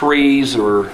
trees 0.00 0.56
or 0.56 0.90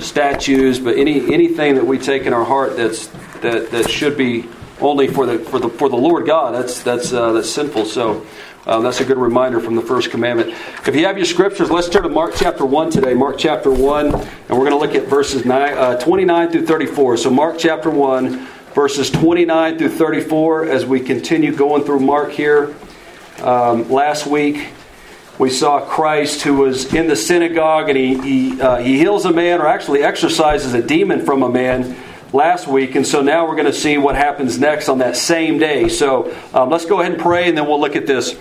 statues, 0.00 0.78
but 0.78 0.96
any 0.96 1.32
anything 1.34 1.74
that 1.74 1.86
we 1.86 1.98
take 1.98 2.22
in 2.22 2.32
our 2.32 2.44
heart 2.44 2.74
that's 2.74 3.08
that 3.42 3.70
that 3.70 3.90
should 3.90 4.16
be 4.16 4.48
only 4.80 5.06
for 5.06 5.26
the 5.26 5.38
for 5.38 5.58
the 5.58 5.68
for 5.68 5.90
the 5.90 5.96
Lord 5.96 6.24
God. 6.24 6.54
That's 6.54 6.82
that's 6.82 7.12
uh, 7.12 7.32
that's 7.32 7.50
sinful. 7.50 7.84
So. 7.84 8.26
Um, 8.68 8.82
that's 8.82 9.00
a 9.00 9.04
good 9.04 9.16
reminder 9.16 9.60
from 9.60 9.76
the 9.76 9.80
first 9.80 10.10
commandment. 10.10 10.50
If 10.84 10.96
you 10.96 11.06
have 11.06 11.16
your 11.16 11.24
scriptures, 11.24 11.70
let's 11.70 11.88
turn 11.88 12.02
to 12.02 12.08
Mark 12.08 12.34
chapter 12.36 12.66
1 12.66 12.90
today. 12.90 13.14
Mark 13.14 13.38
chapter 13.38 13.70
1, 13.70 14.06
and 14.12 14.50
we're 14.50 14.68
going 14.68 14.72
to 14.72 14.76
look 14.76 14.96
at 14.96 15.04
verses 15.04 15.44
nine, 15.44 15.74
uh, 15.74 15.96
29 16.00 16.50
through 16.50 16.66
34. 16.66 17.18
So, 17.18 17.30
Mark 17.30 17.58
chapter 17.60 17.90
1, 17.90 18.44
verses 18.74 19.08
29 19.08 19.78
through 19.78 19.90
34, 19.90 20.64
as 20.64 20.84
we 20.84 20.98
continue 20.98 21.54
going 21.54 21.84
through 21.84 22.00
Mark 22.00 22.32
here. 22.32 22.74
Um, 23.38 23.88
last 23.88 24.26
week, 24.26 24.72
we 25.38 25.50
saw 25.50 25.80
Christ 25.80 26.42
who 26.42 26.54
was 26.54 26.94
in 26.94 27.08
the 27.08 27.16
synagogue 27.16 27.88
and 27.88 27.98
he, 27.98 28.18
he, 28.20 28.60
uh, 28.60 28.78
he 28.78 28.98
heals 28.98 29.24
a 29.24 29.32
man, 29.32 29.60
or 29.60 29.66
actually 29.66 30.02
exorcises 30.02 30.72
a 30.72 30.82
demon 30.82 31.24
from 31.24 31.42
a 31.42 31.48
man 31.48 31.96
last 32.32 32.66
week. 32.66 32.94
And 32.94 33.06
so 33.06 33.20
now 33.20 33.46
we're 33.46 33.54
going 33.54 33.66
to 33.66 33.72
see 33.72 33.98
what 33.98 34.16
happens 34.16 34.58
next 34.58 34.88
on 34.88 34.98
that 34.98 35.16
same 35.16 35.58
day. 35.58 35.88
So 35.88 36.34
um, 36.54 36.70
let's 36.70 36.86
go 36.86 37.00
ahead 37.00 37.12
and 37.12 37.20
pray 37.20 37.48
and 37.48 37.56
then 37.56 37.66
we'll 37.66 37.80
look 37.80 37.96
at 37.96 38.06
this. 38.06 38.36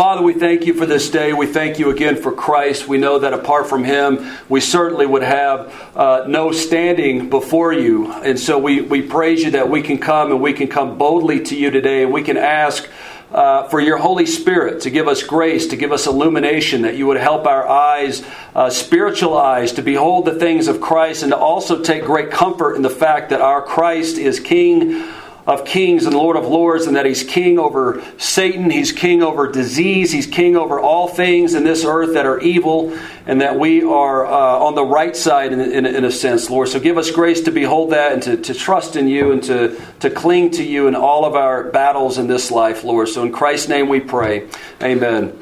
Father, 0.00 0.22
we 0.22 0.32
thank 0.32 0.66
you 0.66 0.72
for 0.72 0.86
this 0.86 1.10
day. 1.10 1.32
We 1.32 1.46
thank 1.46 1.78
you 1.78 1.90
again 1.90 2.16
for 2.16 2.32
Christ. 2.32 2.88
We 2.88 2.96
know 2.96 3.18
that 3.18 3.34
apart 3.34 3.68
from 3.68 3.84
him, 3.84 4.34
we 4.48 4.60
certainly 4.60 5.04
would 5.04 5.22
have 5.22 5.94
uh, 5.94 6.24
no 6.26 6.52
standing 6.52 7.28
before 7.28 7.72
you. 7.72 8.10
And 8.10 8.38
so 8.38 8.56
we, 8.58 8.80
we 8.80 9.02
praise 9.02 9.44
you 9.44 9.50
that 9.50 9.68
we 9.68 9.82
can 9.82 9.98
come 9.98 10.30
and 10.30 10.40
we 10.40 10.54
can 10.54 10.68
come 10.68 10.96
boldly 10.96 11.42
to 11.44 11.56
you 11.56 11.70
today 11.70 12.02
and 12.02 12.12
we 12.12 12.22
can 12.22 12.36
ask. 12.36 12.88
Uh, 13.32 13.68
for 13.68 13.80
your 13.80 13.96
Holy 13.96 14.26
Spirit 14.26 14.80
to 14.80 14.90
give 14.90 15.06
us 15.06 15.22
grace, 15.22 15.68
to 15.68 15.76
give 15.76 15.92
us 15.92 16.08
illumination, 16.08 16.82
that 16.82 16.96
you 16.96 17.06
would 17.06 17.16
help 17.16 17.46
our 17.46 17.68
eyes, 17.68 18.24
uh, 18.56 18.68
spiritual 18.68 19.38
eyes, 19.38 19.72
to 19.72 19.82
behold 19.82 20.24
the 20.24 20.34
things 20.34 20.66
of 20.66 20.80
Christ 20.80 21.22
and 21.22 21.30
to 21.30 21.38
also 21.38 21.80
take 21.80 22.02
great 22.02 22.32
comfort 22.32 22.74
in 22.74 22.82
the 22.82 22.90
fact 22.90 23.30
that 23.30 23.40
our 23.40 23.62
Christ 23.62 24.18
is 24.18 24.40
King 24.40 25.08
of 25.46 25.64
kings 25.64 26.06
and 26.06 26.14
Lord 26.14 26.36
of 26.36 26.46
lords, 26.46 26.86
and 26.86 26.96
that 26.96 27.06
he's 27.06 27.24
king 27.24 27.58
over 27.58 28.02
Satan, 28.18 28.70
he's 28.70 28.92
king 28.92 29.22
over 29.22 29.50
disease, 29.50 30.12
he's 30.12 30.26
king 30.26 30.56
over 30.56 30.78
all 30.78 31.08
things 31.08 31.54
in 31.54 31.64
this 31.64 31.84
earth 31.84 32.14
that 32.14 32.26
are 32.26 32.40
evil, 32.40 32.96
and 33.26 33.40
that 33.40 33.58
we 33.58 33.82
are 33.82 34.26
uh, 34.26 34.30
on 34.30 34.74
the 34.74 34.84
right 34.84 35.16
side 35.16 35.52
in, 35.52 35.60
in, 35.60 35.86
in, 35.86 36.04
a 36.04 36.10
sense, 36.10 36.50
Lord. 36.50 36.68
So 36.68 36.78
give 36.78 36.98
us 36.98 37.10
grace 37.10 37.42
to 37.42 37.50
behold 37.50 37.90
that 37.90 38.12
and 38.12 38.22
to, 38.24 38.36
to 38.36 38.54
trust 38.54 38.96
in 38.96 39.08
you 39.08 39.32
and 39.32 39.42
to, 39.44 39.80
to 40.00 40.10
cling 40.10 40.50
to 40.52 40.64
you 40.64 40.88
in 40.88 40.94
all 40.94 41.24
of 41.24 41.34
our 41.34 41.64
battles 41.64 42.18
in 42.18 42.26
this 42.26 42.50
life, 42.50 42.84
Lord. 42.84 43.08
So 43.08 43.22
in 43.22 43.32
Christ's 43.32 43.68
name 43.68 43.88
we 43.88 44.00
pray. 44.00 44.48
Amen. 44.82 45.36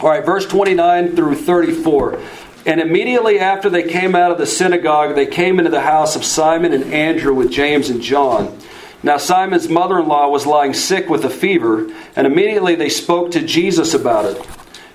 All 0.00 0.08
right, 0.08 0.24
verse 0.24 0.46
29 0.46 1.14
through 1.14 1.36
34. 1.36 2.20
And 2.64 2.80
immediately 2.80 3.40
after 3.40 3.68
they 3.68 3.82
came 3.82 4.14
out 4.14 4.30
of 4.30 4.38
the 4.38 4.46
synagogue, 4.46 5.14
they 5.14 5.26
came 5.26 5.58
into 5.58 5.70
the 5.70 5.80
house 5.80 6.14
of 6.16 6.24
Simon 6.24 6.72
and 6.72 6.84
Andrew 6.92 7.34
with 7.34 7.50
James 7.50 7.90
and 7.90 8.00
John. 8.00 8.58
Now, 9.02 9.16
Simon's 9.16 9.68
mother 9.68 9.98
in 9.98 10.06
law 10.06 10.28
was 10.28 10.46
lying 10.46 10.74
sick 10.74 11.08
with 11.08 11.24
a 11.24 11.30
fever, 11.30 11.90
and 12.14 12.26
immediately 12.26 12.76
they 12.76 12.88
spoke 12.88 13.32
to 13.32 13.42
Jesus 13.42 13.94
about 13.94 14.26
it. 14.26 14.46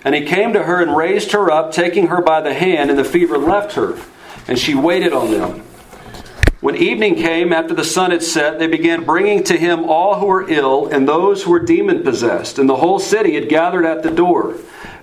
And 0.06 0.16
he 0.16 0.22
came 0.24 0.54
to 0.54 0.64
her 0.64 0.82
and 0.82 0.96
raised 0.96 1.34
her 1.34 1.52
up, 1.52 1.74
taking 1.74 2.08
her 2.08 2.22
by 2.22 2.40
the 2.40 2.54
hand, 2.54 2.90
and 2.90 2.98
the 2.98 3.04
fever 3.04 3.38
left 3.38 3.74
her, 3.74 4.00
and 4.48 4.58
she 4.58 4.74
waited 4.74 5.12
on 5.12 5.32
them. 5.32 5.64
When 6.60 6.76
evening 6.76 7.16
came, 7.16 7.54
after 7.54 7.76
the 7.76 7.84
sun 7.84 8.12
had 8.12 8.24
set, 8.24 8.58
they 8.58 8.68
began 8.68 9.04
bringing 9.04 9.44
to 9.44 9.58
him 9.58 9.84
all 9.84 10.20
who 10.20 10.26
were 10.26 10.50
ill 10.50 10.88
and 10.88 11.08
those 11.08 11.44
who 11.44 11.52
were 11.52 11.60
demon 11.60 12.02
possessed, 12.04 12.58
and 12.58 12.68
the 12.68 12.78
whole 12.78 13.00
city 13.00 13.36
had 13.36 13.50
gathered 13.50 13.86
at 13.86 14.02
the 14.02 14.10
door. 14.10 14.56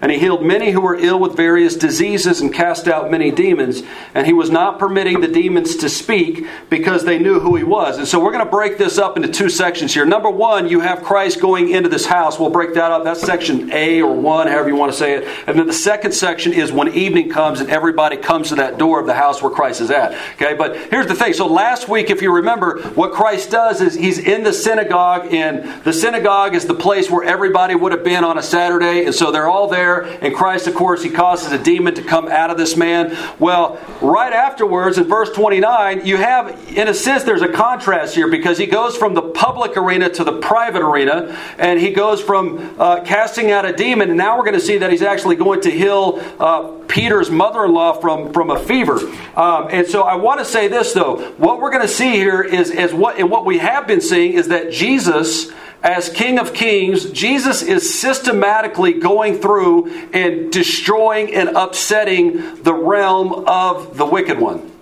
And 0.04 0.12
he 0.12 0.18
healed 0.18 0.42
many 0.42 0.70
who 0.70 0.82
were 0.82 0.96
ill 0.96 1.18
with 1.18 1.34
various 1.34 1.74
diseases 1.74 2.42
and 2.42 2.52
cast 2.52 2.88
out 2.88 3.10
many 3.10 3.30
demons. 3.30 3.82
And 4.12 4.26
he 4.26 4.34
was 4.34 4.50
not 4.50 4.78
permitting 4.78 5.22
the 5.22 5.28
demons 5.28 5.76
to 5.76 5.88
speak 5.88 6.46
because 6.68 7.06
they 7.06 7.18
knew 7.18 7.40
who 7.40 7.56
he 7.56 7.64
was. 7.64 7.96
And 7.96 8.06
so 8.06 8.22
we're 8.22 8.30
going 8.30 8.44
to 8.44 8.50
break 8.50 8.76
this 8.76 8.98
up 8.98 9.16
into 9.16 9.28
two 9.28 9.48
sections 9.48 9.94
here. 9.94 10.04
Number 10.04 10.28
one, 10.28 10.68
you 10.68 10.80
have 10.80 11.02
Christ 11.02 11.40
going 11.40 11.70
into 11.70 11.88
this 11.88 12.04
house. 12.04 12.38
We'll 12.38 12.50
break 12.50 12.74
that 12.74 12.92
up. 12.92 13.04
That's 13.04 13.22
section 13.22 13.72
A 13.72 14.02
or 14.02 14.14
1, 14.14 14.46
however 14.46 14.68
you 14.68 14.76
want 14.76 14.92
to 14.92 14.98
say 14.98 15.14
it. 15.14 15.24
And 15.46 15.58
then 15.58 15.66
the 15.66 15.72
second 15.72 16.12
section 16.12 16.52
is 16.52 16.70
when 16.70 16.88
evening 16.92 17.30
comes 17.30 17.60
and 17.60 17.70
everybody 17.70 18.18
comes 18.18 18.50
to 18.50 18.56
that 18.56 18.76
door 18.76 19.00
of 19.00 19.06
the 19.06 19.14
house 19.14 19.40
where 19.40 19.50
Christ 19.50 19.80
is 19.80 19.90
at. 19.90 20.12
Okay, 20.34 20.52
but 20.52 20.76
here's 20.90 21.06
the 21.06 21.14
thing. 21.14 21.32
So 21.32 21.46
last 21.46 21.88
week, 21.88 22.10
if 22.10 22.20
you 22.20 22.30
remember, 22.30 22.82
what 22.90 23.12
Christ 23.12 23.50
does 23.50 23.80
is 23.80 23.94
he's 23.94 24.18
in 24.18 24.42
the 24.42 24.52
synagogue, 24.52 25.32
and 25.32 25.82
the 25.82 25.94
synagogue 25.94 26.54
is 26.54 26.66
the 26.66 26.74
place 26.74 27.10
where 27.10 27.24
everybody 27.24 27.74
would 27.74 27.92
have 27.92 28.04
been 28.04 28.22
on 28.22 28.36
a 28.36 28.42
Saturday. 28.42 29.06
And 29.06 29.14
so 29.14 29.32
they're 29.32 29.48
all 29.48 29.66
there 29.66 29.93
And 30.02 30.34
Christ, 30.34 30.66
of 30.66 30.74
course, 30.74 31.02
he 31.02 31.10
causes 31.10 31.52
a 31.52 31.58
demon 31.58 31.94
to 31.94 32.02
come 32.02 32.28
out 32.28 32.50
of 32.50 32.56
this 32.56 32.76
man. 32.76 33.16
Well, 33.38 33.80
right 34.00 34.32
afterwards, 34.32 34.98
in 34.98 35.04
verse 35.04 35.30
29, 35.30 36.06
you 36.06 36.16
have, 36.16 36.68
in 36.70 36.88
a 36.88 36.94
sense, 36.94 37.24
there's 37.24 37.42
a 37.42 37.48
contrast 37.48 38.14
here 38.14 38.28
because 38.28 38.58
he 38.58 38.66
goes 38.66 38.96
from 38.96 39.14
the 39.14 39.22
public 39.22 39.76
arena 39.76 40.08
to 40.10 40.24
the 40.24 40.38
private 40.40 40.82
arena, 40.82 41.36
and 41.58 41.80
he 41.80 41.90
goes 41.90 42.20
from 42.20 42.74
uh, 42.78 43.02
casting 43.02 43.50
out 43.50 43.64
a 43.64 43.72
demon, 43.72 44.10
and 44.10 44.18
now 44.18 44.36
we're 44.36 44.44
going 44.44 44.54
to 44.54 44.60
see 44.60 44.78
that 44.78 44.90
he's 44.90 45.02
actually 45.02 45.36
going 45.36 45.60
to 45.62 45.70
heal 45.70 46.20
uh, 46.38 46.68
Peter's 46.88 47.30
mother 47.30 47.64
in 47.64 47.72
law 47.72 47.92
from, 47.92 48.32
from 48.32 48.50
a 48.50 48.58
fever. 48.58 48.98
Um, 49.36 49.68
and 49.70 49.86
so 49.86 50.02
I 50.02 50.14
want 50.16 50.40
to 50.40 50.44
say 50.44 50.68
this, 50.68 50.92
though. 50.92 51.32
What 51.32 51.60
we're 51.60 51.70
going 51.70 51.82
to 51.82 51.88
see 51.88 52.12
here 52.12 52.42
is, 52.42 52.70
is 52.70 52.92
what, 52.92 53.18
and 53.18 53.30
what 53.30 53.44
we 53.44 53.58
have 53.58 53.86
been 53.86 54.00
seeing 54.00 54.34
is 54.34 54.48
that 54.48 54.70
Jesus 54.70 55.50
as 55.84 56.08
King 56.08 56.38
of 56.38 56.54
Kings, 56.54 57.10
Jesus 57.10 57.62
is 57.62 58.00
systematically 58.00 58.94
going 58.94 59.38
through 59.38 59.88
and 60.14 60.50
destroying 60.50 61.34
and 61.34 61.50
upsetting 61.50 62.62
the 62.62 62.72
realm 62.72 63.44
of 63.46 63.98
the 63.98 64.06
wicked 64.06 64.38
one. 64.38 64.72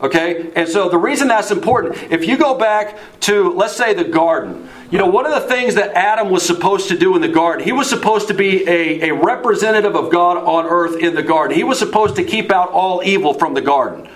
Okay? 0.00 0.50
And 0.56 0.68
so 0.68 0.88
the 0.88 0.98
reason 0.98 1.28
that's 1.28 1.52
important, 1.52 2.10
if 2.10 2.26
you 2.26 2.36
go 2.36 2.58
back 2.58 2.98
to, 3.20 3.52
let's 3.52 3.76
say, 3.76 3.94
the 3.94 4.02
garden, 4.02 4.68
you 4.90 4.98
know, 4.98 5.06
one 5.06 5.26
of 5.26 5.32
the 5.32 5.48
things 5.48 5.76
that 5.76 5.94
Adam 5.94 6.28
was 6.28 6.44
supposed 6.44 6.88
to 6.88 6.98
do 6.98 7.14
in 7.14 7.22
the 7.22 7.28
garden, 7.28 7.64
he 7.64 7.70
was 7.70 7.88
supposed 7.88 8.26
to 8.26 8.34
be 8.34 8.68
a, 8.68 9.10
a 9.10 9.14
representative 9.14 9.94
of 9.94 10.10
God 10.10 10.38
on 10.38 10.66
earth 10.66 11.00
in 11.00 11.14
the 11.14 11.22
garden. 11.22 11.56
He 11.56 11.62
was 11.62 11.78
supposed 11.78 12.16
to 12.16 12.24
keep 12.24 12.50
out 12.50 12.70
all 12.70 13.00
evil 13.04 13.32
from 13.32 13.54
the 13.54 13.62
garden. 13.62 14.08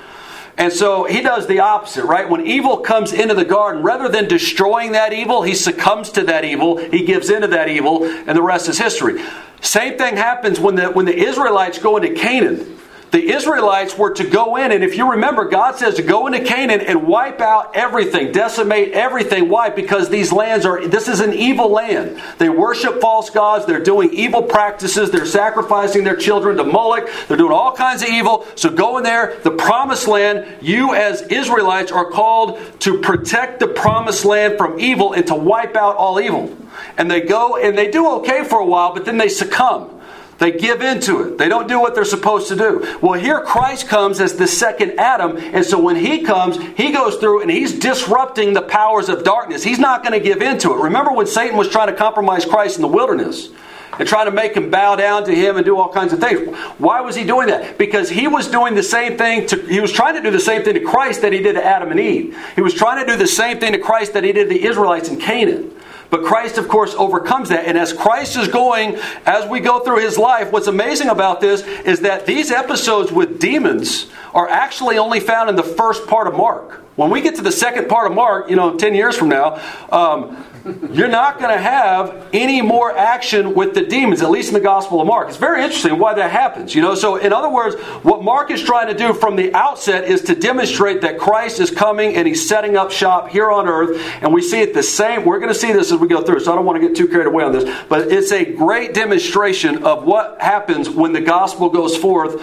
And 0.59 0.72
so 0.72 1.05
he 1.05 1.21
does 1.21 1.47
the 1.47 1.61
opposite, 1.61 2.05
right? 2.05 2.28
When 2.28 2.47
evil 2.47 2.78
comes 2.78 3.12
into 3.12 3.34
the 3.34 3.44
garden, 3.44 3.83
rather 3.83 4.09
than 4.09 4.27
destroying 4.27 4.93
that 4.93 5.12
evil, 5.12 5.43
he 5.43 5.55
succumbs 5.55 6.11
to 6.12 6.22
that 6.25 6.44
evil, 6.44 6.78
he 6.78 7.05
gives 7.05 7.28
into 7.28 7.49
that 7.49 7.69
evil, 7.69 8.05
and 8.05 8.37
the 8.37 8.43
rest 8.43 8.69
is 8.69 8.78
history. 8.78 9.22
Same 9.61 9.99
thing 9.99 10.16
happens 10.16 10.59
when 10.59 10.77
the, 10.77 10.91
when 10.91 11.05
the 11.05 11.16
Israelites 11.16 11.78
go 11.78 11.97
into 11.99 12.15
Canaan 12.15 12.78
the 13.12 13.31
Israelites 13.31 13.97
were 13.97 14.12
to 14.15 14.28
go 14.28 14.56
in, 14.56 14.72
and 14.72 14.83
if 14.83 14.97
you 14.97 15.12
remember, 15.12 15.44
God 15.44 15.77
says 15.77 15.94
to 15.94 16.03
go 16.03 16.27
into 16.27 16.41
Canaan 16.41 16.81
and 16.81 17.06
wipe 17.06 17.41
out 17.41 17.77
everything, 17.77 18.33
decimate 18.33 18.93
everything. 18.93 19.49
Why? 19.49 19.71
Because 19.71 20.09
these 20.09 20.33
lands 20.33 20.67
are, 20.67 20.87
this 20.87 21.06
is 21.06 21.21
an 21.21 21.33
evil 21.33 21.71
land. 21.71 22.21
They 22.39 22.49
worship 22.49 23.00
false 23.00 23.31
gods, 23.31 23.65
they're 23.65 23.83
doing 23.83 24.12
evil 24.12 24.43
practices, 24.43 25.11
they're 25.11 25.25
sacrificing 25.25 26.03
their 26.03 26.16
children 26.16 26.56
to 26.56 26.65
Moloch, 26.65 27.09
they're 27.28 27.37
doing 27.37 27.53
all 27.53 27.72
kinds 27.72 28.03
of 28.03 28.09
evil. 28.09 28.45
So 28.56 28.71
go 28.71 28.99
in 28.99 29.05
there, 29.05 29.39
the 29.45 29.53
promised 29.53 30.09
land, 30.09 30.47
you 30.61 30.95
as 30.95 31.22
Israelites 31.22 31.93
are 31.93 32.11
called 32.11 32.61
to 32.81 32.99
protect 32.99 33.61
the 33.61 33.69
promised 33.69 34.25
land 34.25 34.59
from 34.59 34.81
evil 34.81 35.12
and 35.12 35.27
to 35.28 35.34
wipe 35.34 35.77
out 35.77 35.97
all 35.97 36.21
evil. 36.21 36.56
And 36.99 37.11
they 37.11 37.21
go 37.21 37.56
and 37.56 37.78
they 37.78 37.91
do 37.91 38.09
okay 38.16 38.43
for 38.45 38.59
a 38.59 38.66
while, 38.66 38.93
but 38.93 39.05
then 39.05 39.16
they 39.16 39.28
succumb. 39.28 39.96
They 40.39 40.53
give 40.53 40.83
into 40.83 41.23
it. 41.23 41.39
They 41.39 41.49
don't 41.49 41.67
do 41.67 41.81
what 41.81 41.95
they're 41.95 42.05
supposed 42.05 42.49
to 42.49 42.57
do. 42.57 42.99
Well, 43.01 43.19
here 43.19 43.41
Christ 43.41 43.89
comes 43.89 44.21
as 44.21 44.37
the 44.37 44.47
second 44.47 44.99
Adam, 45.01 45.37
and 45.37 45.65
so 45.65 45.81
when 45.81 45.97
he 45.97 46.23
comes, 46.23 46.59
he 46.77 46.93
goes 46.93 47.17
through 47.17 47.43
and 47.43 47.51
he's 47.51 47.79
disrupting 47.79 48.53
the 48.53 48.63
powers 48.63 49.09
of 49.09 49.25
darkness. 49.25 49.63
He's 49.63 49.79
not 49.79 50.03
going 50.03 50.13
to 50.13 50.21
give 50.21 50.43
into 50.43 50.73
it. 50.73 50.83
Remember 50.83 51.13
when 51.13 51.27
Satan 51.27 51.57
was 51.57 51.69
trying 51.69 51.89
to 51.89 51.95
compromise 51.95 52.45
Christ 52.45 52.77
in 52.77 52.83
the 52.83 52.89
wilderness? 52.89 53.51
and 53.99 54.09
trying 54.09 54.27
to 54.27 54.33
make 54.33 54.55
him 54.55 54.71
bow 54.71 54.97
down 54.97 55.25
to 55.25 55.35
him 55.35 55.57
and 55.57 55.65
do 55.65 55.77
all 55.79 55.89
kinds 55.89 56.13
of 56.13 56.21
things. 56.21 56.55
Why 56.79 57.01
was 57.01 57.17
he 57.17 57.25
doing 57.25 57.49
that? 57.49 57.79
Because 57.79 58.10
he 58.10 58.28
was 58.28 58.49
doing 58.49 58.75
the 58.75 58.83
same 58.83 59.16
thing 59.16 59.47
to 59.47 59.57
he 59.66 59.81
was 59.81 59.93
trying 59.93 60.15
to 60.15 60.22
do 60.22 60.31
the 60.31 60.41
same 60.41 60.63
thing 60.63 60.75
to 60.75 60.81
Christ 60.81 61.22
that 61.22 61.33
he 61.33 61.41
did 61.41 61.55
to 61.55 61.65
Adam 61.65 61.91
and 61.91 62.01
Eve. 62.01 62.37
He 62.55 62.60
was 62.60 62.75
trying 62.75 63.05
to 63.05 63.10
do 63.10 63.16
the 63.16 63.27
same 63.27 63.59
thing 63.59 63.72
to 63.72 63.78
Christ 63.78 64.13
that 64.13 64.25
he 64.25 64.33
did 64.33 64.49
to 64.49 64.55
the 64.55 64.65
Israelites 64.65 65.09
in 65.09 65.19
Canaan. 65.19 65.72
But 66.11 66.25
Christ, 66.25 66.59
of 66.59 66.69
course, 66.69 66.95
overcomes 66.95 67.49
that. 67.49 67.67
And 67.67 67.77
as 67.77 67.93
Christ 67.93 68.37
is 68.37 68.49
going, 68.49 68.97
as 69.27 69.49
we 69.49 69.61
go 69.61 69.81
through 69.81 69.99
his 69.99 70.17
life, 70.17 70.53
what's 70.53 70.69
amazing 70.69 71.09
about 71.09 71.41
this 71.41 71.63
is 71.63 72.01
that 72.01 72.27
these 72.27 72.51
episodes 72.51 73.11
with 73.11 73.41
demons 73.41 74.07
are 74.33 74.49
actually 74.49 74.99
only 74.99 75.21
found 75.21 75.51
in 75.51 75.57
the 75.57 75.63
first 75.63 76.07
part 76.07 76.27
of 76.27 76.35
Mark. 76.35 76.85
When 76.97 77.10
we 77.10 77.21
get 77.21 77.37
to 77.37 77.43
the 77.43 77.53
second 77.53 77.89
part 77.89 78.10
of 78.10 78.16
Mark, 78.16 78.48
you 78.48 78.57
know, 78.57 78.77
10 78.77 78.95
years 78.95 79.16
from 79.16 79.28
now, 79.28 79.63
um, 79.93 80.45
you're 80.93 81.09
not 81.09 81.39
going 81.39 81.54
to 81.54 81.63
have 81.63 82.27
any 82.33 82.63
more 82.63 82.97
action 82.97 83.54
with 83.54 83.75
the 83.75 83.83
demons, 83.83 84.22
at 84.22 84.31
least 84.31 84.48
in 84.48 84.54
the 84.54 84.60
Gospel 84.60 85.03
of 85.03 85.07
Mark. 85.07 85.28
It's 85.28 85.37
very 85.37 85.63
interesting 85.63 85.98
why 85.98 86.15
that 86.15 86.31
happens. 86.31 86.75
You 86.75 86.81
know, 86.81 86.95
so 86.95 87.16
in 87.16 87.34
other 87.34 87.51
words, 87.51 87.77
what 88.03 88.25
Mark 88.25 88.51
is 88.51 88.63
trying 88.63 88.89
to 88.89 88.95
do 88.95 89.13
from 89.13 89.37
the 89.37 89.54
outset 89.54 90.04
is 90.04 90.22
to 90.22 90.34
demonstrate 90.34 91.03
that 91.03 91.19
Christ 91.19 91.60
is 91.60 91.71
coming 91.71 92.16
and 92.16 92.27
he's 92.27 92.48
setting 92.48 92.78
up 92.78 92.91
shop 92.91 93.28
here 93.28 93.51
on 93.51 93.69
earth, 93.69 94.01
and 94.22 94.33
we 94.33 94.41
see 94.41 94.63
it 94.63 94.72
the 94.72 94.83
same. 94.83 95.27
We're 95.27 95.39
going 95.39 95.53
to 95.53 95.59
see 95.59 95.72
this 95.72 95.93
as 95.93 95.98
we 95.98 96.09
go 96.09 96.22
through, 96.22 96.41
so 96.41 96.53
I 96.53 96.57
don't 96.57 96.65
want 96.65 96.81
to 96.81 96.89
get 96.89 96.97
too 96.97 97.09
carried 97.09 97.27
away 97.27 97.45
on 97.45 97.53
this, 97.53 97.84
but 97.91 98.10
it's 98.10 98.33
a 98.33 98.45
great 98.54 98.95
demonstration 98.95 99.84
of 99.84 100.04
what 100.04 100.41
happens 100.41 100.89
when 100.89 101.13
the 101.13 101.21
gospel 101.21 101.69
goes 101.69 101.95
forth 101.95 102.43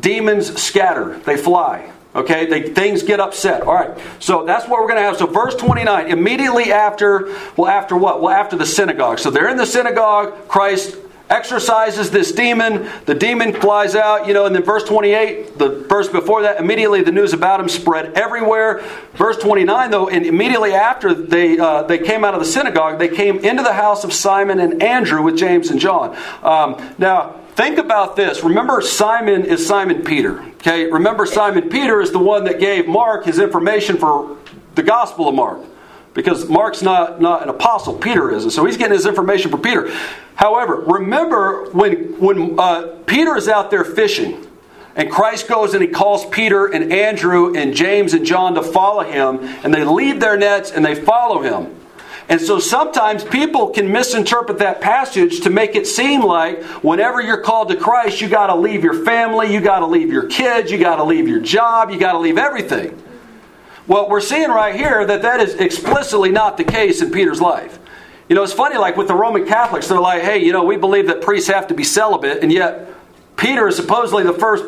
demons 0.00 0.60
scatter, 0.60 1.18
they 1.20 1.36
fly. 1.36 1.92
Okay, 2.14 2.44
they, 2.46 2.62
things 2.62 3.02
get 3.02 3.20
upset. 3.20 3.62
All 3.62 3.74
right, 3.74 3.98
so 4.18 4.44
that's 4.44 4.68
what 4.68 4.80
we're 4.80 4.88
going 4.88 4.98
to 4.98 5.02
have. 5.02 5.16
So, 5.16 5.26
verse 5.26 5.54
29, 5.54 6.10
immediately 6.10 6.70
after, 6.70 7.34
well, 7.56 7.68
after 7.68 7.96
what? 7.96 8.20
Well, 8.20 8.34
after 8.34 8.56
the 8.56 8.66
synagogue. 8.66 9.18
So, 9.18 9.30
they're 9.30 9.48
in 9.48 9.56
the 9.56 9.66
synagogue. 9.66 10.46
Christ 10.46 10.96
exorcises 11.32 12.10
this 12.10 12.30
demon. 12.30 12.88
The 13.06 13.14
demon 13.14 13.54
flies 13.54 13.96
out, 13.96 14.26
you 14.26 14.34
know, 14.34 14.44
and 14.44 14.54
then 14.54 14.62
verse 14.62 14.84
28, 14.84 15.58
the 15.58 15.68
verse 15.88 16.08
before 16.08 16.42
that, 16.42 16.60
immediately 16.60 17.02
the 17.02 17.10
news 17.10 17.32
about 17.32 17.58
him 17.58 17.68
spread 17.68 18.12
everywhere. 18.12 18.84
Verse 19.14 19.38
29, 19.38 19.90
though, 19.90 20.08
and 20.08 20.26
immediately 20.26 20.74
after 20.74 21.14
they, 21.14 21.58
uh, 21.58 21.84
they 21.84 21.98
came 21.98 22.24
out 22.24 22.34
of 22.34 22.40
the 22.40 22.46
synagogue, 22.46 22.98
they 22.98 23.08
came 23.08 23.38
into 23.38 23.62
the 23.62 23.72
house 23.72 24.04
of 24.04 24.12
Simon 24.12 24.60
and 24.60 24.82
Andrew 24.82 25.22
with 25.22 25.36
James 25.36 25.70
and 25.70 25.80
John. 25.80 26.16
Um, 26.42 26.94
now, 26.98 27.40
think 27.54 27.78
about 27.78 28.14
this. 28.14 28.44
Remember, 28.44 28.82
Simon 28.82 29.44
is 29.44 29.66
Simon 29.66 30.04
Peter. 30.04 30.42
Okay, 30.56 30.90
remember, 30.90 31.24
Simon 31.24 31.70
Peter 31.70 32.00
is 32.00 32.12
the 32.12 32.18
one 32.18 32.44
that 32.44 32.60
gave 32.60 32.86
Mark 32.86 33.24
his 33.24 33.38
information 33.38 33.96
for 33.96 34.36
the 34.74 34.82
Gospel 34.82 35.28
of 35.28 35.34
Mark 35.34 35.60
because 36.14 36.48
Mark's 36.48 36.82
not, 36.82 37.20
not 37.20 37.42
an 37.42 37.48
apostle, 37.48 37.94
Peter 37.94 38.30
is. 38.30 38.42
And 38.44 38.52
so 38.52 38.64
he's 38.64 38.76
getting 38.76 38.94
his 38.94 39.06
information 39.06 39.50
from 39.50 39.62
Peter. 39.62 39.90
However, 40.34 40.76
remember 40.76 41.70
when, 41.70 42.18
when 42.20 42.58
uh, 42.58 42.98
Peter 43.06 43.36
is 43.36 43.48
out 43.48 43.70
there 43.70 43.84
fishing, 43.84 44.46
and 44.94 45.10
Christ 45.10 45.48
goes 45.48 45.72
and 45.72 45.82
he 45.82 45.88
calls 45.88 46.26
Peter 46.26 46.66
and 46.66 46.92
Andrew 46.92 47.56
and 47.56 47.74
James 47.74 48.12
and 48.12 48.26
John 48.26 48.54
to 48.54 48.62
follow 48.62 49.02
him, 49.02 49.38
and 49.64 49.72
they 49.72 49.84
leave 49.84 50.20
their 50.20 50.36
nets 50.36 50.70
and 50.70 50.84
they 50.84 50.94
follow 50.94 51.40
him. 51.40 51.74
And 52.28 52.40
so 52.40 52.58
sometimes 52.58 53.24
people 53.24 53.70
can 53.70 53.90
misinterpret 53.90 54.58
that 54.58 54.80
passage 54.80 55.40
to 55.40 55.50
make 55.50 55.74
it 55.74 55.86
seem 55.86 56.22
like 56.22 56.62
whenever 56.82 57.20
you're 57.20 57.42
called 57.42 57.68
to 57.70 57.76
Christ, 57.76 58.20
you 58.20 58.28
got 58.28 58.46
to 58.46 58.54
leave 58.54 58.84
your 58.84 59.04
family, 59.04 59.52
you 59.52 59.60
got 59.60 59.80
to 59.80 59.86
leave 59.86 60.10
your 60.10 60.28
kids, 60.28 60.70
you 60.70 60.78
got 60.78 60.96
to 60.96 61.04
leave 61.04 61.26
your 61.26 61.40
job, 61.40 61.90
you 61.90 61.98
got 61.98 62.12
to 62.12 62.18
leave 62.18 62.38
everything. 62.38 63.02
Well, 63.86 64.08
we're 64.08 64.20
seeing 64.20 64.48
right 64.48 64.74
here 64.74 65.04
that 65.04 65.22
that 65.22 65.40
is 65.40 65.54
explicitly 65.54 66.30
not 66.30 66.56
the 66.56 66.64
case 66.64 67.02
in 67.02 67.10
Peter's 67.10 67.40
life. 67.40 67.78
You 68.28 68.36
know, 68.36 68.42
it's 68.42 68.52
funny, 68.52 68.76
like 68.76 68.96
with 68.96 69.08
the 69.08 69.14
Roman 69.14 69.46
Catholics, 69.46 69.88
they're 69.88 70.00
like, 70.00 70.22
hey, 70.22 70.38
you 70.38 70.52
know, 70.52 70.64
we 70.64 70.76
believe 70.76 71.08
that 71.08 71.20
priests 71.20 71.50
have 71.50 71.66
to 71.68 71.74
be 71.74 71.84
celibate, 71.84 72.42
and 72.42 72.52
yet 72.52 72.88
Peter 73.36 73.66
is 73.68 73.76
supposedly 73.76 74.22
the 74.22 74.32
first 74.32 74.64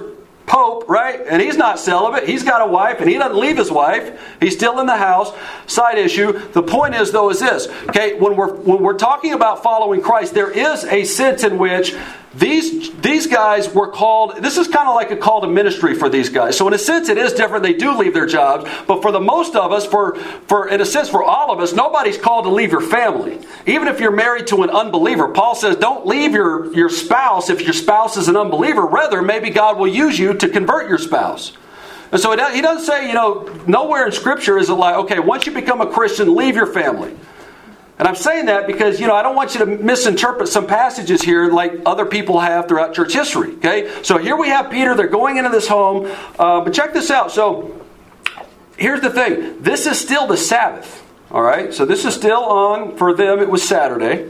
pope, 0.46 0.88
right? 0.88 1.20
And 1.26 1.40
he's 1.40 1.56
not 1.56 1.78
celibate. 1.78 2.28
He's 2.28 2.42
got 2.42 2.60
a 2.60 2.70
wife, 2.70 3.00
and 3.00 3.08
he 3.08 3.16
doesn't 3.16 3.38
leave 3.38 3.56
his 3.56 3.70
wife. 3.70 4.20
He's 4.40 4.54
still 4.54 4.80
in 4.80 4.86
the 4.86 4.96
house. 4.96 5.32
Side 5.66 5.96
issue. 5.96 6.32
The 6.50 6.62
point 6.62 6.94
is, 6.94 7.12
though, 7.12 7.30
is 7.30 7.40
this. 7.40 7.68
Okay, 7.88 8.14
when 8.14 8.36
we're 8.36 8.54
when 8.54 8.82
we're 8.82 8.98
talking 8.98 9.32
about 9.32 9.62
following 9.62 10.02
Christ, 10.02 10.34
there 10.34 10.50
is 10.50 10.84
a 10.84 11.04
sense 11.04 11.44
in 11.44 11.56
which 11.56 11.94
these, 12.36 12.92
these 13.00 13.26
guys 13.26 13.72
were 13.72 13.88
called, 13.88 14.36
this 14.42 14.58
is 14.58 14.66
kind 14.66 14.88
of 14.88 14.94
like 14.94 15.10
a 15.12 15.16
call 15.16 15.40
to 15.40 15.46
ministry 15.46 15.94
for 15.94 16.08
these 16.08 16.28
guys. 16.28 16.56
So, 16.56 16.66
in 16.66 16.74
a 16.74 16.78
sense, 16.78 17.08
it 17.08 17.16
is 17.16 17.32
different. 17.32 17.62
They 17.62 17.74
do 17.74 17.96
leave 17.96 18.12
their 18.12 18.26
jobs. 18.26 18.68
But 18.86 19.02
for 19.02 19.12
the 19.12 19.20
most 19.20 19.54
of 19.54 19.72
us, 19.72 19.86
for, 19.86 20.16
for 20.16 20.68
in 20.68 20.80
a 20.80 20.86
sense, 20.86 21.08
for 21.08 21.22
all 21.22 21.52
of 21.52 21.60
us, 21.60 21.72
nobody's 21.72 22.18
called 22.18 22.44
to 22.44 22.50
leave 22.50 22.72
your 22.72 22.80
family. 22.80 23.38
Even 23.66 23.86
if 23.86 24.00
you're 24.00 24.10
married 24.10 24.48
to 24.48 24.64
an 24.64 24.70
unbeliever, 24.70 25.28
Paul 25.28 25.54
says, 25.54 25.76
don't 25.76 26.06
leave 26.06 26.32
your, 26.32 26.74
your 26.74 26.88
spouse 26.88 27.50
if 27.50 27.62
your 27.62 27.72
spouse 27.72 28.16
is 28.16 28.28
an 28.28 28.36
unbeliever. 28.36 28.84
Rather, 28.84 29.22
maybe 29.22 29.50
God 29.50 29.78
will 29.78 29.88
use 29.88 30.18
you 30.18 30.34
to 30.34 30.48
convert 30.48 30.88
your 30.88 30.98
spouse. 30.98 31.52
And 32.10 32.20
so 32.20 32.30
he 32.30 32.60
doesn't 32.60 32.84
say, 32.84 33.08
you 33.08 33.14
know, 33.14 33.42
nowhere 33.66 34.06
in 34.06 34.12
Scripture 34.12 34.58
is 34.58 34.70
it 34.70 34.74
like, 34.74 34.96
okay, 34.96 35.18
once 35.18 35.46
you 35.46 35.52
become 35.52 35.80
a 35.80 35.86
Christian, 35.90 36.34
leave 36.34 36.54
your 36.54 36.66
family. 36.66 37.14
And 37.98 38.08
I'm 38.08 38.16
saying 38.16 38.46
that 38.46 38.66
because, 38.66 38.98
you 38.98 39.06
know, 39.06 39.14
I 39.14 39.22
don't 39.22 39.36
want 39.36 39.54
you 39.54 39.60
to 39.60 39.66
misinterpret 39.66 40.48
some 40.48 40.66
passages 40.66 41.22
here 41.22 41.50
like 41.50 41.80
other 41.86 42.04
people 42.04 42.40
have 42.40 42.66
throughout 42.66 42.92
church 42.94 43.12
history. 43.12 43.54
Okay? 43.56 44.02
So 44.02 44.18
here 44.18 44.36
we 44.36 44.48
have 44.48 44.70
Peter. 44.70 44.94
They're 44.94 45.06
going 45.06 45.36
into 45.36 45.50
this 45.50 45.68
home. 45.68 46.10
Uh, 46.38 46.60
but 46.60 46.74
check 46.74 46.92
this 46.92 47.10
out. 47.10 47.30
So 47.30 47.80
here's 48.76 49.00
the 49.00 49.10
thing 49.10 49.62
this 49.62 49.86
is 49.86 49.98
still 49.98 50.26
the 50.26 50.36
Sabbath. 50.36 51.02
All 51.30 51.42
right? 51.42 51.72
So 51.72 51.84
this 51.84 52.04
is 52.04 52.14
still 52.14 52.42
on, 52.42 52.96
for 52.96 53.14
them, 53.14 53.38
it 53.38 53.48
was 53.48 53.66
Saturday. 53.66 54.28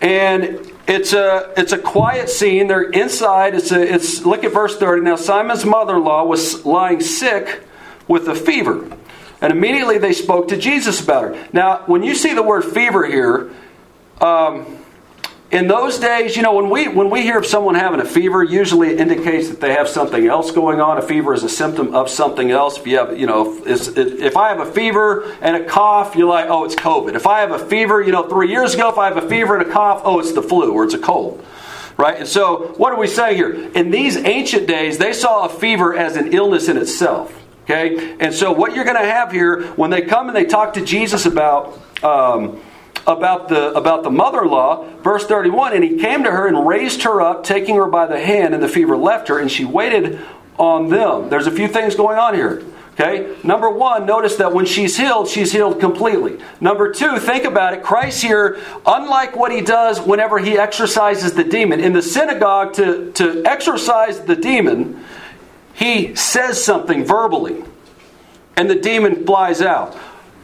And 0.00 0.60
it's 0.86 1.12
a 1.12 1.52
it's 1.56 1.72
a 1.72 1.78
quiet 1.78 2.28
scene. 2.28 2.66
They're 2.66 2.90
inside. 2.90 3.54
It's 3.54 3.72
a 3.72 3.80
it's 3.80 4.24
look 4.26 4.44
at 4.44 4.52
verse 4.52 4.76
30. 4.76 5.02
Now 5.02 5.16
Simon's 5.16 5.64
mother-in-law 5.64 6.24
was 6.24 6.66
lying 6.66 7.00
sick 7.00 7.62
with 8.06 8.28
a 8.28 8.34
fever. 8.34 8.94
And 9.40 9.52
immediately 9.52 9.98
they 9.98 10.12
spoke 10.12 10.48
to 10.48 10.56
Jesus 10.56 11.02
about 11.02 11.24
her. 11.24 11.48
Now, 11.52 11.82
when 11.86 12.02
you 12.02 12.14
see 12.14 12.34
the 12.34 12.42
word 12.42 12.64
fever 12.64 13.06
here, 13.06 13.50
um, 14.20 14.84
in 15.54 15.68
those 15.68 16.00
days, 16.00 16.36
you 16.36 16.42
know, 16.42 16.54
when 16.54 16.68
we 16.68 16.88
when 16.88 17.10
we 17.10 17.22
hear 17.22 17.38
of 17.38 17.46
someone 17.46 17.76
having 17.76 18.00
a 18.00 18.04
fever, 18.04 18.42
usually 18.42 18.88
it 18.88 18.98
indicates 18.98 19.48
that 19.50 19.60
they 19.60 19.72
have 19.72 19.88
something 19.88 20.26
else 20.26 20.50
going 20.50 20.80
on. 20.80 20.98
A 20.98 21.02
fever 21.02 21.32
is 21.32 21.44
a 21.44 21.48
symptom 21.48 21.94
of 21.94 22.10
something 22.10 22.50
else. 22.50 22.76
If 22.76 22.88
you 22.88 22.98
have, 22.98 23.16
you 23.16 23.26
know, 23.26 23.62
if, 23.64 23.96
if 23.96 24.36
I 24.36 24.48
have 24.48 24.58
a 24.58 24.72
fever 24.72 25.32
and 25.40 25.54
a 25.54 25.64
cough, 25.64 26.16
you're 26.16 26.28
like, 26.28 26.48
oh, 26.48 26.64
it's 26.64 26.74
COVID. 26.74 27.14
If 27.14 27.28
I 27.28 27.38
have 27.38 27.52
a 27.52 27.58
fever, 27.60 28.02
you 28.02 28.10
know, 28.10 28.28
three 28.28 28.50
years 28.50 28.74
ago, 28.74 28.88
if 28.88 28.98
I 28.98 29.06
have 29.06 29.16
a 29.16 29.28
fever 29.28 29.56
and 29.56 29.68
a 29.68 29.72
cough, 29.72 30.02
oh, 30.04 30.18
it's 30.18 30.32
the 30.32 30.42
flu 30.42 30.72
or 30.72 30.84
it's 30.84 30.94
a 30.94 30.98
cold. 30.98 31.44
Right? 31.96 32.18
And 32.18 32.28
so, 32.28 32.74
what 32.76 32.90
do 32.90 32.96
we 32.96 33.06
say 33.06 33.36
here? 33.36 33.52
In 33.52 33.92
these 33.92 34.16
ancient 34.16 34.66
days, 34.66 34.98
they 34.98 35.12
saw 35.12 35.44
a 35.44 35.48
fever 35.48 35.94
as 35.94 36.16
an 36.16 36.32
illness 36.32 36.68
in 36.68 36.76
itself. 36.76 37.43
Okay? 37.64 38.16
And 38.20 38.32
so 38.32 38.52
what 38.52 38.74
you're 38.74 38.84
going 38.84 39.00
to 39.00 39.06
have 39.06 39.32
here 39.32 39.72
when 39.72 39.90
they 39.90 40.02
come 40.02 40.28
and 40.28 40.36
they 40.36 40.44
talk 40.44 40.74
to 40.74 40.84
Jesus 40.84 41.26
about 41.26 41.80
um, 42.04 42.60
about 43.06 43.48
the 43.48 43.72
about 43.74 44.02
the 44.02 44.10
mother-in-law, 44.10 45.00
verse 45.02 45.26
31, 45.26 45.74
and 45.74 45.84
he 45.84 45.98
came 45.98 46.24
to 46.24 46.30
her 46.30 46.46
and 46.46 46.66
raised 46.66 47.02
her 47.02 47.20
up, 47.20 47.44
taking 47.44 47.76
her 47.76 47.86
by 47.86 48.06
the 48.06 48.20
hand, 48.20 48.54
and 48.54 48.62
the 48.62 48.68
fever 48.68 48.96
left 48.96 49.28
her, 49.28 49.38
and 49.38 49.50
she 49.50 49.64
waited 49.64 50.20
on 50.58 50.88
them. 50.88 51.28
There's 51.28 51.46
a 51.46 51.50
few 51.50 51.68
things 51.68 51.94
going 51.94 52.18
on 52.18 52.34
here. 52.34 52.62
Okay? 52.94 53.36
Number 53.42 53.68
one, 53.68 54.06
notice 54.06 54.36
that 54.36 54.52
when 54.52 54.66
she's 54.66 54.96
healed, 54.96 55.28
she's 55.28 55.50
healed 55.50 55.80
completely. 55.80 56.38
Number 56.60 56.92
two, 56.92 57.18
think 57.18 57.44
about 57.44 57.74
it. 57.74 57.82
Christ 57.82 58.22
here, 58.22 58.60
unlike 58.86 59.34
what 59.34 59.50
he 59.50 59.62
does 59.62 60.00
whenever 60.00 60.38
he 60.38 60.56
exorcises 60.56 61.32
the 61.32 61.42
demon, 61.42 61.80
in 61.80 61.92
the 61.92 62.02
synagogue 62.02 62.74
to, 62.74 63.10
to 63.12 63.42
exorcise 63.44 64.20
the 64.20 64.36
demon, 64.36 65.04
he 65.74 66.14
says 66.14 66.62
something 66.62 67.04
verbally, 67.04 67.64
and 68.56 68.70
the 68.70 68.76
demon 68.76 69.26
flies 69.26 69.60
out. 69.60 69.96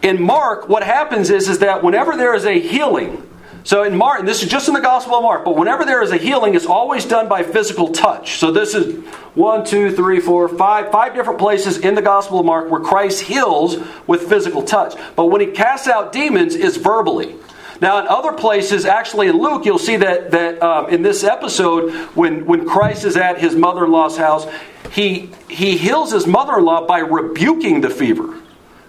In 0.03 0.21
Mark, 0.21 0.69
what 0.69 0.83
happens 0.83 1.31
is, 1.31 1.49
is 1.49 1.59
that 1.61 1.83
whenever 1.83 2.17
there 2.17 2.35
is 2.35 2.45
a 2.45 2.59
healing, 2.59 3.27
so 3.63 3.83
in 3.83 3.97
Mark, 3.97 4.25
this 4.25 4.43
is 4.43 4.49
just 4.49 4.69
in 4.69 4.75
the 4.75 4.81
Gospel 4.81 5.17
of 5.17 5.23
Mark, 5.23 5.45
but 5.45 5.57
whenever 5.57 5.85
there 5.85 6.03
is 6.03 6.11
a 6.11 6.17
healing, 6.17 6.55
it's 6.55 6.67
always 6.67 7.05
done 7.05 7.29
by 7.29 7.43
physical 7.43 7.93
touch. 7.93 8.39
So 8.39 8.51
this 8.51 8.75
is 8.75 9.05
one, 9.35 9.65
two, 9.65 9.95
three, 9.95 10.19
four, 10.19 10.49
five, 10.49 10.91
five 10.91 11.15
different 11.15 11.39
places 11.39 11.79
in 11.79 11.95
the 11.95 12.03
Gospel 12.03 12.41
of 12.41 12.47
Mark 12.47 12.71
where 12.71 12.81
Christ 12.81 13.21
heals 13.21 13.77
with 14.07 14.29
physical 14.29 14.63
touch. 14.63 14.95
But 15.15 15.27
when 15.27 15.43
he 15.43 15.49
casts 15.49 15.89
out 15.89 16.13
demons, 16.13 16.55
it's 16.55 16.79
verbally. 16.79 17.37
Now, 17.83 17.99
in 17.99 18.07
other 18.09 18.33
places, 18.33 18.85
actually 18.85 19.29
in 19.29 19.39
Luke, 19.39 19.65
you'll 19.65 19.79
see 19.79 19.97
that, 19.97 20.31
that 20.33 20.63
um, 20.63 20.89
in 20.91 21.03
this 21.03 21.25
episode, 21.25 21.93
when, 22.15 22.47
when 22.47 22.67
Christ 22.67 23.05
is 23.05 23.17
at 23.17 23.39
his 23.39 23.55
mother 23.55 23.85
in 23.85 23.91
law's 23.91 24.17
house, 24.17 24.47
he, 24.91 25.31
he 25.49 25.77
heals 25.77 26.13
his 26.13 26.27
mother 26.27 26.59
in 26.59 26.65
law 26.65 26.87
by 26.87 26.99
rebuking 26.99 27.81
the 27.81 27.91
fever. 27.91 28.41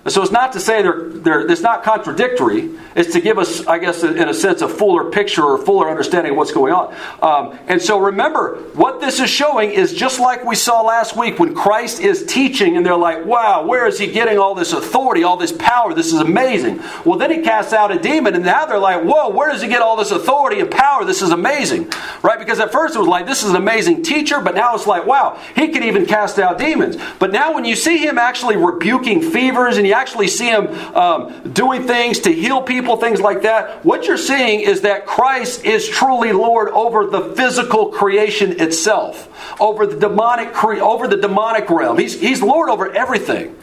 So 0.08 0.24
it's 0.24 0.32
not 0.32 0.52
to 0.54 0.60
say 0.60 0.82
they're, 0.82 1.10
they're, 1.10 1.48
it's 1.52 1.62
not 1.62 1.84
contradictory. 1.84 2.72
It's 2.96 3.14
to 3.14 3.22
give 3.22 3.38
us, 3.38 3.68
I 3.68 3.78
guess, 3.78 4.04
in 4.04 4.28
a 4.28 4.34
sense, 4.34 4.64
a 4.64 4.68
fuller 4.68 5.12
picture 5.12 5.44
or 5.44 5.60
fuller 5.60 5.92
understanding 5.92 6.32
of 6.32 6.38
what's 6.38 6.52
going 6.52 6.74
on. 6.74 6.96
Um, 7.22 7.60
and 7.68 7.80
so 7.80 8.00
remember, 8.00 8.56
what 8.74 9.00
this 9.00 9.20
is 9.20 9.30
showing 9.30 9.70
is 9.70 9.94
just 9.94 10.20
like 10.20 10.44
we 10.44 10.56
saw 10.56 10.82
last 10.82 11.16
week 11.16 11.38
when 11.38 11.54
Christ 11.54 12.00
is 12.00 12.26
teaching, 12.26 12.78
and 12.78 12.86
they're 12.86 12.96
like, 12.96 13.26
wow, 13.26 13.64
where 13.64 13.86
is 13.86 14.00
he 14.00 14.08
getting 14.08 14.40
all 14.40 14.56
this 14.56 14.74
authority, 14.74 15.24
all 15.24 15.38
this 15.38 15.52
power? 15.52 15.94
This 15.94 16.12
is 16.12 16.20
amazing. 16.20 16.82
Well, 17.06 17.20
then 17.20 17.30
he 17.30 17.42
casts 17.42 17.72
out 17.72 17.92
a 17.92 18.00
demon, 18.00 18.34
and 18.34 18.44
now 18.44 18.66
they're 18.66 18.80
like, 18.80 19.04
whoa, 19.04 19.30
where 19.30 19.52
does 19.52 19.62
he 19.62 19.68
get 19.68 19.84
all 19.84 19.96
this 19.96 20.10
authority 20.10 20.60
and 20.62 20.72
power? 20.72 21.06
This 21.06 21.22
is 21.22 21.30
amazing. 21.30 21.92
Right? 22.24 22.40
Because 22.40 22.60
at 22.60 22.72
first 22.72 22.96
it 22.96 23.00
was 23.00 23.08
like, 23.08 23.28
this 23.28 23.44
is 23.44 23.52
an 23.52 23.56
amazing 23.56 24.02
teacher, 24.02 24.42
but 24.42 24.56
now 24.56 24.74
it's 24.74 24.88
like, 24.88 25.06
wow, 25.06 25.40
he 25.56 25.68
can 25.68 25.84
even 25.84 26.08
cast 26.08 26.40
out 26.40 26.58
demons. 26.58 26.98
But 27.20 27.32
now 27.32 27.54
when 27.54 27.66
you 27.66 27.76
see 27.76 27.98
him 27.98 28.18
actually 28.18 28.58
rebuking 28.58 29.22
fevers 29.22 29.78
and 29.78 29.91
you 29.92 29.98
actually 29.98 30.30
see 30.30 30.48
him 30.48 30.68
um, 30.96 31.52
doing 31.52 31.86
things 31.86 32.22
to 32.22 32.32
heal 32.32 32.62
people, 32.62 32.96
things 32.96 33.20
like 33.20 33.42
that, 33.42 33.84
what 33.84 34.06
you're 34.06 34.18
seeing 34.18 34.62
is 34.62 34.82
that 34.82 35.06
Christ 35.06 35.66
is 35.66 35.86
truly 35.86 36.32
Lord 36.32 36.70
over 36.70 37.08
the 37.08 37.36
physical 37.36 37.92
creation 37.92 38.62
itself, 38.62 39.28
over 39.60 39.86
the 39.86 39.98
demonic 39.98 40.54
cre- 40.54 40.76
over 40.76 41.10
the 41.10 41.18
demonic 41.18 41.70
realm. 41.70 41.98
He's, 41.98 42.18
he's 42.18 42.42
Lord 42.42 42.70
over 42.70 42.90
everything. 42.90 43.58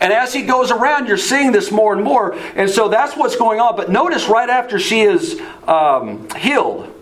And 0.00 0.10
as 0.10 0.32
he 0.32 0.42
goes 0.42 0.70
around, 0.70 1.06
you're 1.06 1.18
seeing 1.18 1.52
this 1.52 1.70
more 1.70 1.92
and 1.92 2.02
more. 2.02 2.34
And 2.56 2.70
so 2.70 2.88
that's 2.88 3.14
what's 3.14 3.36
going 3.36 3.60
on. 3.60 3.76
But 3.76 3.90
notice 3.90 4.26
right 4.26 4.48
after 4.48 4.78
she 4.78 5.02
is 5.02 5.38
um, 5.68 6.30
healed, 6.30 6.93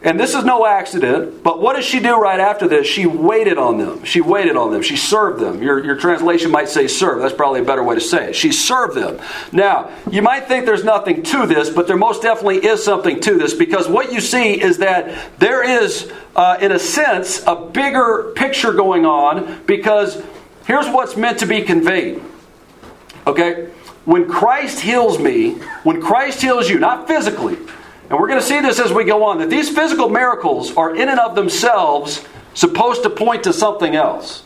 And 0.00 0.18
this 0.18 0.34
is 0.34 0.44
no 0.44 0.64
accident, 0.64 1.42
but 1.42 1.60
what 1.60 1.74
does 1.74 1.84
she 1.84 1.98
do 1.98 2.16
right 2.20 2.38
after 2.38 2.68
this? 2.68 2.86
She 2.86 3.04
waited 3.04 3.58
on 3.58 3.78
them. 3.78 4.04
She 4.04 4.20
waited 4.20 4.56
on 4.56 4.70
them. 4.70 4.80
She 4.80 4.96
served 4.96 5.40
them. 5.40 5.60
Your, 5.60 5.84
your 5.84 5.96
translation 5.96 6.52
might 6.52 6.68
say 6.68 6.86
serve. 6.86 7.20
That's 7.20 7.34
probably 7.34 7.60
a 7.60 7.64
better 7.64 7.82
way 7.82 7.96
to 7.96 8.00
say 8.00 8.28
it. 8.28 8.36
She 8.36 8.52
served 8.52 8.96
them. 8.96 9.18
Now, 9.50 9.90
you 10.08 10.22
might 10.22 10.46
think 10.46 10.66
there's 10.66 10.84
nothing 10.84 11.24
to 11.24 11.46
this, 11.46 11.68
but 11.68 11.88
there 11.88 11.96
most 11.96 12.22
definitely 12.22 12.64
is 12.64 12.84
something 12.84 13.18
to 13.22 13.36
this 13.36 13.54
because 13.54 13.88
what 13.88 14.12
you 14.12 14.20
see 14.20 14.60
is 14.60 14.78
that 14.78 15.36
there 15.40 15.64
is, 15.64 16.12
uh, 16.36 16.58
in 16.60 16.70
a 16.70 16.78
sense, 16.78 17.42
a 17.44 17.56
bigger 17.56 18.32
picture 18.36 18.72
going 18.72 19.04
on 19.04 19.64
because 19.66 20.22
here's 20.64 20.88
what's 20.88 21.16
meant 21.16 21.40
to 21.40 21.46
be 21.46 21.62
conveyed. 21.62 22.22
Okay? 23.26 23.68
When 24.04 24.28
Christ 24.28 24.78
heals 24.78 25.18
me, 25.18 25.54
when 25.82 26.00
Christ 26.00 26.40
heals 26.40 26.70
you, 26.70 26.78
not 26.78 27.08
physically, 27.08 27.58
and 28.10 28.18
we're 28.18 28.28
going 28.28 28.40
to 28.40 28.46
see 28.46 28.60
this 28.60 28.80
as 28.80 28.92
we 28.92 29.04
go 29.04 29.24
on 29.24 29.38
that 29.38 29.50
these 29.50 29.68
physical 29.68 30.08
miracles 30.08 30.74
are 30.76 30.96
in 30.96 31.08
and 31.08 31.20
of 31.20 31.34
themselves 31.34 32.24
supposed 32.54 33.02
to 33.02 33.10
point 33.10 33.44
to 33.44 33.52
something 33.52 33.94
else. 33.94 34.44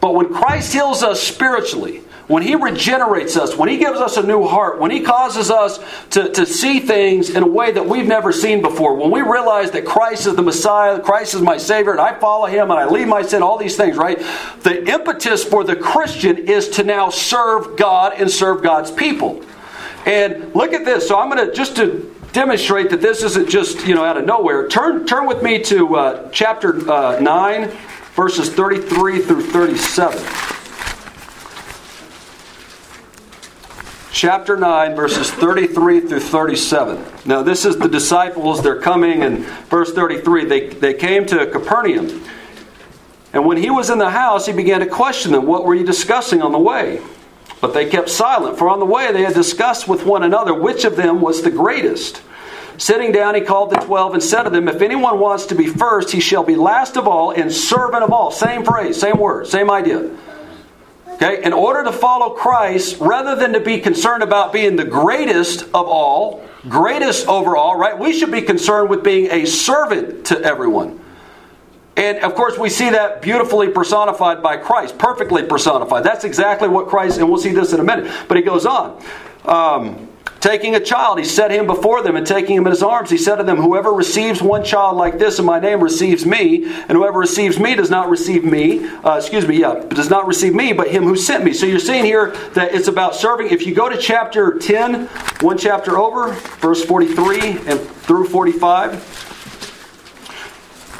But 0.00 0.14
when 0.14 0.32
Christ 0.32 0.72
heals 0.72 1.02
us 1.02 1.20
spiritually, 1.20 2.02
when 2.28 2.42
He 2.42 2.54
regenerates 2.54 3.36
us, 3.36 3.56
when 3.56 3.70
He 3.70 3.78
gives 3.78 3.98
us 3.98 4.18
a 4.18 4.22
new 4.22 4.46
heart, 4.46 4.78
when 4.78 4.90
He 4.90 5.00
causes 5.00 5.50
us 5.50 5.80
to, 6.10 6.30
to 6.32 6.44
see 6.44 6.80
things 6.80 7.30
in 7.30 7.42
a 7.42 7.46
way 7.46 7.72
that 7.72 7.86
we've 7.86 8.06
never 8.06 8.30
seen 8.30 8.60
before, 8.60 8.94
when 8.94 9.10
we 9.10 9.22
realize 9.22 9.70
that 9.70 9.86
Christ 9.86 10.26
is 10.26 10.36
the 10.36 10.42
Messiah, 10.42 11.00
Christ 11.00 11.34
is 11.34 11.40
my 11.40 11.56
Savior, 11.56 11.92
and 11.92 12.00
I 12.00 12.18
follow 12.20 12.46
Him 12.46 12.70
and 12.70 12.78
I 12.78 12.86
leave 12.86 13.08
my 13.08 13.22
sin, 13.22 13.42
all 13.42 13.56
these 13.56 13.76
things, 13.76 13.96
right? 13.96 14.18
The 14.60 14.86
impetus 14.86 15.42
for 15.42 15.64
the 15.64 15.74
Christian 15.74 16.46
is 16.46 16.68
to 16.70 16.84
now 16.84 17.08
serve 17.08 17.76
God 17.76 18.12
and 18.18 18.30
serve 18.30 18.62
God's 18.62 18.90
people. 18.90 19.42
And 20.04 20.54
look 20.54 20.74
at 20.74 20.84
this. 20.84 21.08
So 21.08 21.18
I'm 21.18 21.30
going 21.30 21.48
to 21.48 21.54
just 21.54 21.76
to 21.76 22.14
demonstrate 22.32 22.90
that 22.90 23.00
this 23.00 23.22
isn't 23.22 23.48
just 23.48 23.86
you 23.86 23.94
know 23.94 24.04
out 24.04 24.16
of 24.16 24.24
nowhere. 24.24 24.68
Turn 24.68 25.06
turn 25.06 25.26
with 25.26 25.42
me 25.42 25.62
to 25.64 25.96
uh, 25.96 26.30
chapter 26.30 26.90
uh, 26.90 27.20
nine, 27.20 27.70
verses 28.14 28.50
thirty 28.50 28.80
three 28.80 29.20
through 29.20 29.42
thirty 29.42 29.76
seven. 29.76 30.24
Chapter 34.10 34.56
9, 34.56 34.96
verses 34.96 35.30
33 35.30 36.00
through 36.00 36.18
37. 36.18 37.04
Now, 37.24 37.44
this 37.44 37.64
is 37.64 37.76
the 37.76 37.88
disciples. 37.88 38.60
They're 38.60 38.80
coming, 38.80 39.22
and 39.22 39.44
verse 39.70 39.92
33 39.92 40.44
they, 40.44 40.68
they 40.70 40.94
came 40.94 41.24
to 41.26 41.46
Capernaum. 41.46 42.24
And 43.32 43.46
when 43.46 43.58
he 43.58 43.70
was 43.70 43.90
in 43.90 43.98
the 43.98 44.10
house, 44.10 44.46
he 44.46 44.52
began 44.52 44.80
to 44.80 44.86
question 44.86 45.30
them, 45.30 45.46
What 45.46 45.64
were 45.64 45.74
you 45.76 45.84
discussing 45.84 46.42
on 46.42 46.50
the 46.50 46.58
way? 46.58 47.00
But 47.60 47.74
they 47.74 47.88
kept 47.88 48.08
silent, 48.08 48.58
for 48.58 48.68
on 48.68 48.78
the 48.78 48.86
way 48.86 49.10
they 49.12 49.22
had 49.22 49.34
discussed 49.34 49.88
with 49.88 50.04
one 50.04 50.22
another 50.22 50.54
which 50.54 50.84
of 50.84 50.96
them 50.96 51.20
was 51.20 51.42
the 51.42 51.50
greatest. 51.50 52.22
Sitting 52.76 53.10
down, 53.10 53.34
he 53.34 53.40
called 53.40 53.70
the 53.70 53.76
twelve 53.76 54.14
and 54.14 54.22
said 54.22 54.44
to 54.44 54.50
them, 54.50 54.68
If 54.68 54.80
anyone 54.80 55.18
wants 55.18 55.46
to 55.46 55.56
be 55.56 55.66
first, 55.66 56.12
he 56.12 56.20
shall 56.20 56.44
be 56.44 56.54
last 56.54 56.96
of 56.96 57.08
all 57.08 57.32
and 57.32 57.52
servant 57.52 58.04
of 58.04 58.12
all. 58.12 58.30
Same 58.30 58.64
phrase, 58.64 59.00
same 59.00 59.18
word, 59.18 59.48
same 59.48 59.68
idea. 59.68 60.16
Okay, 61.08 61.42
in 61.42 61.52
order 61.52 61.82
to 61.82 61.90
follow 61.90 62.30
Christ, 62.30 63.00
rather 63.00 63.34
than 63.34 63.52
to 63.54 63.60
be 63.60 63.80
concerned 63.80 64.22
about 64.22 64.52
being 64.52 64.76
the 64.76 64.84
greatest 64.84 65.62
of 65.62 65.88
all, 65.88 66.46
greatest 66.68 67.26
overall, 67.26 67.74
right? 67.74 67.98
We 67.98 68.12
should 68.12 68.30
be 68.30 68.42
concerned 68.42 68.88
with 68.88 69.02
being 69.02 69.28
a 69.32 69.44
servant 69.44 70.26
to 70.26 70.40
everyone. 70.40 71.00
And 71.98 72.18
of 72.18 72.36
course, 72.36 72.56
we 72.56 72.70
see 72.70 72.90
that 72.90 73.20
beautifully 73.20 73.68
personified 73.68 74.40
by 74.40 74.56
Christ, 74.56 74.96
perfectly 74.98 75.42
personified. 75.42 76.04
That's 76.04 76.22
exactly 76.22 76.68
what 76.68 76.86
Christ, 76.86 77.18
and 77.18 77.28
we'll 77.28 77.40
see 77.40 77.50
this 77.50 77.72
in 77.72 77.80
a 77.80 77.84
minute. 77.84 78.08
But 78.28 78.36
he 78.36 78.44
goes 78.44 78.66
on. 78.66 79.02
Um, 79.44 80.08
taking 80.38 80.76
a 80.76 80.80
child, 80.80 81.18
he 81.18 81.24
set 81.24 81.50
him 81.50 81.66
before 81.66 82.04
them, 82.04 82.14
and 82.14 82.24
taking 82.24 82.54
him 82.54 82.66
in 82.66 82.70
his 82.70 82.84
arms, 82.84 83.10
he 83.10 83.18
said 83.18 83.36
to 83.36 83.42
them, 83.42 83.56
Whoever 83.56 83.90
receives 83.90 84.40
one 84.40 84.62
child 84.62 84.96
like 84.96 85.18
this 85.18 85.40
in 85.40 85.44
my 85.44 85.58
name 85.58 85.82
receives 85.82 86.24
me, 86.24 86.66
and 86.66 86.92
whoever 86.92 87.18
receives 87.18 87.58
me 87.58 87.74
does 87.74 87.90
not 87.90 88.08
receive 88.08 88.44
me, 88.44 88.86
uh, 88.86 89.16
excuse 89.16 89.48
me, 89.48 89.58
yeah, 89.58 89.84
does 89.88 90.08
not 90.08 90.28
receive 90.28 90.54
me, 90.54 90.72
but 90.72 90.86
him 90.86 91.02
who 91.02 91.16
sent 91.16 91.42
me. 91.42 91.52
So 91.52 91.66
you're 91.66 91.80
seeing 91.80 92.04
here 92.04 92.30
that 92.54 92.72
it's 92.76 92.86
about 92.86 93.16
serving. 93.16 93.48
If 93.48 93.66
you 93.66 93.74
go 93.74 93.88
to 93.88 93.98
chapter 93.98 94.56
10, 94.56 95.08
one 95.40 95.58
chapter 95.58 95.98
over, 95.98 96.32
verse 96.60 96.84
43 96.84 97.40
and 97.66 97.80
through 97.80 98.28
45, 98.28 99.27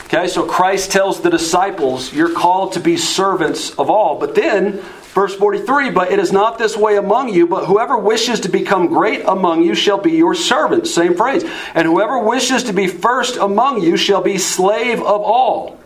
Okay, 0.09 0.27
so 0.27 0.47
Christ 0.47 0.91
tells 0.91 1.21
the 1.21 1.29
disciples, 1.29 2.15
You're 2.15 2.33
called 2.33 2.73
to 2.73 2.81
be 2.81 2.97
servants 2.97 3.71
of 3.73 3.91
all. 3.91 4.19
But 4.19 4.35
then, 4.35 4.81
verse 5.13 5.35
43, 5.35 5.91
But 5.91 6.11
it 6.11 6.19
is 6.19 6.33
not 6.33 6.57
this 6.57 6.79
way 6.79 6.97
among 6.97 7.29
you, 7.29 7.47
but 7.47 7.67
whoever 7.67 7.99
wishes 7.99 8.41
to 8.41 8.49
become 8.49 8.87
great 8.87 9.23
among 9.27 9.63
you 9.63 9.75
shall 9.75 9.99
be 9.99 10.13
your 10.13 10.35
servant. 10.35 10.87
Same 10.87 11.15
phrase. 11.15 11.45
And 11.75 11.87
whoever 11.87 12.19
wishes 12.21 12.65
to 12.65 12.73
be 12.73 12.87
first 12.87 13.37
among 13.37 13.83
you 13.83 13.99
shall 13.99 14.23
be 14.23 14.39
slave 14.39 15.01
of 15.01 15.21
all. 15.21 15.79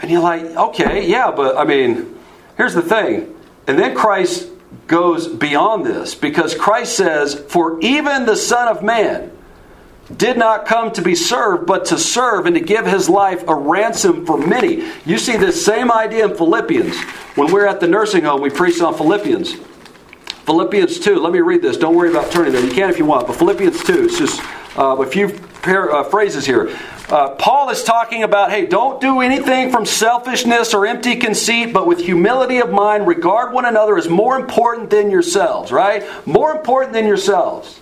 And 0.00 0.12
you're 0.12 0.22
like, 0.22 0.44
Okay, 0.44 1.08
yeah, 1.08 1.32
but 1.32 1.56
I 1.56 1.64
mean, 1.64 2.16
here's 2.56 2.74
the 2.74 2.82
thing. 2.82 3.34
And 3.66 3.76
then 3.76 3.96
Christ 3.96 4.48
goes 4.86 5.26
beyond 5.26 5.84
this 5.84 6.14
because 6.14 6.54
Christ 6.54 6.96
says, 6.96 7.34
For 7.34 7.80
even 7.80 8.26
the 8.26 8.36
Son 8.36 8.68
of 8.68 8.84
Man, 8.84 9.32
did 10.16 10.36
not 10.36 10.66
come 10.66 10.92
to 10.92 11.02
be 11.02 11.14
served, 11.14 11.66
but 11.66 11.84
to 11.86 11.98
serve 11.98 12.46
and 12.46 12.54
to 12.54 12.60
give 12.60 12.86
his 12.86 13.08
life 13.08 13.42
a 13.46 13.54
ransom 13.54 14.26
for 14.26 14.36
many. 14.36 14.90
You 15.04 15.18
see 15.18 15.36
this 15.36 15.64
same 15.64 15.90
idea 15.90 16.28
in 16.28 16.36
Philippians. 16.36 16.96
When 17.36 17.52
we're 17.52 17.66
at 17.66 17.80
the 17.80 17.88
nursing 17.88 18.24
home, 18.24 18.40
we 18.40 18.50
preach 18.50 18.80
on 18.80 18.94
Philippians. 18.94 19.54
Philippians 20.46 20.98
2, 20.98 21.20
let 21.20 21.32
me 21.32 21.40
read 21.40 21.62
this. 21.62 21.76
Don't 21.76 21.94
worry 21.94 22.10
about 22.10 22.32
turning 22.32 22.52
there. 22.52 22.64
You 22.64 22.72
can 22.72 22.90
if 22.90 22.98
you 22.98 23.04
want, 23.04 23.26
but 23.26 23.36
Philippians 23.36 23.84
2, 23.84 24.04
it's 24.04 24.18
just 24.18 24.40
uh, 24.76 24.96
a 24.96 25.06
few 25.06 25.26
uh, 25.64 26.02
phrases 26.04 26.44
here. 26.44 26.76
Uh, 27.08 27.30
Paul 27.30 27.70
is 27.70 27.82
talking 27.82 28.22
about 28.22 28.50
hey, 28.50 28.66
don't 28.66 29.00
do 29.00 29.20
anything 29.20 29.70
from 29.70 29.84
selfishness 29.84 30.72
or 30.74 30.86
empty 30.86 31.16
conceit, 31.16 31.72
but 31.72 31.86
with 31.86 31.98
humility 31.98 32.58
of 32.58 32.70
mind, 32.70 33.06
regard 33.06 33.52
one 33.52 33.64
another 33.64 33.98
as 33.98 34.08
more 34.08 34.38
important 34.38 34.90
than 34.90 35.10
yourselves, 35.10 35.72
right? 35.72 36.04
More 36.26 36.52
important 36.52 36.92
than 36.92 37.06
yourselves. 37.06 37.80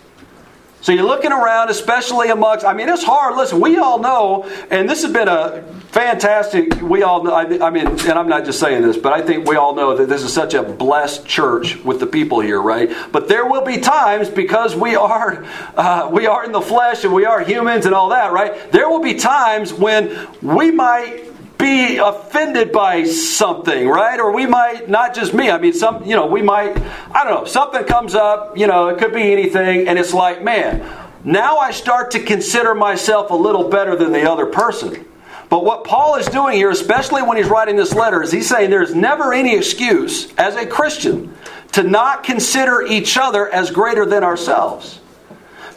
So 0.80 0.92
you're 0.92 1.06
looking 1.06 1.32
around, 1.32 1.70
especially 1.70 2.28
amongst, 2.28 2.64
I 2.64 2.72
mean, 2.72 2.88
it's 2.88 3.02
hard. 3.02 3.36
Listen, 3.36 3.60
we 3.60 3.78
all 3.78 3.98
know, 3.98 4.44
and 4.70 4.88
this 4.88 5.02
has 5.02 5.12
been 5.12 5.26
a 5.26 5.62
fantastic, 5.90 6.80
we 6.80 7.02
all 7.02 7.24
know, 7.24 7.34
I 7.34 7.70
mean, 7.70 7.86
and 7.86 8.00
I'm 8.12 8.28
not 8.28 8.44
just 8.44 8.60
saying 8.60 8.82
this, 8.82 8.96
but 8.96 9.12
I 9.12 9.20
think 9.20 9.48
we 9.48 9.56
all 9.56 9.74
know 9.74 9.96
that 9.96 10.08
this 10.08 10.22
is 10.22 10.32
such 10.32 10.54
a 10.54 10.62
blessed 10.62 11.26
church 11.26 11.76
with 11.84 11.98
the 11.98 12.06
people 12.06 12.40
here, 12.40 12.62
right? 12.62 12.90
But 13.10 13.28
there 13.28 13.46
will 13.46 13.64
be 13.64 13.78
times, 13.78 14.28
because 14.28 14.76
we 14.76 14.94
are, 14.94 15.44
uh, 15.76 16.08
we 16.12 16.26
are 16.26 16.44
in 16.44 16.52
the 16.52 16.60
flesh 16.60 17.02
and 17.02 17.12
we 17.12 17.24
are 17.24 17.40
humans 17.40 17.84
and 17.84 17.94
all 17.94 18.10
that, 18.10 18.32
right? 18.32 18.70
There 18.70 18.88
will 18.88 19.02
be 19.02 19.14
times 19.14 19.72
when 19.72 20.28
we 20.40 20.70
might 20.70 21.24
be 21.58 21.96
offended 21.96 22.70
by 22.70 23.04
something, 23.04 23.88
right? 23.88 24.18
Or 24.20 24.32
we 24.32 24.46
might, 24.46 24.88
not 24.88 25.14
just 25.14 25.34
me, 25.34 25.50
I 25.50 25.58
mean, 25.58 25.72
some, 25.72 26.04
you 26.04 26.14
know, 26.14 26.26
we 26.26 26.40
might, 26.40 26.76
I 27.12 27.24
don't 27.24 27.34
know, 27.34 27.44
something 27.44 27.84
comes 27.84 28.14
up, 28.14 28.56
you 28.56 28.68
know, 28.68 28.88
it 28.88 28.98
could 28.98 29.12
be 29.12 29.32
anything, 29.32 29.88
and 29.88 29.98
it's 29.98 30.14
like, 30.14 30.42
man, 30.42 30.88
now 31.24 31.58
I 31.58 31.72
start 31.72 32.12
to 32.12 32.22
consider 32.22 32.74
myself 32.74 33.30
a 33.30 33.34
little 33.34 33.68
better 33.68 33.96
than 33.96 34.12
the 34.12 34.30
other 34.30 34.46
person. 34.46 35.04
But 35.48 35.64
what 35.64 35.84
Paul 35.84 36.16
is 36.16 36.26
doing 36.26 36.56
here, 36.56 36.70
especially 36.70 37.22
when 37.22 37.36
he's 37.38 37.48
writing 37.48 37.76
this 37.76 37.94
letter, 37.94 38.22
is 38.22 38.30
he's 38.30 38.48
saying 38.48 38.70
there's 38.70 38.94
never 38.94 39.32
any 39.32 39.56
excuse 39.56 40.32
as 40.36 40.56
a 40.56 40.66
Christian 40.66 41.34
to 41.72 41.82
not 41.82 42.22
consider 42.22 42.82
each 42.82 43.16
other 43.16 43.48
as 43.48 43.70
greater 43.70 44.06
than 44.06 44.22
ourselves. 44.22 44.97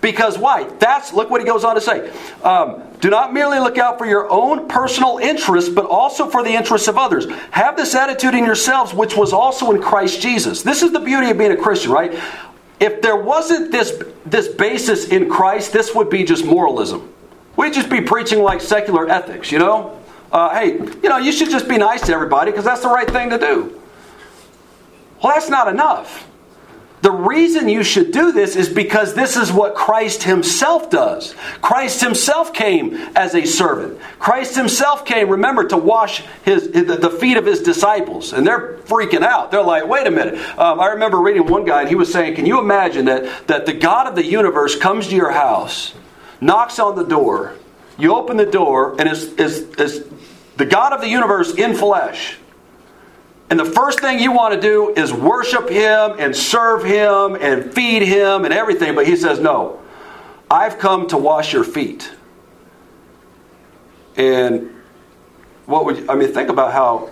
Because 0.02 0.38
why? 0.38 0.64
That's, 0.80 1.14
look 1.14 1.30
what 1.30 1.42
he 1.42 1.48
goes 1.48 1.64
on 1.64 1.76
to 1.76 1.82
say. 1.82 2.12
Um, 2.44 2.84
do 3.00 3.10
not 3.10 3.34
merely 3.34 3.60
look 3.60 3.78
out 3.78 4.00
for 4.00 4.06
your 4.06 4.30
own 4.32 4.68
personal 4.68 5.20
interests, 5.20 5.70
but 5.70 5.86
also 5.86 6.28
for 6.28 6.44
the 6.44 6.50
interests 6.50 6.88
of 6.88 6.98
others. 6.98 7.30
Have 7.52 7.78
this 7.78 7.94
attitude 7.94 8.34
in 8.34 8.44
yourselves, 8.44 8.94
which 8.94 9.16
was 9.16 9.32
also 9.32 9.72
in 9.72 9.82
Christ 9.82 10.22
Jesus. 10.22 10.64
This 10.64 10.82
is 10.82 10.92
the 10.92 11.00
beauty 11.00 11.30
of 11.30 11.38
being 11.38 11.52
a 11.52 11.58
Christian, 11.58 11.92
right? 11.92 12.20
If 12.80 13.02
there 13.04 13.16
wasn't 13.16 13.72
this, 13.72 14.04
this 14.26 14.48
basis 14.48 15.10
in 15.10 15.30
Christ, 15.30 15.72
this 15.72 15.94
would 15.94 16.10
be 16.10 16.24
just 16.24 16.46
moralism. 16.46 17.14
We'd 17.56 17.74
just 17.74 17.90
be 17.90 18.02
preaching 18.02 18.42
like 18.42 18.60
secular 18.60 19.08
ethics, 19.08 19.52
you 19.52 19.60
know? 19.60 20.00
Uh, 20.32 20.50
hey, 20.58 20.78
you 20.78 21.10
know, 21.10 21.18
you 21.18 21.32
should 21.32 21.52
just 21.52 21.68
be 21.68 21.78
nice 21.78 22.02
to 22.08 22.14
everybody 22.14 22.50
because 22.50 22.66
that's 22.66 22.82
the 22.82 22.90
right 22.90 23.08
thing 23.08 23.30
to 23.30 23.38
do. 23.38 23.80
Well, 25.22 25.34
that's 25.34 25.50
not 25.50 25.68
enough. 25.68 26.28
The 27.02 27.12
reason 27.12 27.68
you 27.68 27.84
should 27.84 28.12
do 28.12 28.32
this 28.32 28.56
is 28.56 28.70
because 28.70 29.16
this 29.16 29.36
is 29.36 29.52
what 29.52 29.74
Christ 29.74 30.24
Himself 30.24 30.92
does. 30.92 31.34
Christ 31.62 32.02
Himself 32.02 32.54
came 32.54 32.94
as 33.16 33.34
a 33.34 33.46
servant. 33.46 34.00
Christ 34.20 34.56
Himself 34.56 35.04
came, 35.04 35.30
remember, 35.30 35.68
to 35.70 35.78
wash 35.78 36.24
his, 36.46 36.70
the 36.72 37.18
feet 37.20 37.38
of 37.38 37.46
His 37.46 37.62
disciples. 37.62 38.34
And 38.34 38.46
they're 38.46 38.78
freaking 38.86 39.24
out. 39.24 39.50
They're 39.50 39.64
like, 39.64 39.88
wait 39.88 40.06
a 40.06 40.12
minute. 40.12 40.36
Um, 40.60 40.80
I 40.80 40.88
remember 40.90 41.20
reading 41.20 41.48
one 41.48 41.66
guy, 41.66 41.82
and 41.82 41.90
he 41.90 41.96
was 41.96 42.12
saying, 42.12 42.36
Can 42.36 42.46
you 42.46 42.60
imagine 42.60 43.06
that, 43.06 43.48
that 43.48 43.66
the 43.66 43.74
God 43.74 44.06
of 44.06 44.16
the 44.16 44.26
universe 44.26 44.78
comes 44.78 45.08
to 45.08 45.16
your 45.16 45.32
house, 45.32 45.94
knocks 46.40 46.78
on 46.78 46.96
the 46.96 47.04
door, 47.04 47.56
you 47.98 48.16
open 48.16 48.38
the 48.38 48.46
door, 48.46 48.96
and 49.00 49.10
is 49.10 49.34
the 50.58 50.66
God 50.66 50.94
of 50.94 51.02
the 51.02 51.10
universe 51.10 51.56
in 51.56 51.76
flesh 51.76 52.38
and 53.52 53.60
the 53.60 53.66
first 53.66 54.00
thing 54.00 54.18
you 54.18 54.32
want 54.32 54.54
to 54.54 54.62
do 54.62 54.94
is 54.96 55.12
worship 55.12 55.68
him 55.68 56.16
and 56.18 56.34
serve 56.34 56.86
him 56.86 57.36
and 57.36 57.74
feed 57.74 58.02
him 58.02 58.46
and 58.46 58.54
everything. 58.54 58.96
But 58.96 59.06
he 59.06 59.18
says, 59.18 59.42
No, 59.42 59.82
I've 60.50 60.80
come 60.80 61.06
to 61.10 61.18
wash 61.18 61.52
your 61.52 61.66
feet. 61.66 62.10
And 64.16 64.74
what 65.66 65.84
would 65.84 66.10
I 66.10 66.16
mean? 66.16 66.30
Think 66.34 66.50
about 66.50 66.72
how. 66.72 67.12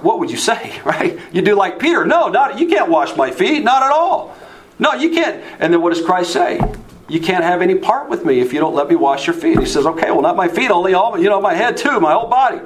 What 0.00 0.20
would 0.20 0.30
you 0.30 0.36
say, 0.36 0.80
right? 0.84 1.18
You 1.32 1.42
do 1.42 1.56
like 1.56 1.80
Peter? 1.80 2.06
No, 2.06 2.28
not 2.28 2.58
you 2.58 2.68
can't 2.68 2.88
wash 2.88 3.16
my 3.16 3.32
feet, 3.32 3.64
not 3.64 3.82
at 3.82 3.90
all. 3.90 4.36
No, 4.78 4.92
you 4.92 5.10
can't. 5.10 5.42
And 5.58 5.72
then 5.72 5.82
what 5.82 5.92
does 5.92 6.04
Christ 6.04 6.32
say? 6.32 6.60
You 7.08 7.20
can't 7.20 7.42
have 7.42 7.60
any 7.60 7.74
part 7.74 8.08
with 8.08 8.24
me 8.24 8.38
if 8.38 8.52
you 8.52 8.60
don't 8.60 8.74
let 8.74 8.88
me 8.88 8.94
wash 8.94 9.26
your 9.26 9.34
feet. 9.34 9.58
He 9.58 9.66
says, 9.66 9.86
okay, 9.86 10.10
well, 10.10 10.22
not 10.22 10.36
my 10.36 10.48
feet, 10.48 10.70
only 10.70 10.94
all, 10.94 11.18
you 11.18 11.28
know, 11.28 11.40
my 11.40 11.52
head 11.52 11.76
too, 11.76 12.00
my 12.00 12.12
whole 12.12 12.28
body. 12.28 12.60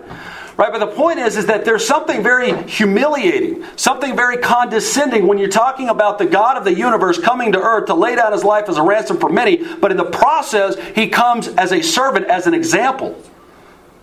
Right? 0.58 0.72
But 0.72 0.80
the 0.80 0.88
point 0.88 1.20
is, 1.20 1.36
is 1.36 1.46
that 1.46 1.64
there's 1.64 1.86
something 1.86 2.20
very 2.20 2.52
humiliating, 2.64 3.64
something 3.76 4.16
very 4.16 4.38
condescending 4.38 5.28
when 5.28 5.38
you're 5.38 5.48
talking 5.48 5.88
about 5.88 6.18
the 6.18 6.26
God 6.26 6.56
of 6.56 6.64
the 6.64 6.74
universe 6.74 7.16
coming 7.16 7.52
to 7.52 7.60
earth 7.60 7.86
to 7.86 7.94
lay 7.94 8.16
down 8.16 8.32
his 8.32 8.42
life 8.42 8.68
as 8.68 8.76
a 8.76 8.82
ransom 8.82 9.18
for 9.18 9.28
many, 9.28 9.62
but 9.76 9.92
in 9.92 9.96
the 9.96 10.10
process, 10.10 10.76
he 10.96 11.08
comes 11.08 11.46
as 11.46 11.72
a 11.72 11.80
servant, 11.80 12.26
as 12.26 12.48
an 12.48 12.54
example 12.54 13.16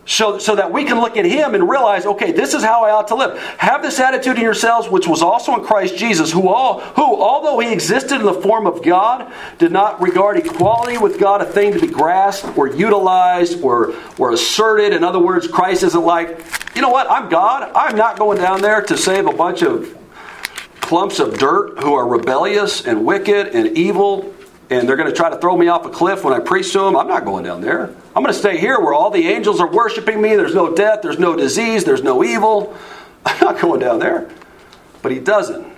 so, 0.06 0.38
so 0.38 0.56
that 0.56 0.72
we 0.72 0.86
can 0.86 1.00
look 1.00 1.18
at 1.18 1.26
him 1.26 1.56
and 1.56 1.68
realize, 1.68 2.06
okay, 2.06 2.32
this 2.32 2.54
is 2.54 2.64
how 2.64 2.84
I 2.84 2.92
ought 2.92 3.08
to 3.08 3.16
live. 3.16 3.40
Have 3.58 3.82
this 3.82 4.00
attitude 4.00 4.38
in 4.38 4.44
yourselves, 4.44 4.88
which 4.88 5.08
was 5.08 5.24
also 5.24 5.56
in 5.56 5.64
Christ 5.64 5.98
Jesus, 5.98 6.32
who, 6.32 6.48
all, 6.48 6.82
who, 6.82 7.22
although 7.22 7.58
he 7.60 7.74
existed 7.74 8.20
in 8.20 8.26
the 8.26 8.34
form 8.34 8.68
of 8.68 8.84
God, 8.84 9.34
did 9.58 9.72
not 9.72 10.00
regard 10.00 10.38
equality 10.38 11.00
with 11.00 11.20
God 11.20 11.42
a 11.42 11.46
thing 11.46 11.74
to 11.74 11.80
be 11.80 11.88
grasped 11.88 12.56
or 12.56 12.68
utilized 12.68 13.64
or, 13.64 13.96
or 14.20 14.32
asserted. 14.32 14.94
In 14.94 15.04
other 15.04 15.20
words, 15.20 15.48
Christ 15.48 15.82
isn't 15.82 16.04
like, 16.04 16.40
you 16.76 16.84
know 16.84 16.90
what, 16.90 17.10
I'm 17.10 17.28
God. 17.30 17.72
I'm 17.76 17.96
not 17.96 18.20
going 18.20 18.38
down 18.38 18.62
there 18.62 18.82
to 18.82 18.98
save 18.98 19.26
a 19.26 19.34
bunch 19.34 19.64
of 19.64 19.98
clumps 20.82 21.18
of 21.18 21.40
dirt 21.40 21.80
who 21.80 21.96
are 21.96 22.08
rebellious 22.08 22.86
and 22.86 23.04
wicked 23.04 23.48
and 23.48 23.76
evil 23.76 24.35
and 24.70 24.90
they're 24.90 24.96
going 24.96 25.10
to 25.10 25.16
try 25.16 25.30
to 25.30 25.38
throw 25.38 25.56
me 25.56 25.68
off 25.68 25.86
a 25.86 25.90
cliff 25.90 26.24
when 26.24 26.34
I 26.34 26.40
preach 26.40 26.72
to 26.74 26.80
them, 26.80 26.96
I'm 26.96 27.08
not 27.08 27.24
going 27.24 27.44
down 27.44 27.62
there. 27.62 27.90
I'm 28.16 28.24
going 28.24 28.34
to 28.34 28.34
stay 28.34 28.58
here 28.58 28.80
where 28.80 28.94
all 28.94 29.12
the 29.12 29.28
angels 29.28 29.60
are 29.60 29.72
worshiping 29.72 30.22
me. 30.22 30.36
There's 30.36 30.56
no 30.56 30.76
death, 30.76 31.02
there's 31.02 31.20
no 31.20 31.36
disease, 31.36 31.84
there's 31.84 32.04
no 32.04 32.24
evil. 32.24 32.76
I'm 33.26 33.40
not 33.40 33.62
going 33.62 33.80
down 33.80 34.00
there. 34.00 34.30
But 35.02 35.12
he 35.12 35.20
doesn't. 35.20 35.76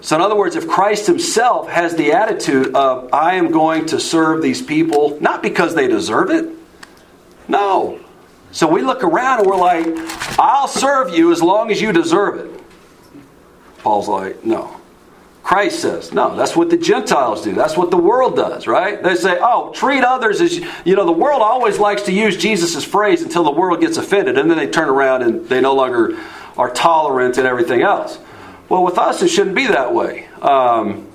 So, 0.00 0.16
in 0.16 0.22
other 0.22 0.36
words, 0.36 0.56
if 0.56 0.68
Christ 0.68 1.06
himself 1.06 1.68
has 1.68 1.96
the 1.96 2.12
attitude 2.12 2.74
of, 2.74 3.12
I 3.14 3.34
am 3.34 3.50
going 3.50 3.86
to 3.86 4.00
serve 4.00 4.42
these 4.42 4.60
people, 4.60 5.18
not 5.20 5.42
because 5.42 5.74
they 5.74 5.86
deserve 5.86 6.30
it, 6.30 6.50
no. 7.48 8.00
So 8.52 8.68
we 8.68 8.82
look 8.82 9.02
around 9.02 9.40
and 9.40 9.48
we're 9.48 9.56
like, 9.56 9.86
I'll 10.38 10.68
serve 10.68 11.14
you 11.14 11.32
as 11.32 11.42
long 11.42 11.70
as 11.70 11.80
you 11.80 11.92
deserve 11.92 12.38
it. 12.38 12.60
Paul's 13.78 14.08
like, 14.08 14.44
no. 14.44 14.80
Christ 15.44 15.80
says. 15.80 16.12
No, 16.12 16.34
that's 16.34 16.56
what 16.56 16.70
the 16.70 16.76
Gentiles 16.78 17.44
do. 17.44 17.52
That's 17.52 17.76
what 17.76 17.90
the 17.90 17.98
world 17.98 18.34
does, 18.34 18.66
right? 18.66 19.00
They 19.02 19.14
say, 19.14 19.36
oh, 19.38 19.72
treat 19.72 20.02
others 20.02 20.40
as, 20.40 20.58
you 20.86 20.96
know, 20.96 21.04
the 21.04 21.12
world 21.12 21.42
always 21.42 21.78
likes 21.78 22.02
to 22.04 22.12
use 22.12 22.38
Jesus' 22.38 22.82
phrase 22.82 23.20
until 23.20 23.44
the 23.44 23.50
world 23.50 23.80
gets 23.82 23.98
offended, 23.98 24.38
and 24.38 24.50
then 24.50 24.56
they 24.56 24.66
turn 24.66 24.88
around 24.88 25.22
and 25.22 25.46
they 25.46 25.60
no 25.60 25.74
longer 25.74 26.18
are 26.56 26.70
tolerant 26.70 27.36
and 27.36 27.46
everything 27.46 27.82
else. 27.82 28.18
Well, 28.70 28.82
with 28.82 28.96
us, 28.96 29.20
it 29.20 29.28
shouldn't 29.28 29.54
be 29.54 29.66
that 29.66 29.94
way. 29.94 30.26
Um, 30.40 31.06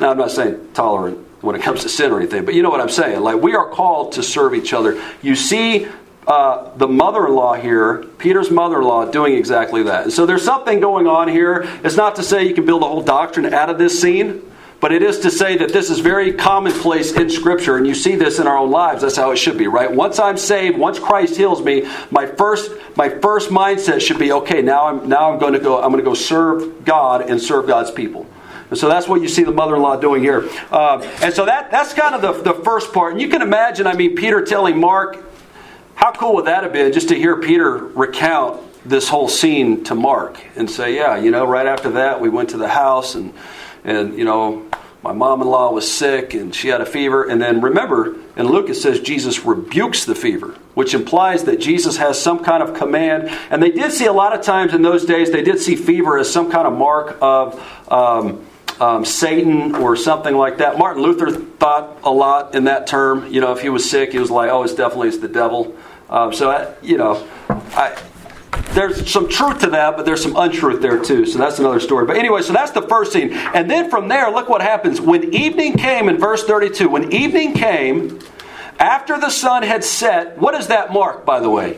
now, 0.00 0.12
I'm 0.12 0.18
not 0.18 0.30
saying 0.30 0.72
tolerant 0.72 1.18
when 1.40 1.56
it 1.56 1.62
comes 1.62 1.82
to 1.82 1.88
sin 1.88 2.12
or 2.12 2.20
anything, 2.20 2.44
but 2.44 2.54
you 2.54 2.62
know 2.62 2.70
what 2.70 2.80
I'm 2.80 2.88
saying. 2.88 3.20
Like, 3.20 3.42
we 3.42 3.56
are 3.56 3.68
called 3.68 4.12
to 4.12 4.22
serve 4.22 4.54
each 4.54 4.72
other. 4.72 5.02
You 5.20 5.34
see 5.34 5.88
uh, 6.28 6.76
the 6.76 6.86
mother 6.86 7.26
in 7.26 7.34
law 7.34 7.54
here, 7.54 8.04
Peter's 8.18 8.50
mother 8.50 8.80
in 8.80 8.84
law, 8.84 9.06
doing 9.06 9.34
exactly 9.34 9.82
that. 9.84 10.12
So 10.12 10.26
there's 10.26 10.44
something 10.44 10.78
going 10.78 11.06
on 11.06 11.26
here. 11.26 11.66
It's 11.82 11.96
not 11.96 12.16
to 12.16 12.22
say 12.22 12.46
you 12.46 12.54
can 12.54 12.66
build 12.66 12.82
a 12.82 12.86
whole 12.86 13.02
doctrine 13.02 13.52
out 13.54 13.70
of 13.70 13.78
this 13.78 13.98
scene, 13.98 14.42
but 14.78 14.92
it 14.92 15.02
is 15.02 15.20
to 15.20 15.30
say 15.30 15.56
that 15.56 15.72
this 15.72 15.88
is 15.88 16.00
very 16.00 16.34
commonplace 16.34 17.12
in 17.12 17.30
Scripture, 17.30 17.78
and 17.78 17.86
you 17.86 17.94
see 17.94 18.14
this 18.14 18.38
in 18.38 18.46
our 18.46 18.58
own 18.58 18.70
lives. 18.70 19.00
That's 19.00 19.16
how 19.16 19.30
it 19.30 19.36
should 19.36 19.56
be, 19.56 19.68
right? 19.68 19.90
Once 19.90 20.18
I'm 20.18 20.36
saved, 20.36 20.76
once 20.76 20.98
Christ 20.98 21.36
heals 21.36 21.62
me, 21.62 21.88
my 22.10 22.26
first 22.26 22.70
my 22.94 23.08
first 23.08 23.48
mindset 23.48 24.02
should 24.02 24.18
be, 24.18 24.30
okay, 24.30 24.60
now 24.60 24.86
I'm 24.86 25.08
now 25.08 25.32
I'm 25.32 25.38
going 25.38 25.54
to 25.54 25.58
go 25.58 25.82
I'm 25.82 25.90
going 25.90 26.04
to 26.04 26.08
go 26.08 26.14
serve 26.14 26.84
God 26.84 27.22
and 27.22 27.40
serve 27.40 27.66
God's 27.66 27.90
people. 27.90 28.26
And 28.68 28.78
so 28.78 28.86
that's 28.86 29.08
what 29.08 29.22
you 29.22 29.28
see 29.28 29.44
the 29.44 29.50
mother-in-law 29.52 29.96
doing 29.96 30.22
here. 30.22 30.46
Uh, 30.70 31.00
and 31.22 31.32
so 31.32 31.46
that 31.46 31.70
that's 31.70 31.94
kind 31.94 32.14
of 32.14 32.20
the, 32.20 32.52
the 32.52 32.62
first 32.62 32.92
part. 32.92 33.12
And 33.12 33.20
you 33.20 33.28
can 33.28 33.40
imagine, 33.40 33.86
I 33.86 33.94
mean, 33.94 34.14
Peter 34.14 34.44
telling 34.44 34.78
Mark, 34.78 35.24
how 35.98 36.12
cool 36.12 36.36
would 36.36 36.44
that 36.44 36.62
have 36.62 36.72
been 36.72 36.92
just 36.92 37.08
to 37.08 37.16
hear 37.16 37.40
Peter 37.40 37.76
recount 37.76 38.62
this 38.84 39.08
whole 39.08 39.28
scene 39.28 39.82
to 39.82 39.96
Mark 39.96 40.40
and 40.54 40.70
say, 40.70 40.94
yeah, 40.94 41.16
you 41.16 41.32
know, 41.32 41.44
right 41.44 41.66
after 41.66 41.90
that 41.90 42.20
we 42.20 42.28
went 42.28 42.50
to 42.50 42.56
the 42.56 42.68
house 42.68 43.16
and 43.16 43.34
and 43.82 44.16
you 44.16 44.24
know 44.24 44.64
my 45.02 45.12
mom-in-law 45.12 45.72
was 45.72 45.90
sick 45.90 46.34
and 46.34 46.54
she 46.54 46.68
had 46.68 46.80
a 46.80 46.86
fever 46.86 47.28
and 47.28 47.42
then 47.42 47.60
remember 47.60 48.14
in 48.36 48.46
Luke 48.46 48.68
it 48.68 48.76
says 48.76 49.00
Jesus 49.00 49.44
rebukes 49.44 50.04
the 50.04 50.14
fever 50.14 50.56
which 50.74 50.94
implies 50.94 51.44
that 51.44 51.58
Jesus 51.58 51.96
has 51.96 52.20
some 52.20 52.44
kind 52.44 52.62
of 52.62 52.74
command 52.74 53.28
and 53.50 53.60
they 53.60 53.70
did 53.72 53.90
see 53.90 54.06
a 54.06 54.12
lot 54.12 54.32
of 54.32 54.44
times 54.44 54.74
in 54.74 54.82
those 54.82 55.04
days 55.04 55.32
they 55.32 55.42
did 55.42 55.60
see 55.60 55.74
fever 55.74 56.16
as 56.16 56.32
some 56.32 56.48
kind 56.48 56.68
of 56.68 56.76
mark 56.76 57.18
of 57.20 57.60
um, 57.90 58.46
um, 58.80 59.04
Satan 59.04 59.74
or 59.74 59.96
something 59.96 60.36
like 60.36 60.58
that. 60.58 60.78
Martin 60.78 61.02
Luther 61.02 61.30
thought 61.30 61.98
a 62.04 62.10
lot 62.10 62.54
in 62.54 62.64
that 62.64 62.86
term. 62.86 63.32
You 63.32 63.40
know, 63.40 63.52
if 63.52 63.60
he 63.60 63.68
was 63.68 63.88
sick, 63.88 64.12
he 64.12 64.18
was 64.18 64.30
like, 64.30 64.50
"Oh, 64.50 64.62
it's 64.62 64.74
definitely 64.74 65.08
it's 65.08 65.18
the 65.18 65.28
devil." 65.28 65.76
Um, 66.10 66.32
so, 66.32 66.50
I, 66.50 66.74
you 66.82 66.96
know, 66.96 67.28
I, 67.48 68.00
there's 68.72 69.10
some 69.10 69.28
truth 69.28 69.60
to 69.60 69.70
that, 69.70 69.96
but 69.96 70.06
there's 70.06 70.22
some 70.22 70.36
untruth 70.36 70.80
there 70.80 71.02
too. 71.02 71.26
So 71.26 71.38
that's 71.38 71.58
another 71.58 71.80
story. 71.80 72.06
But 72.06 72.16
anyway, 72.16 72.42
so 72.42 72.52
that's 72.52 72.70
the 72.70 72.82
first 72.82 73.12
scene. 73.12 73.32
And 73.32 73.70
then 73.70 73.90
from 73.90 74.08
there, 74.08 74.30
look 74.30 74.48
what 74.48 74.62
happens. 74.62 75.00
When 75.00 75.34
evening 75.34 75.76
came 75.76 76.08
in 76.08 76.18
verse 76.18 76.44
32, 76.44 76.88
when 76.88 77.12
evening 77.12 77.54
came, 77.54 78.20
after 78.78 79.18
the 79.18 79.30
sun 79.30 79.62
had 79.62 79.84
set, 79.84 80.38
what 80.38 80.52
does 80.52 80.68
that 80.68 80.92
mark, 80.92 81.24
by 81.24 81.40
the 81.40 81.50
way? 81.50 81.74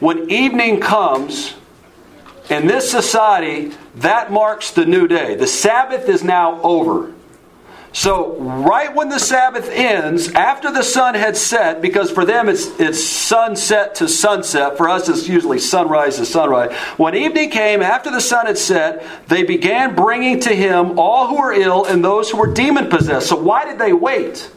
When 0.00 0.30
evening 0.30 0.80
comes, 0.80 1.54
in 2.48 2.66
this 2.66 2.90
society, 2.90 3.72
that 3.96 4.32
marks 4.32 4.72
the 4.72 4.84
new 4.84 5.06
day. 5.06 5.36
The 5.36 5.46
Sabbath 5.46 6.08
is 6.08 6.24
now 6.24 6.60
over. 6.62 7.12
So, 7.92 8.36
right 8.36 8.94
when 8.94 9.08
the 9.08 9.18
Sabbath 9.18 9.68
ends, 9.68 10.28
after 10.32 10.72
the 10.72 10.84
sun 10.84 11.14
had 11.14 11.36
set, 11.36 11.82
because 11.82 12.08
for 12.10 12.24
them 12.24 12.48
it's, 12.48 12.78
it's 12.78 13.02
sunset 13.02 13.96
to 13.96 14.08
sunset, 14.08 14.76
for 14.76 14.88
us 14.88 15.08
it's 15.08 15.28
usually 15.28 15.58
sunrise 15.58 16.16
to 16.18 16.24
sunrise. 16.24 16.72
When 16.98 17.16
evening 17.16 17.50
came, 17.50 17.82
after 17.82 18.12
the 18.12 18.20
sun 18.20 18.46
had 18.46 18.58
set, 18.58 19.04
they 19.26 19.42
began 19.42 19.96
bringing 19.96 20.38
to 20.40 20.54
him 20.54 21.00
all 21.00 21.26
who 21.26 21.40
were 21.40 21.52
ill 21.52 21.84
and 21.84 22.04
those 22.04 22.30
who 22.30 22.38
were 22.38 22.52
demon 22.52 22.88
possessed. 22.88 23.28
So, 23.28 23.36
why 23.36 23.64
did 23.64 23.78
they 23.78 23.92
wait? 23.92 24.48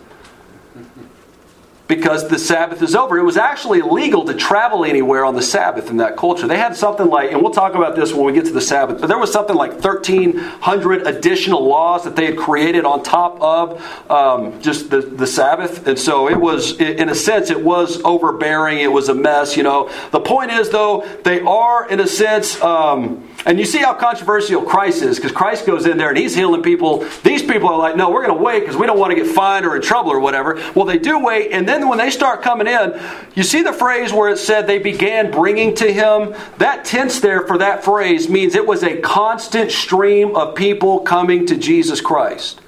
Because 1.96 2.28
the 2.28 2.40
Sabbath 2.40 2.82
is 2.82 2.96
over. 2.96 3.18
It 3.18 3.24
was 3.24 3.38
actually 3.38 3.80
illegal 3.80 4.26
to 4.26 4.34
travel 4.34 4.86
anywhere 4.86 5.26
on 5.26 5.36
the 5.36 5.42
Sabbath 5.42 5.90
in 5.90 5.98
that 5.98 6.18
culture. 6.18 6.48
They 6.48 6.58
had 6.58 6.76
something 6.76 7.08
like, 7.08 7.32
and 7.32 7.42
we'll 7.42 7.52
talk 7.52 7.76
about 7.76 7.96
this 7.96 8.14
when 8.14 8.26
we 8.26 8.34
get 8.34 8.46
to 8.46 8.52
the 8.52 8.62
Sabbath, 8.62 9.00
but 9.00 9.08
there 9.08 9.18
was 9.18 9.32
something 9.32 9.56
like 9.56 9.74
1,300 9.74 11.08
additional 11.08 11.66
laws 11.68 12.04
that 12.04 12.16
they 12.16 12.26
had 12.26 12.38
created 12.38 12.86
on 12.86 13.04
top 13.04 13.40
of 13.42 13.82
um, 14.10 14.62
just 14.62 14.90
the, 14.90 15.02
the 15.02 15.28
Sabbath. 15.28 15.88
And 15.88 15.98
so 15.98 16.30
it 16.30 16.40
was, 16.40 16.80
in 16.80 17.10
a 17.10 17.16
sense, 17.16 17.50
it 17.50 17.62
was 17.62 18.02
overbearing. 18.04 18.80
It 18.80 18.92
was 18.92 19.10
a 19.10 19.14
mess, 19.14 19.56
you 19.56 19.64
know. 19.64 19.90
The 20.12 20.20
point 20.20 20.52
is, 20.52 20.70
though, 20.70 21.08
they 21.24 21.42
are, 21.42 21.90
in 21.90 22.00
a 22.00 22.08
sense, 22.08 22.60
um, 22.62 23.28
and 23.46 23.60
you 23.60 23.66
see 23.66 23.80
how 23.80 23.94
controversial 23.94 24.62
Christ 24.64 25.02
is, 25.02 25.18
because 25.18 25.32
Christ 25.32 25.66
goes 25.66 25.86
in 25.86 25.98
there 25.98 26.10
and 26.10 26.18
he's 26.18 26.34
healing 26.34 26.64
people. 26.64 27.00
These 27.24 27.44
people 27.44 27.70
are 27.70 27.78
like, 27.78 27.96
no, 27.96 28.10
we're 28.10 28.26
going 28.26 28.38
to 28.38 28.44
wait 28.44 28.62
because 28.62 28.78
we 28.78 28.88
don't 28.88 29.00
want 29.00 29.12
to 29.12 29.16
get 29.16 29.28
fined 29.28 29.66
or 29.66 29.76
in 29.76 29.82
trouble 29.82 30.12
or 30.12 30.20
whatever. 30.20 30.62
Well, 30.76 30.86
they 30.86 30.98
do 30.98 31.20
wait, 31.20 31.52
and 31.52 31.68
then 31.68 31.83
when 31.90 31.98
they 31.98 32.10
start 32.10 32.42
coming 32.42 32.68
in, 32.68 33.00
you 33.36 33.44
see 33.44 33.62
the 33.62 33.74
phrase 33.74 34.12
where 34.12 34.30
it 34.30 34.38
said 34.38 34.68
they 34.68 34.80
began 34.80 35.32
bringing 35.32 35.76
to 35.76 35.92
him? 35.92 36.36
That 36.58 36.86
tense 36.86 37.20
there 37.20 37.46
for 37.48 37.58
that 37.60 37.84
phrase 37.84 38.30
means 38.30 38.56
it 38.56 38.66
was 38.66 38.84
a 38.84 39.00
constant 39.02 39.72
stream 39.72 40.36
of 40.36 40.56
people 40.56 41.00
coming 41.00 41.46
to 41.48 41.58
Jesus 41.58 42.02
Christ. 42.02 42.62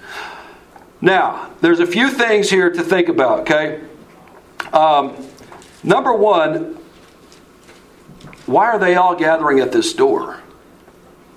Now, 1.01 1.51
there's 1.61 1.79
a 1.79 1.87
few 1.87 2.09
things 2.09 2.49
here 2.49 2.71
to 2.71 2.83
think 2.83 3.09
about, 3.09 3.41
okay? 3.41 3.81
Um, 4.73 5.15
number 5.83 6.13
one, 6.13 6.77
why 8.45 8.65
are 8.67 8.79
they 8.79 8.95
all 8.95 9.15
gathering 9.15 9.59
at 9.59 9.71
this 9.71 9.93
door? 9.93 10.39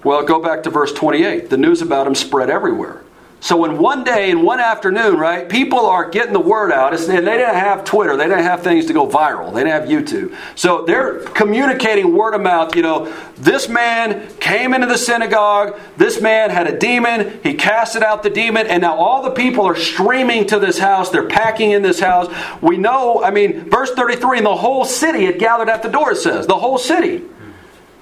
Well, 0.04 0.24
go 0.24 0.40
back 0.40 0.62
to 0.62 0.70
verse 0.70 0.92
28. 0.92 1.50
The 1.50 1.56
news 1.56 1.82
about 1.82 2.06
him 2.06 2.14
spread 2.14 2.50
everywhere. 2.50 3.02
So 3.40 3.64
in 3.64 3.78
one 3.78 4.02
day, 4.02 4.30
in 4.30 4.42
one 4.42 4.58
afternoon, 4.58 5.16
right, 5.16 5.48
people 5.48 5.86
are 5.86 6.10
getting 6.10 6.32
the 6.32 6.40
word 6.40 6.72
out. 6.72 6.92
and 6.92 7.02
they 7.08 7.20
didn't 7.20 7.54
have 7.54 7.84
Twitter. 7.84 8.16
They 8.16 8.24
didn't 8.24 8.42
have 8.42 8.62
things 8.62 8.86
to 8.86 8.92
go 8.92 9.06
viral. 9.06 9.54
They 9.54 9.62
didn't 9.62 9.80
have 9.80 9.88
YouTube. 9.88 10.36
So 10.56 10.84
they're 10.84 11.20
communicating 11.20 12.14
word 12.16 12.34
of 12.34 12.40
mouth. 12.40 12.74
You 12.74 12.82
know, 12.82 13.14
this 13.36 13.68
man 13.68 14.28
came 14.40 14.74
into 14.74 14.88
the 14.88 14.98
synagogue. 14.98 15.78
This 15.96 16.20
man 16.20 16.50
had 16.50 16.66
a 16.66 16.76
demon. 16.76 17.38
He 17.44 17.54
casted 17.54 18.02
out 18.02 18.24
the 18.24 18.30
demon. 18.30 18.66
And 18.66 18.82
now 18.82 18.96
all 18.96 19.22
the 19.22 19.30
people 19.30 19.64
are 19.66 19.76
streaming 19.76 20.48
to 20.48 20.58
this 20.58 20.78
house. 20.78 21.10
They're 21.10 21.28
packing 21.28 21.70
in 21.70 21.82
this 21.82 22.00
house. 22.00 22.32
We 22.60 22.76
know, 22.76 23.22
I 23.22 23.30
mean, 23.30 23.70
verse 23.70 23.92
33, 23.92 24.38
and 24.38 24.46
the 24.46 24.56
whole 24.56 24.84
city 24.84 25.26
had 25.26 25.38
gathered 25.38 25.68
at 25.68 25.84
the 25.84 25.88
door, 25.88 26.10
it 26.10 26.16
says. 26.16 26.48
The 26.48 26.58
whole 26.58 26.78
city. 26.78 27.22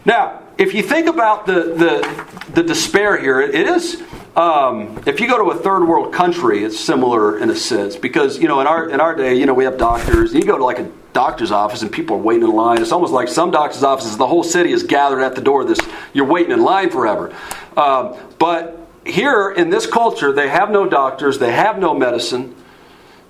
Now, 0.07 0.43
if 0.57 0.73
you 0.73 0.83
think 0.83 1.09
about 1.09 1.45
the, 1.45 1.75
the, 1.75 2.53
the 2.53 2.63
despair 2.63 3.21
here, 3.21 3.41
it 3.43 3.55
is. 3.55 4.03
Um, 4.37 5.03
if 5.07 5.19
you 5.19 5.29
go 5.29 5.39
to 5.39 5.59
a 5.59 5.63
third 5.63 5.87
world 5.87 6.13
country, 6.13 6.63
it's 6.63 6.79
similar 6.79 7.39
in 7.39 7.49
a 7.49 7.57
sense 7.57 7.97
because 7.97 8.39
you 8.39 8.49
know 8.49 8.61
in 8.61 8.67
our 8.67 8.91
in 8.91 9.01
our 9.01 9.15
day, 9.15 9.35
you 9.35 9.47
know 9.47 9.55
we 9.55 9.65
have 9.65 9.79
doctors. 9.79 10.35
You 10.35 10.43
go 10.43 10.59
to 10.59 10.65
like 10.65 10.79
a 10.79 10.91
doctor's 11.15 11.51
office 11.51 11.81
and 11.81 11.91
people 11.91 12.17
are 12.17 12.21
waiting 12.21 12.45
in 12.45 12.55
line. 12.55 12.83
It's 12.83 12.93
almost 12.93 13.15
like 13.15 13.29
some 13.29 13.51
doctor's 13.51 13.83
offices, 13.83 14.19
the 14.19 14.27
whole 14.27 14.45
city 14.45 14.73
is 14.73 14.83
gathered 14.83 15.23
at 15.23 15.35
the 15.35 15.41
door. 15.41 15.65
This 15.65 15.81
You're 16.13 16.27
waiting 16.27 16.53
in 16.53 16.63
line 16.63 16.91
forever. 16.91 17.35
Um, 17.79 18.15
but 18.39 18.87
here 19.07 19.53
in 19.53 19.71
this 19.71 19.87
culture, 19.87 20.33
they 20.33 20.51
have 20.51 20.71
no 20.71 20.87
doctors, 20.87 21.39
they 21.39 21.53
have 21.53 21.79
no 21.79 21.95
medicine, 21.95 22.55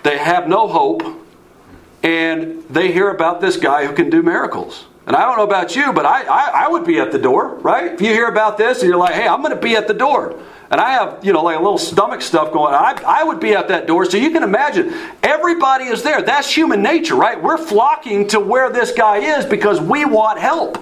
they 0.02 0.18
have 0.18 0.48
no 0.48 0.66
hope, 0.66 1.04
and 2.02 2.64
they 2.68 2.90
hear 2.90 3.10
about 3.10 3.40
this 3.40 3.56
guy 3.56 3.86
who 3.86 3.94
can 3.94 4.10
do 4.10 4.24
miracles. 4.24 4.86
And 5.06 5.14
I 5.14 5.24
don't 5.24 5.36
know 5.36 5.44
about 5.44 5.76
you, 5.76 5.92
but 5.92 6.04
I, 6.04 6.24
I, 6.24 6.64
I 6.64 6.68
would 6.68 6.84
be 6.84 6.98
at 6.98 7.12
the 7.12 7.18
door, 7.20 7.54
right? 7.58 7.92
If 7.92 8.00
you 8.00 8.08
hear 8.08 8.26
about 8.26 8.58
this 8.58 8.80
and 8.80 8.88
you're 8.88 8.98
like, 8.98 9.14
hey, 9.14 9.28
I'm 9.28 9.40
going 9.40 9.54
to 9.54 9.62
be 9.62 9.76
at 9.76 9.86
the 9.86 9.94
door 9.94 10.36
and 10.70 10.80
I 10.80 10.92
have, 10.92 11.24
you 11.24 11.32
know, 11.32 11.42
like 11.42 11.56
a 11.56 11.62
little 11.62 11.78
stomach 11.78 12.22
stuff 12.22 12.52
going 12.52 12.74
on, 12.74 12.82
I, 13.04 13.20
I 13.20 13.24
would 13.24 13.38
be 13.38 13.54
at 13.54 13.68
that 13.68 13.86
door. 13.86 14.04
So 14.04 14.16
you 14.16 14.30
can 14.30 14.42
imagine, 14.42 14.92
everybody 15.22 15.84
is 15.84 16.02
there. 16.02 16.22
That's 16.22 16.52
human 16.52 16.82
nature, 16.82 17.14
right? 17.14 17.40
We're 17.40 17.58
flocking 17.58 18.28
to 18.28 18.40
where 18.40 18.70
this 18.70 18.92
guy 18.92 19.38
is 19.38 19.46
because 19.46 19.80
we 19.80 20.04
want 20.04 20.40
help, 20.40 20.78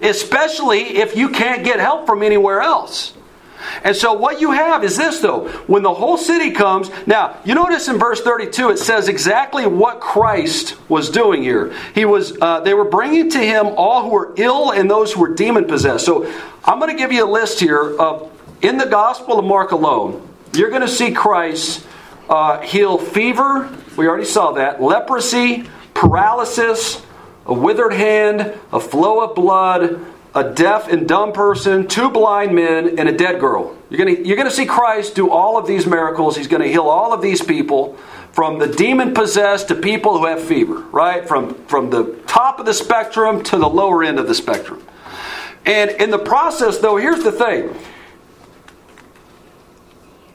especially 0.00 0.98
if 0.98 1.16
you 1.16 1.28
can't 1.28 1.62
get 1.62 1.78
help 1.78 2.06
from 2.06 2.22
anywhere 2.22 2.62
else. 2.62 3.14
And 3.82 3.94
so 3.94 4.12
what 4.12 4.40
you 4.40 4.52
have 4.52 4.84
is 4.84 4.96
this 4.96 5.20
though, 5.20 5.48
when 5.66 5.82
the 5.82 5.92
whole 5.92 6.16
city 6.16 6.52
comes, 6.52 6.90
now 7.06 7.36
you 7.44 7.54
notice 7.54 7.88
in 7.88 7.98
verse 7.98 8.20
32 8.20 8.70
it 8.70 8.78
says 8.78 9.08
exactly 9.08 9.66
what 9.66 10.00
Christ 10.00 10.76
was 10.88 11.10
doing 11.10 11.42
here. 11.42 11.74
He 11.94 12.04
was 12.04 12.36
uh, 12.40 12.60
they 12.60 12.74
were 12.74 12.84
bringing 12.84 13.30
to 13.30 13.38
him 13.38 13.66
all 13.76 14.04
who 14.04 14.10
were 14.10 14.32
ill 14.36 14.70
and 14.70 14.90
those 14.90 15.12
who 15.12 15.20
were 15.20 15.34
demon 15.34 15.66
possessed. 15.66 16.06
So 16.06 16.32
I'm 16.64 16.78
going 16.78 16.90
to 16.90 16.96
give 16.96 17.12
you 17.12 17.24
a 17.24 17.30
list 17.30 17.60
here 17.60 17.98
of 17.98 18.30
in 18.62 18.78
the 18.78 18.86
Gospel 18.86 19.38
of 19.38 19.44
Mark 19.44 19.72
alone, 19.72 20.28
you're 20.54 20.70
going 20.70 20.82
to 20.82 20.88
see 20.88 21.12
Christ 21.12 21.86
uh, 22.28 22.60
heal 22.60 22.98
fever, 22.98 23.70
we 23.96 24.06
already 24.06 24.24
saw 24.24 24.52
that, 24.52 24.82
leprosy, 24.82 25.68
paralysis, 25.94 27.02
a 27.46 27.54
withered 27.54 27.92
hand, 27.92 28.58
a 28.72 28.80
flow 28.80 29.20
of 29.20 29.34
blood, 29.34 30.04
a 30.34 30.52
deaf 30.52 30.88
and 30.88 31.08
dumb 31.08 31.32
person, 31.32 31.86
two 31.86 32.10
blind 32.10 32.54
men, 32.54 32.98
and 32.98 33.08
a 33.08 33.12
dead 33.12 33.40
girl. 33.40 33.76
You're 33.88 34.04
going 34.04 34.16
to, 34.16 34.26
you're 34.26 34.36
to 34.44 34.50
see 34.50 34.66
Christ 34.66 35.14
do 35.14 35.30
all 35.30 35.56
of 35.56 35.66
these 35.66 35.86
miracles. 35.86 36.36
He's 36.36 36.48
going 36.48 36.62
to 36.62 36.68
heal 36.68 36.84
all 36.84 37.12
of 37.12 37.22
these 37.22 37.42
people, 37.42 37.96
from 38.32 38.58
the 38.58 38.68
demon 38.68 39.14
possessed 39.14 39.68
to 39.68 39.74
people 39.74 40.18
who 40.18 40.26
have 40.26 40.42
fever, 40.42 40.80
right? 40.92 41.26
From, 41.26 41.54
from 41.64 41.90
the 41.90 42.14
top 42.26 42.60
of 42.60 42.66
the 42.66 42.74
spectrum 42.74 43.42
to 43.44 43.56
the 43.56 43.68
lower 43.68 44.04
end 44.04 44.18
of 44.18 44.28
the 44.28 44.34
spectrum. 44.34 44.84
And 45.64 45.90
in 45.90 46.10
the 46.10 46.18
process, 46.18 46.78
though, 46.78 46.96
here's 46.96 47.24
the 47.24 47.32
thing 47.32 47.74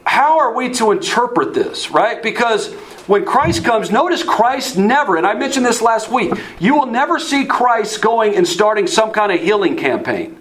how 0.06 0.40
are 0.40 0.54
we 0.54 0.70
to 0.74 0.92
interpret 0.92 1.54
this, 1.54 1.92
right? 1.92 2.22
Because 2.22 2.74
when 3.08 3.26
Christ 3.26 3.64
comes, 3.64 3.92
notice 3.92 4.24
Christ 4.24 4.78
never, 4.78 5.18
and 5.18 5.26
I 5.26 5.34
mentioned 5.34 5.66
this 5.66 5.82
last 5.82 6.12
week, 6.12 6.34
you 6.60 6.76
will 6.76 6.86
never 6.86 7.20
see 7.20 7.46
Christ 7.46 8.02
going 8.02 8.36
and 8.36 8.48
starting 8.48 8.88
some 8.88 9.12
kind 9.12 9.32
of 9.32 9.40
healing 9.40 9.76
campaign. 9.76 10.40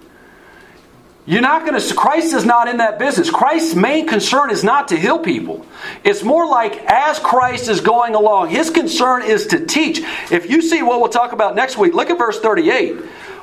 You're 1.24 1.40
not 1.40 1.64
going 1.64 1.80
to, 1.80 1.94
Christ 1.94 2.34
is 2.34 2.44
not 2.44 2.66
in 2.66 2.78
that 2.78 2.98
business. 2.98 3.30
Christ's 3.30 3.76
main 3.76 4.08
concern 4.08 4.50
is 4.50 4.64
not 4.64 4.88
to 4.88 4.96
heal 4.96 5.20
people. 5.20 5.64
It's 6.02 6.24
more 6.24 6.48
like 6.48 6.76
as 6.86 7.20
Christ 7.20 7.68
is 7.68 7.80
going 7.80 8.16
along, 8.16 8.50
his 8.50 8.70
concern 8.70 9.22
is 9.22 9.46
to 9.48 9.64
teach. 9.64 10.00
If 10.32 10.50
you 10.50 10.62
see 10.62 10.82
what 10.82 11.00
we'll 11.00 11.10
talk 11.10 11.30
about 11.32 11.54
next 11.54 11.78
week, 11.78 11.94
look 11.94 12.10
at 12.10 12.18
verse 12.18 12.40
38 12.40 12.96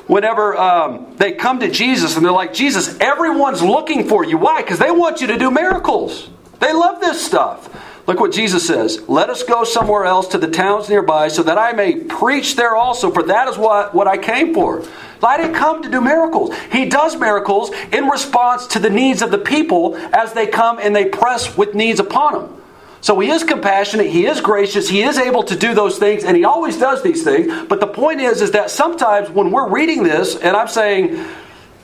whenever 0.10 0.58
um, 0.58 1.15
they 1.17 1.32
come 1.32 1.60
to 1.60 1.69
Jesus 1.69 2.17
and 2.17 2.26
they're 2.26 2.32
like, 2.32 2.52
Jesus, 2.52 3.00
everyone's 3.00 3.62
looking 3.62 4.08
for 4.08 4.26
you. 4.26 4.38
Why? 4.38 4.62
Because 4.62 4.80
they 4.80 4.89
want 4.89 5.22
you 5.22 5.28
to 5.28 5.38
do 5.38 5.52
miracles. 5.52 6.30
They 6.60 6.74
love 6.74 7.00
this 7.00 7.24
stuff. 7.24 7.69
Look 8.08 8.19
what 8.19 8.34
Jesus 8.34 8.65
says. 8.65 9.08
Let 9.08 9.30
us 9.30 9.43
go 9.43 9.63
somewhere 9.63 10.06
else 10.06 10.28
to 10.30 10.39
the 10.39 10.50
towns 10.50 10.89
nearby 10.89 11.28
so 11.28 11.43
that 11.43 11.60
I 11.60 11.74
may 11.74 11.95
preach 11.95 12.56
there 12.56 12.76
also, 12.76 13.12
for 13.12 13.22
that 13.24 13.48
is 13.48 13.58
what, 13.58 13.93
what 13.93 14.08
I 14.08 14.17
came 14.17 14.52
for. 14.52 14.84
I 15.22 15.38
didn't 15.38 15.54
come 15.54 15.84
to 15.84 15.89
do 15.89 16.02
miracles. 16.02 16.56
He 16.72 16.86
does 16.86 17.15
miracles 17.15 17.69
in 17.91 18.08
response 18.08 18.65
to 18.67 18.80
the 18.80 18.89
needs 18.89 19.22
of 19.22 19.30
the 19.30 19.38
people 19.38 19.95
as 19.95 20.34
they 20.34 20.48
come 20.48 20.80
and 20.80 20.95
they 20.95 21.06
press 21.06 21.56
with 21.56 21.76
needs 21.76 22.00
upon 22.00 22.34
them. 22.34 22.59
So 23.01 23.17
he 23.19 23.29
is 23.29 23.43
compassionate, 23.43 24.07
he 24.07 24.25
is 24.25 24.41
gracious, 24.41 24.89
he 24.89 25.03
is 25.03 25.17
able 25.17 25.43
to 25.43 25.55
do 25.55 25.73
those 25.73 25.97
things, 25.97 26.23
and 26.23 26.35
he 26.35 26.43
always 26.43 26.77
does 26.77 27.01
these 27.01 27.23
things. 27.23 27.67
But 27.67 27.79
the 27.79 27.88
point 27.88 28.19
is, 28.19 28.41
is 28.41 28.51
that 28.51 28.71
sometimes 28.71 29.29
when 29.29 29.51
we're 29.51 29.69
reading 29.69 30.03
this, 30.03 30.35
and 30.35 30.55
I'm 30.55 30.67
saying 30.67 31.25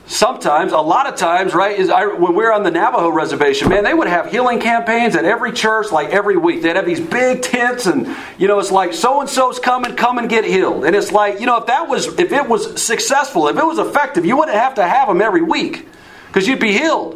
sometimes, 0.06 0.72
a 0.72 0.78
lot 0.78 1.06
of 1.06 1.16
times, 1.16 1.54
right, 1.54 1.78
is 1.78 1.90
I, 1.90 2.06
when 2.06 2.32
we 2.32 2.36
we're 2.36 2.52
on 2.52 2.62
the 2.62 2.70
Navajo 2.70 3.08
reservation, 3.08 3.68
man, 3.68 3.82
they 3.82 3.94
would 3.94 4.08
have 4.08 4.30
healing 4.30 4.60
campaigns 4.60 5.16
at 5.16 5.24
every 5.24 5.52
church 5.52 5.90
like 5.90 6.10
every 6.10 6.36
week. 6.36 6.62
They'd 6.62 6.76
have 6.76 6.86
these 6.86 7.00
big 7.00 7.42
tents, 7.42 7.86
and 7.86 8.14
you 8.38 8.46
know, 8.46 8.58
it's 8.58 8.70
like 8.70 8.92
so 8.92 9.20
and 9.20 9.28
so's 9.28 9.58
coming, 9.58 9.96
come 9.96 10.18
and 10.18 10.28
get 10.28 10.44
healed. 10.44 10.84
And 10.84 10.94
it's 10.94 11.12
like, 11.12 11.40
you 11.40 11.46
know, 11.46 11.56
if 11.56 11.66
that 11.66 11.88
was 11.88 12.06
if 12.18 12.32
it 12.32 12.48
was 12.48 12.80
successful, 12.80 13.48
if 13.48 13.56
it 13.56 13.64
was 13.64 13.78
effective, 13.78 14.24
you 14.24 14.36
wouldn't 14.36 14.56
have 14.56 14.74
to 14.74 14.86
have 14.86 15.08
them 15.08 15.20
every 15.20 15.42
week 15.42 15.88
because 16.28 16.46
you'd 16.46 16.60
be 16.60 16.72
healed. 16.72 17.15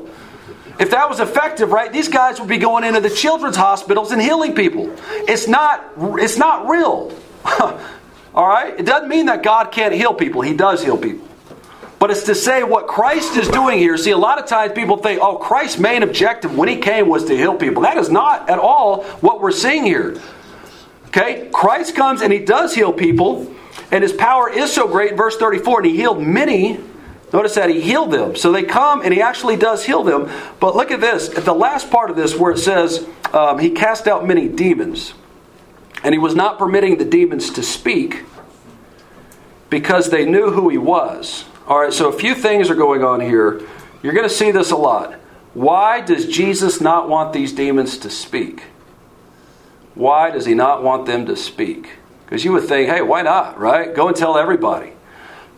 If 0.80 0.92
that 0.92 1.10
was 1.10 1.20
effective, 1.20 1.72
right, 1.72 1.92
these 1.92 2.08
guys 2.08 2.40
would 2.40 2.48
be 2.48 2.56
going 2.56 2.84
into 2.84 3.00
the 3.00 3.10
children's 3.10 3.56
hospitals 3.56 4.12
and 4.12 4.20
healing 4.20 4.54
people. 4.54 4.96
It's 5.28 5.46
not 5.46 5.84
it's 5.98 6.38
not 6.38 6.68
real. 6.68 7.14
All 8.34 8.48
right? 8.48 8.80
It 8.80 8.86
doesn't 8.86 9.08
mean 9.08 9.26
that 9.26 9.42
God 9.42 9.72
can't 9.72 9.92
heal 9.92 10.14
people. 10.14 10.40
He 10.40 10.54
does 10.54 10.82
heal 10.82 10.96
people. 10.96 11.28
But 11.98 12.10
it's 12.10 12.22
to 12.24 12.34
say 12.34 12.62
what 12.62 12.86
Christ 12.86 13.36
is 13.36 13.48
doing 13.48 13.78
here. 13.78 13.98
See, 13.98 14.10
a 14.10 14.16
lot 14.16 14.38
of 14.38 14.46
times 14.46 14.72
people 14.72 14.96
think, 14.96 15.20
oh, 15.20 15.36
Christ's 15.36 15.78
main 15.78 16.02
objective 16.02 16.56
when 16.56 16.66
he 16.66 16.76
came 16.78 17.08
was 17.08 17.26
to 17.26 17.36
heal 17.36 17.56
people. 17.56 17.82
That 17.82 17.98
is 17.98 18.08
not 18.08 18.48
at 18.48 18.58
all 18.58 19.02
what 19.20 19.42
we're 19.42 19.50
seeing 19.50 19.84
here. 19.84 20.18
Okay? 21.08 21.50
Christ 21.52 21.94
comes 21.94 22.22
and 22.22 22.32
he 22.32 22.38
does 22.38 22.74
heal 22.74 22.92
people, 22.92 23.54
and 23.90 24.02
his 24.02 24.14
power 24.14 24.50
is 24.50 24.72
so 24.72 24.88
great, 24.88 25.14
verse 25.14 25.36
34, 25.36 25.80
and 25.80 25.90
he 25.90 25.96
healed 25.96 26.22
many 26.22 26.80
Notice 27.32 27.54
that 27.54 27.70
he 27.70 27.80
healed 27.80 28.10
them. 28.10 28.34
So 28.34 28.50
they 28.50 28.64
come 28.64 29.02
and 29.02 29.14
he 29.14 29.22
actually 29.22 29.56
does 29.56 29.84
heal 29.84 30.02
them. 30.02 30.30
But 30.58 30.74
look 30.74 30.90
at 30.90 31.00
this. 31.00 31.28
At 31.36 31.44
the 31.44 31.54
last 31.54 31.90
part 31.90 32.10
of 32.10 32.16
this, 32.16 32.36
where 32.36 32.52
it 32.52 32.58
says 32.58 33.06
um, 33.32 33.58
he 33.58 33.70
cast 33.70 34.08
out 34.08 34.26
many 34.26 34.48
demons, 34.48 35.14
and 36.02 36.12
he 36.12 36.18
was 36.18 36.34
not 36.34 36.58
permitting 36.58 36.98
the 36.98 37.04
demons 37.04 37.50
to 37.50 37.62
speak 37.62 38.24
because 39.68 40.10
they 40.10 40.24
knew 40.24 40.50
who 40.50 40.68
he 40.68 40.78
was. 40.78 41.44
All 41.68 41.78
right, 41.78 41.92
so 41.92 42.08
a 42.08 42.12
few 42.12 42.34
things 42.34 42.68
are 42.68 42.74
going 42.74 43.04
on 43.04 43.20
here. 43.20 43.62
You're 44.02 44.14
going 44.14 44.28
to 44.28 44.34
see 44.34 44.50
this 44.50 44.72
a 44.72 44.76
lot. 44.76 45.14
Why 45.54 46.00
does 46.00 46.26
Jesus 46.26 46.80
not 46.80 47.08
want 47.08 47.32
these 47.32 47.52
demons 47.52 47.98
to 47.98 48.10
speak? 48.10 48.64
Why 49.94 50.30
does 50.30 50.46
he 50.46 50.54
not 50.54 50.82
want 50.82 51.06
them 51.06 51.26
to 51.26 51.36
speak? 51.36 51.90
Because 52.24 52.44
you 52.44 52.52
would 52.52 52.64
think, 52.64 52.88
hey, 52.88 53.02
why 53.02 53.22
not, 53.22 53.58
right? 53.58 53.94
Go 53.94 54.08
and 54.08 54.16
tell 54.16 54.38
everybody. 54.38 54.92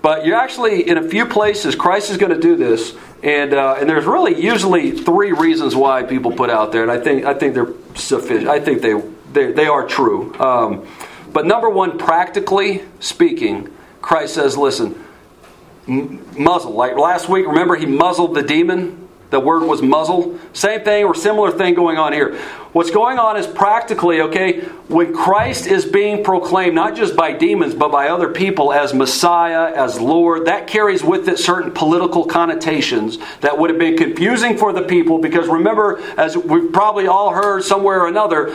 But 0.03 0.27
you're 0.27 0.37
actually 0.37 0.89
in 0.89 0.99
a 0.99 1.09
few 1.09 1.27
places. 1.27 1.77
Christ 1.77 2.11
is 2.11 2.19
going 2.19 2.33
to 2.33 2.41
do 2.41 2.57
this, 2.57 2.95
and 3.23 3.55
uh, 3.55 3.77
and 3.79 3.89
there's 3.89 4.05
really 4.05 4.41
usually 4.43 4.91
three 4.91 5.31
reasons 5.31 5.77
why 5.77 6.03
people 6.03 6.33
put 6.33 6.51
out 6.51 6.73
there, 6.73 6.83
and 6.83 6.91
I 6.91 6.99
think 6.99 7.25
I 7.25 7.35
think 7.35 7.55
they're 7.55 7.73
sufficient. 7.95 8.49
I 8.49 8.59
think 8.59 8.83
they 8.83 9.01
they, 9.33 9.53
they 9.53 9.67
are 9.67 9.87
true. 9.87 10.35
Um, 10.41 10.87
but 11.33 11.47
number 11.47 11.71
one, 11.71 11.99
practically 11.99 12.83
speaking, 12.99 13.73
Christ 14.03 14.35
says, 14.35 14.59
"Listen, 14.59 15.03
muzzle." 15.87 16.73
Like 16.73 16.97
last 16.97 17.29
week, 17.29 17.47
remember 17.47 17.77
he 17.77 17.87
muzzled 17.87 18.35
the 18.35 18.43
demon. 18.43 19.02
The 19.33 19.41
word 19.41 19.63
was 19.63 19.81
muzzle. 19.81 20.39
Same 20.53 20.83
thing 20.83 21.05
or 21.05 21.15
similar 21.15 21.51
thing 21.51 21.73
going 21.73 21.97
on 21.97 22.13
here. 22.13 22.37
What's 22.75 22.91
going 22.91 23.19
on 23.19 23.39
is 23.39 23.47
practically, 23.47 24.21
okay, 24.21 24.61
when 24.89 25.15
Christ 25.15 25.67
is 25.67 25.87
being 25.87 26.23
proclaimed, 26.23 26.75
not 26.75 26.95
just 26.95 27.17
by 27.17 27.33
demons, 27.33 27.75
but 27.75 27.91
by 27.91 28.09
other 28.09 28.29
people 28.29 28.75
as 28.75 28.93
Messiah, 28.93 29.73
as 29.75 29.99
Lord, 29.99 30.49
that 30.49 30.67
carries 30.67 31.03
with 31.03 31.27
it 31.31 31.39
certain 31.39 31.71
political 31.71 32.27
connotations 32.27 33.17
that 33.41 33.57
would 33.57 33.71
have 33.71 33.79
been 33.79 33.97
confusing 33.97 34.59
for 34.59 34.71
the 34.75 34.83
people 34.83 35.17
because 35.17 35.49
remember, 35.49 35.99
as 36.19 36.37
we've 36.37 36.71
probably 36.71 37.07
all 37.07 37.31
heard 37.31 37.65
somewhere 37.65 38.03
or 38.03 38.09
another, 38.09 38.53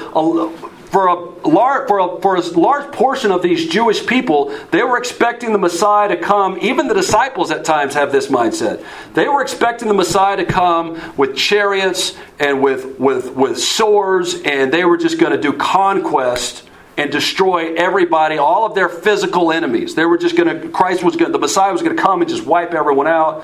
for 0.90 1.08
a 1.08 1.48
large 1.48 1.88
for 1.88 2.00
a, 2.00 2.22
for 2.22 2.38
a 2.38 2.42
large 2.58 2.92
portion 2.94 3.32
of 3.32 3.42
these 3.42 3.68
Jewish 3.68 4.06
people, 4.06 4.58
they 4.72 4.84
were 4.84 4.98
expecting 4.98 5.52
the 5.52 5.58
Messiah 5.58 6.08
to 6.08 6.18
come. 6.18 6.58
Even 6.62 6.88
the 6.88 6.94
disciples 6.94 7.52
at 7.52 7.66
times 7.66 7.94
have 7.94 8.12
this 8.12 8.28
mindset. 8.28 8.84
They 9.14 9.28
were 9.28 9.42
expecting 9.42 9.90
the 9.90 9.94
Messiah 9.94 10.38
to 10.38 10.46
come 10.46 11.00
with 11.18 11.36
chariots 11.36 12.16
and 12.40 12.62
with 12.62 12.98
with 13.00 13.32
with 13.32 13.60
swords, 13.60 14.42
and 14.46 14.72
they 14.72 14.86
were 14.86 14.98
just 14.98 15.20
going 15.20 15.34
to 15.34 15.42
do 15.42 15.52
conquest 15.54 16.64
and 16.98 17.12
destroy 17.12 17.76
everybody, 17.76 18.38
all 18.38 18.66
of 18.66 18.74
their 18.74 18.90
physical 18.90 19.52
enemies. 19.52 19.94
They 19.94 20.06
were 20.06 20.18
just 20.18 20.36
going 20.36 20.62
to 20.62 20.70
Christ 20.70 21.04
was 21.04 21.16
going 21.16 21.32
the 21.32 21.40
Messiah 21.40 21.72
was 21.72 21.82
going 21.82 21.96
to 21.96 22.02
come 22.02 22.22
and 22.22 22.30
just 22.30 22.46
wipe 22.46 22.74
everyone 22.74 23.08
out, 23.08 23.44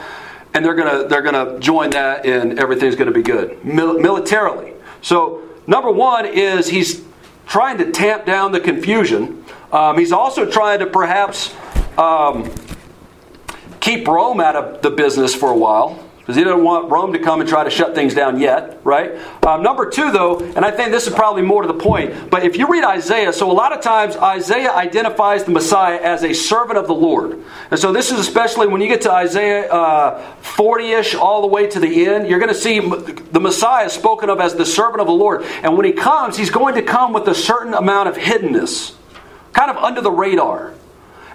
and 0.53 0.63
they're 0.63 0.75
going 0.75 1.01
to 1.01 1.08
they're 1.10 1.21
going 1.21 1.36
to 1.36 1.60
join 1.60 1.89
that, 1.89 2.25
and 2.25 2.58
everything's 2.58 2.95
going 2.95 3.12
to 3.12 3.13
be 3.13 3.21
good 3.21 3.63
Mil- 3.65 3.99
militarily. 3.99 4.73
So 5.01 5.41
number 5.67 5.91
one 5.91 6.25
is 6.25 6.69
he's 6.69 7.03
trying 7.47 7.77
to 7.77 7.91
tamp 7.91 8.25
down 8.25 8.51
the 8.51 8.60
confusion. 8.60 9.45
Um, 9.71 9.97
he's 9.97 10.12
also 10.12 10.49
trying 10.49 10.79
to 10.79 10.86
perhaps 10.86 11.53
um, 11.97 12.53
keep 13.79 14.08
Rome 14.08 14.39
out 14.39 14.56
of 14.56 14.82
the 14.82 14.89
business 14.89 15.36
for 15.36 15.49
a 15.49 15.58
while. 15.58 16.03
Because 16.23 16.38
he 16.38 16.43
doesn't 16.45 16.63
want 16.63 16.89
Rome 16.89 17.12
to 17.12 17.19
come 17.19 17.41
and 17.41 17.49
try 17.49 17.65
to 17.65 17.69
shut 17.69 17.95
things 17.95 18.13
down 18.13 18.39
yet, 18.39 18.79
right? 18.86 19.19
Um, 19.45 19.62
number 19.62 19.89
two, 19.89 20.09
though, 20.09 20.39
and 20.39 20.63
I 20.63 20.71
think 20.71 20.91
this 20.91 21.05
is 21.05 21.13
probably 21.13 21.41
more 21.41 21.63
to 21.63 21.67
the 21.67 21.73
point, 21.73 22.29
but 22.29 22.45
if 22.45 22.57
you 22.57 22.69
read 22.69 22.86
Isaiah, 22.86 23.33
so 23.33 23.51
a 23.51 23.53
lot 23.53 23.73
of 23.73 23.81
times 23.81 24.15
Isaiah 24.15 24.71
identifies 24.71 25.43
the 25.43 25.51
Messiah 25.51 25.99
as 26.01 26.23
a 26.23 26.33
servant 26.33 26.79
of 26.79 26.88
the 26.88 26.93
Lord. 26.93 27.43
And 27.71 27.77
so 27.77 27.91
this 27.91 28.09
is 28.09 28.19
especially 28.19 28.67
when 28.67 28.79
you 28.79 28.88
get 28.88 29.01
to 29.01 29.12
Isaiah 29.12 29.67
40 30.39 30.95
uh, 30.95 30.99
ish 30.99 31.13
all 31.13 31.41
the 31.41 31.47
way 31.47 31.67
to 31.67 31.79
the 31.81 32.05
end, 32.07 32.29
you're 32.29 32.39
going 32.39 32.53
to 32.53 32.55
see 32.55 32.79
the 32.79 33.41
Messiah 33.41 33.89
spoken 33.89 34.29
of 34.29 34.39
as 34.39 34.55
the 34.55 34.65
servant 34.65 35.01
of 35.01 35.07
the 35.07 35.13
Lord. 35.13 35.43
And 35.62 35.75
when 35.75 35.86
he 35.86 35.91
comes, 35.91 36.38
he's 36.38 36.51
going 36.51 36.75
to 36.75 36.83
come 36.83 37.12
with 37.12 37.27
a 37.27 37.36
certain 37.36 37.73
amount 37.73 38.07
of 38.07 38.15
hiddenness, 38.15 38.95
kind 39.51 39.69
of 39.69 39.75
under 39.75 39.99
the 39.99 40.12
radar. 40.12 40.73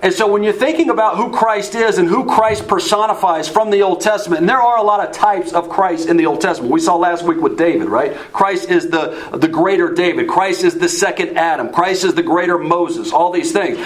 And 0.00 0.12
so 0.12 0.30
when 0.30 0.44
you're 0.44 0.52
thinking 0.52 0.90
about 0.90 1.16
who 1.16 1.32
Christ 1.32 1.74
is 1.74 1.98
and 1.98 2.08
who 2.08 2.24
Christ 2.24 2.68
personifies 2.68 3.48
from 3.48 3.70
the 3.70 3.82
Old 3.82 4.00
Testament, 4.00 4.40
and 4.40 4.48
there 4.48 4.62
are 4.62 4.78
a 4.78 4.82
lot 4.82 5.06
of 5.06 5.12
types 5.12 5.52
of 5.52 5.68
Christ 5.68 6.08
in 6.08 6.16
the 6.16 6.26
Old 6.26 6.40
Testament. 6.40 6.72
We 6.72 6.80
saw 6.80 6.96
last 6.96 7.24
week 7.24 7.40
with 7.40 7.58
David, 7.58 7.88
right? 7.88 8.14
Christ 8.32 8.70
is 8.70 8.90
the, 8.90 9.30
the 9.32 9.48
greater 9.48 9.92
David. 9.92 10.28
Christ 10.28 10.62
is 10.62 10.78
the 10.78 10.88
second 10.88 11.36
Adam. 11.36 11.72
Christ 11.72 12.04
is 12.04 12.14
the 12.14 12.22
greater 12.22 12.58
Moses. 12.58 13.12
All 13.12 13.32
these 13.32 13.50
things. 13.50 13.84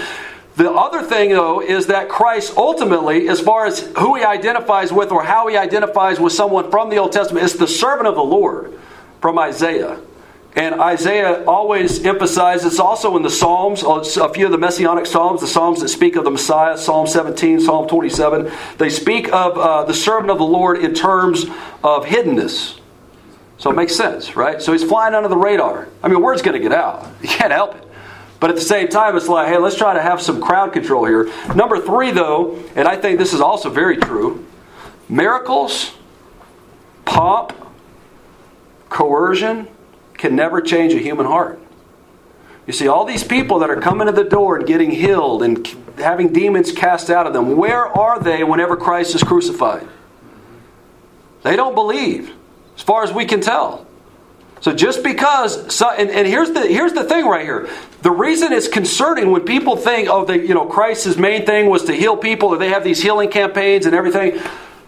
The 0.56 0.70
other 0.70 1.02
thing, 1.02 1.30
though, 1.30 1.62
is 1.62 1.86
that 1.86 2.10
Christ 2.10 2.58
ultimately, 2.58 3.28
as 3.28 3.40
far 3.40 3.64
as 3.64 3.80
who 3.80 4.16
he 4.16 4.22
identifies 4.22 4.92
with 4.92 5.10
or 5.10 5.22
how 5.22 5.46
he 5.46 5.56
identifies 5.56 6.20
with 6.20 6.34
someone 6.34 6.70
from 6.70 6.90
the 6.90 6.98
Old 6.98 7.12
Testament, 7.12 7.46
is 7.46 7.54
the 7.54 7.66
servant 7.66 8.06
of 8.06 8.16
the 8.16 8.22
Lord 8.22 8.78
from 9.22 9.38
Isaiah. 9.38 9.98
And 10.54 10.74
Isaiah 10.80 11.44
always 11.46 12.04
emphasizes, 12.04 12.78
also 12.78 13.16
in 13.16 13.22
the 13.22 13.30
Psalms, 13.30 13.82
a 13.82 14.28
few 14.28 14.46
of 14.46 14.52
the 14.52 14.58
Messianic 14.58 15.06
Psalms, 15.06 15.40
the 15.40 15.46
Psalms 15.46 15.80
that 15.80 15.88
speak 15.88 16.14
of 16.16 16.24
the 16.24 16.30
Messiah, 16.30 16.76
Psalm 16.76 17.06
17, 17.06 17.60
Psalm 17.60 17.88
27, 17.88 18.52
they 18.76 18.90
speak 18.90 19.32
of 19.32 19.56
uh, 19.56 19.84
the 19.84 19.94
servant 19.94 20.30
of 20.30 20.36
the 20.36 20.44
Lord 20.44 20.78
in 20.78 20.92
terms 20.92 21.44
of 21.82 22.04
hiddenness. 22.04 22.78
So 23.56 23.70
it 23.70 23.76
makes 23.76 23.96
sense, 23.96 24.36
right? 24.36 24.60
So 24.60 24.72
he's 24.72 24.84
flying 24.84 25.14
under 25.14 25.28
the 25.28 25.36
radar. 25.36 25.88
I 26.02 26.08
mean, 26.08 26.20
word's 26.20 26.42
going 26.42 26.60
to 26.60 26.68
get 26.68 26.76
out. 26.76 27.08
You 27.22 27.28
can't 27.28 27.52
help 27.52 27.76
it. 27.76 27.88
But 28.38 28.50
at 28.50 28.56
the 28.56 28.62
same 28.62 28.88
time, 28.88 29.16
it's 29.16 29.28
like, 29.28 29.46
hey, 29.46 29.56
let's 29.56 29.76
try 29.76 29.94
to 29.94 30.02
have 30.02 30.20
some 30.20 30.42
crowd 30.42 30.72
control 30.72 31.04
here. 31.04 31.30
Number 31.54 31.78
three, 31.78 32.10
though, 32.10 32.60
and 32.74 32.88
I 32.88 32.96
think 32.96 33.20
this 33.20 33.32
is 33.32 33.40
also 33.40 33.70
very 33.70 33.96
true 33.96 34.44
miracles, 35.08 35.92
pomp, 37.04 37.52
coercion, 38.88 39.68
can 40.22 40.36
never 40.36 40.60
change 40.60 40.94
a 40.94 40.98
human 40.98 41.26
heart. 41.26 41.58
You 42.68 42.72
see, 42.72 42.86
all 42.86 43.04
these 43.04 43.24
people 43.24 43.58
that 43.58 43.70
are 43.70 43.80
coming 43.80 44.06
to 44.06 44.12
the 44.12 44.22
door 44.22 44.56
and 44.56 44.64
getting 44.64 44.92
healed 44.92 45.42
and 45.42 45.66
having 45.98 46.32
demons 46.32 46.70
cast 46.70 47.10
out 47.10 47.26
of 47.26 47.32
them, 47.32 47.56
where 47.56 47.86
are 47.86 48.20
they 48.20 48.44
whenever 48.44 48.76
Christ 48.76 49.16
is 49.16 49.24
crucified? 49.24 49.84
They 51.42 51.56
don't 51.56 51.74
believe, 51.74 52.32
as 52.76 52.82
far 52.82 53.02
as 53.02 53.12
we 53.12 53.24
can 53.24 53.40
tell. 53.40 53.84
So 54.60 54.72
just 54.72 55.02
because, 55.02 55.74
so, 55.74 55.90
and, 55.90 56.08
and, 56.08 56.24
here's 56.24 56.52
the 56.52 56.68
here's 56.68 56.92
the 56.92 57.02
thing 57.02 57.26
right 57.26 57.42
here. 57.44 57.68
The 58.02 58.12
reason 58.12 58.52
it's 58.52 58.68
concerning 58.68 59.32
when 59.32 59.40
people 59.44 59.76
think, 59.76 60.08
oh, 60.08 60.24
the, 60.24 60.38
you 60.38 60.54
know, 60.54 60.66
Christ's 60.66 61.16
main 61.16 61.44
thing 61.44 61.68
was 61.68 61.82
to 61.86 61.92
heal 61.92 62.16
people, 62.16 62.50
or 62.50 62.58
they 62.58 62.68
have 62.68 62.84
these 62.84 63.02
healing 63.02 63.28
campaigns 63.28 63.86
and 63.86 63.94
everything. 63.96 64.40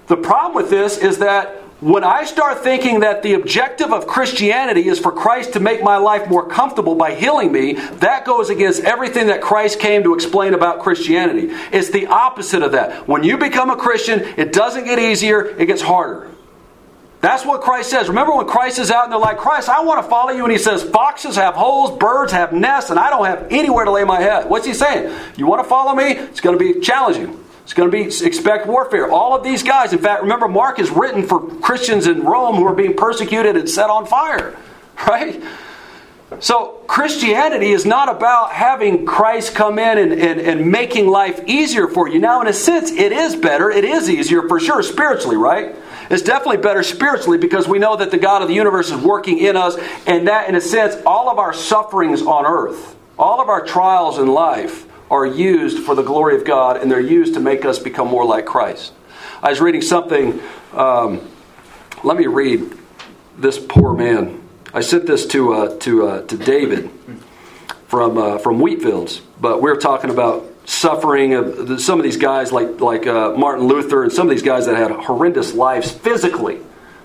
The 0.06 0.16
problem 0.16 0.54
with 0.54 0.70
this 0.70 0.96
is 0.96 1.18
that 1.18 1.63
when 1.80 2.04
I 2.04 2.24
start 2.24 2.62
thinking 2.62 3.00
that 3.00 3.22
the 3.22 3.34
objective 3.34 3.92
of 3.92 4.06
Christianity 4.06 4.88
is 4.88 4.98
for 4.98 5.12
Christ 5.12 5.52
to 5.54 5.60
make 5.60 5.82
my 5.82 5.96
life 5.96 6.28
more 6.28 6.46
comfortable 6.48 6.94
by 6.94 7.14
healing 7.14 7.52
me, 7.52 7.74
that 7.74 8.24
goes 8.24 8.48
against 8.48 8.82
everything 8.84 9.26
that 9.26 9.42
Christ 9.42 9.80
came 9.80 10.02
to 10.04 10.14
explain 10.14 10.54
about 10.54 10.80
Christianity. 10.80 11.48
It's 11.72 11.90
the 11.90 12.06
opposite 12.06 12.62
of 12.62 12.72
that. 12.72 13.08
When 13.08 13.24
you 13.24 13.36
become 13.36 13.70
a 13.70 13.76
Christian, 13.76 14.20
it 14.38 14.52
doesn't 14.52 14.84
get 14.84 14.98
easier, 14.98 15.46
it 15.58 15.66
gets 15.66 15.82
harder. 15.82 16.30
That's 17.20 17.44
what 17.44 17.62
Christ 17.62 17.88
says. 17.88 18.08
Remember 18.08 18.36
when 18.36 18.46
Christ 18.46 18.78
is 18.78 18.90
out 18.90 19.04
and 19.04 19.12
they're 19.12 19.18
like, 19.18 19.38
Christ, 19.38 19.70
I 19.70 19.82
want 19.82 20.04
to 20.04 20.10
follow 20.10 20.30
you. 20.30 20.42
And 20.42 20.52
he 20.52 20.58
says, 20.58 20.82
Foxes 20.82 21.36
have 21.36 21.54
holes, 21.54 21.98
birds 21.98 22.32
have 22.32 22.52
nests, 22.52 22.90
and 22.90 23.00
I 23.00 23.08
don't 23.08 23.24
have 23.24 23.46
anywhere 23.50 23.86
to 23.86 23.90
lay 23.90 24.04
my 24.04 24.20
head. 24.20 24.48
What's 24.48 24.66
he 24.66 24.74
saying? 24.74 25.10
You 25.36 25.46
want 25.46 25.62
to 25.62 25.68
follow 25.68 25.94
me? 25.94 26.12
It's 26.12 26.40
going 26.40 26.58
to 26.58 26.62
be 26.62 26.80
challenging. 26.80 27.43
It's 27.64 27.72
going 27.72 27.90
to 27.90 27.96
be 27.96 28.04
expect 28.04 28.66
warfare. 28.66 29.10
All 29.10 29.34
of 29.34 29.42
these 29.42 29.62
guys, 29.62 29.92
in 29.92 29.98
fact, 29.98 30.22
remember, 30.22 30.48
Mark 30.48 30.78
is 30.78 30.90
written 30.90 31.26
for 31.26 31.40
Christians 31.60 32.06
in 32.06 32.22
Rome 32.22 32.56
who 32.56 32.66
are 32.66 32.74
being 32.74 32.94
persecuted 32.94 33.56
and 33.56 33.68
set 33.68 33.88
on 33.88 34.06
fire, 34.06 34.56
right? 35.06 35.42
So, 36.40 36.82
Christianity 36.86 37.70
is 37.70 37.86
not 37.86 38.08
about 38.08 38.52
having 38.52 39.06
Christ 39.06 39.54
come 39.54 39.78
in 39.78 39.98
and, 39.98 40.12
and, 40.12 40.40
and 40.40 40.70
making 40.70 41.06
life 41.06 41.40
easier 41.46 41.86
for 41.86 42.08
you. 42.08 42.18
Now, 42.18 42.40
in 42.40 42.48
a 42.48 42.52
sense, 42.52 42.90
it 42.90 43.12
is 43.12 43.36
better. 43.36 43.70
It 43.70 43.84
is 43.84 44.10
easier 44.10 44.46
for 44.48 44.58
sure, 44.58 44.82
spiritually, 44.82 45.36
right? 45.36 45.76
It's 46.10 46.22
definitely 46.22 46.58
better 46.58 46.82
spiritually 46.82 47.38
because 47.38 47.66
we 47.68 47.78
know 47.78 47.96
that 47.96 48.10
the 48.10 48.18
God 48.18 48.42
of 48.42 48.48
the 48.48 48.54
universe 48.54 48.90
is 48.90 49.00
working 49.00 49.38
in 49.38 49.56
us, 49.56 49.76
and 50.06 50.28
that, 50.28 50.48
in 50.48 50.54
a 50.54 50.60
sense, 50.60 50.96
all 51.06 51.30
of 51.30 51.38
our 51.38 51.52
sufferings 51.52 52.20
on 52.22 52.44
earth, 52.46 52.96
all 53.18 53.40
of 53.40 53.48
our 53.48 53.64
trials 53.64 54.18
in 54.18 54.26
life, 54.26 54.86
are 55.14 55.26
used 55.26 55.84
for 55.84 55.94
the 55.94 56.02
glory 56.02 56.36
of 56.36 56.44
God 56.44 56.76
and 56.76 56.90
they're 56.90 57.00
used 57.00 57.34
to 57.34 57.40
make 57.40 57.64
us 57.64 57.78
become 57.78 58.08
more 58.08 58.24
like 58.24 58.44
Christ. 58.44 58.92
I 59.42 59.50
was 59.50 59.60
reading 59.60 59.82
something. 59.82 60.40
Um, 60.72 61.30
let 62.02 62.16
me 62.16 62.26
read 62.26 62.72
this 63.38 63.58
poor 63.58 63.94
man. 63.94 64.42
I 64.72 64.80
sent 64.80 65.06
this 65.06 65.26
to 65.28 65.52
uh, 65.52 65.78
to 65.80 66.06
uh, 66.06 66.26
to 66.26 66.36
David 66.36 66.90
from 67.86 68.18
uh, 68.18 68.38
from 68.38 68.58
Wheatfields, 68.58 69.20
but 69.40 69.62
we 69.62 69.70
are 69.70 69.76
talking 69.76 70.10
about 70.10 70.50
suffering 70.64 71.34
of 71.34 71.80
some 71.80 72.00
of 72.00 72.04
these 72.04 72.16
guys 72.16 72.50
like 72.50 72.80
like 72.80 73.06
uh, 73.06 73.34
Martin 73.36 73.66
Luther 73.66 74.02
and 74.02 74.12
some 74.12 74.26
of 74.26 74.30
these 74.30 74.42
guys 74.42 74.66
that 74.66 74.76
had 74.76 74.90
horrendous 74.90 75.54
lives 75.54 75.90
physically. 75.90 76.58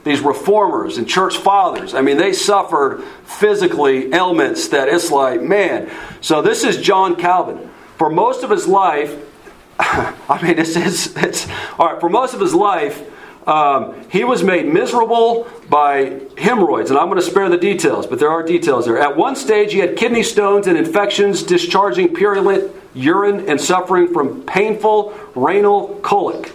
These 0.03 0.21
reformers 0.21 0.97
and 0.97 1.07
church 1.07 1.37
fathers, 1.37 1.93
I 1.93 2.01
mean, 2.01 2.15
they 2.17 2.31
suffered 2.31 3.03
physically 3.25 4.13
ailments 4.13 4.69
that 4.69 4.87
it's 4.87 5.11
like, 5.11 5.41
man. 5.41 5.91
So 6.21 6.41
this 6.41 6.63
is 6.63 6.77
John 6.77 7.17
Calvin 7.17 7.68
for 7.99 8.09
most 8.09 8.43
of 8.43 8.49
his 8.49 8.65
life, 8.65 9.13
I 9.79 10.39
mean, 10.41 10.57
it's, 10.57 10.75
it's, 10.75 11.15
it's 11.17 11.47
all 11.77 11.91
right, 11.91 11.99
for 11.99 12.09
most 12.09 12.33
of 12.33 12.39
his 12.39 12.55
life, 12.55 13.05
um, 13.47 14.09
he 14.09 14.23
was 14.23 14.41
made 14.41 14.65
miserable 14.65 15.47
by 15.69 16.21
hemorrhoids, 16.37 16.89
and 16.91 16.99
I'm 16.99 17.07
going 17.07 17.19
to 17.19 17.25
spare 17.25 17.49
the 17.49 17.57
details, 17.57 18.07
but 18.07 18.19
there 18.19 18.29
are 18.29 18.41
details 18.41 18.85
there. 18.85 18.97
At 18.99 19.17
one 19.17 19.35
stage, 19.35 19.73
he 19.73 19.79
had 19.79 19.97
kidney 19.97 20.23
stones 20.23 20.65
and 20.67 20.77
infections, 20.77 21.43
discharging 21.43 22.13
purulent 22.13 22.73
urine 22.93 23.49
and 23.49 23.59
suffering 23.59 24.13
from 24.13 24.43
painful 24.43 25.13
renal 25.35 25.99
colic. 26.01 26.53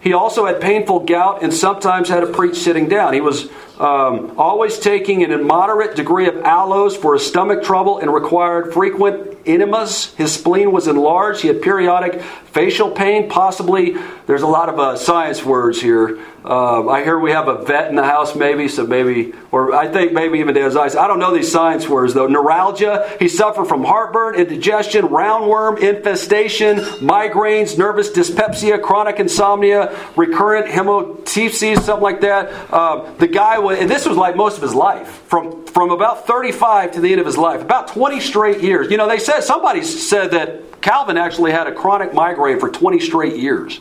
He 0.00 0.12
also 0.12 0.46
had 0.46 0.60
painful 0.60 1.00
gout 1.00 1.42
and 1.42 1.52
sometimes 1.52 2.08
had 2.08 2.20
to 2.20 2.26
preach 2.26 2.56
sitting 2.56 2.88
down. 2.88 3.12
He 3.12 3.20
was 3.20 3.50
um, 3.80 4.34
always 4.36 4.78
taking 4.78 5.24
an 5.24 5.32
immoderate 5.32 5.96
degree 5.96 6.28
of 6.28 6.36
aloes 6.42 6.96
for 6.96 7.14
his 7.14 7.26
stomach 7.26 7.62
trouble 7.62 7.98
and 7.98 8.12
required 8.12 8.74
frequent 8.74 9.38
enemas. 9.46 10.14
His 10.14 10.34
spleen 10.34 10.70
was 10.70 10.86
enlarged. 10.86 11.40
He 11.40 11.48
had 11.48 11.62
periodic 11.62 12.20
facial 12.22 12.90
pain, 12.90 13.30
possibly. 13.30 13.96
There's 14.26 14.42
a 14.42 14.46
lot 14.46 14.68
of 14.68 14.78
uh, 14.78 14.96
science 14.96 15.44
words 15.44 15.80
here. 15.80 16.18
Uh, 16.44 16.88
I 16.88 17.04
hear 17.04 17.18
we 17.18 17.32
have 17.32 17.48
a 17.48 17.64
vet 17.64 17.90
in 17.90 17.96
the 17.96 18.04
house, 18.04 18.34
maybe, 18.34 18.66
so 18.66 18.86
maybe, 18.86 19.34
or 19.52 19.74
I 19.74 19.88
think 19.88 20.12
maybe 20.12 20.38
even 20.38 20.56
eyes. 20.56 20.96
I 20.96 21.06
don't 21.06 21.18
know 21.18 21.34
these 21.34 21.52
science 21.52 21.86
words 21.86 22.14
though. 22.14 22.26
Neuralgia, 22.26 23.14
he 23.18 23.28
suffered 23.28 23.66
from 23.66 23.84
heartburn, 23.84 24.36
indigestion, 24.36 25.06
roundworm 25.08 25.78
infestation, 25.78 26.78
migraines, 26.78 27.76
nervous 27.76 28.10
dyspepsia, 28.10 28.78
chronic 28.78 29.20
insomnia, 29.20 29.94
recurrent 30.16 30.66
hemoptysis, 30.66 31.82
something 31.82 32.02
like 32.02 32.22
that. 32.22 32.50
Uh, 32.72 33.12
the 33.14 33.28
guy 33.28 33.58
was, 33.58 33.69
and 33.70 33.90
this 33.90 34.06
was 34.06 34.16
like 34.16 34.36
most 34.36 34.56
of 34.56 34.62
his 34.62 34.74
life, 34.74 35.08
from, 35.26 35.66
from 35.66 35.90
about 35.90 36.26
35 36.26 36.92
to 36.92 37.00
the 37.00 37.10
end 37.10 37.20
of 37.20 37.26
his 37.26 37.38
life, 37.38 37.60
about 37.60 37.88
20 37.88 38.20
straight 38.20 38.62
years. 38.62 38.90
You 38.90 38.96
know, 38.96 39.08
they 39.08 39.18
said, 39.18 39.40
somebody 39.40 39.82
said 39.82 40.32
that 40.32 40.80
Calvin 40.80 41.16
actually 41.16 41.52
had 41.52 41.66
a 41.66 41.72
chronic 41.74 42.14
migraine 42.14 42.58
for 42.58 42.70
20 42.70 43.00
straight 43.00 43.36
years. 43.36 43.80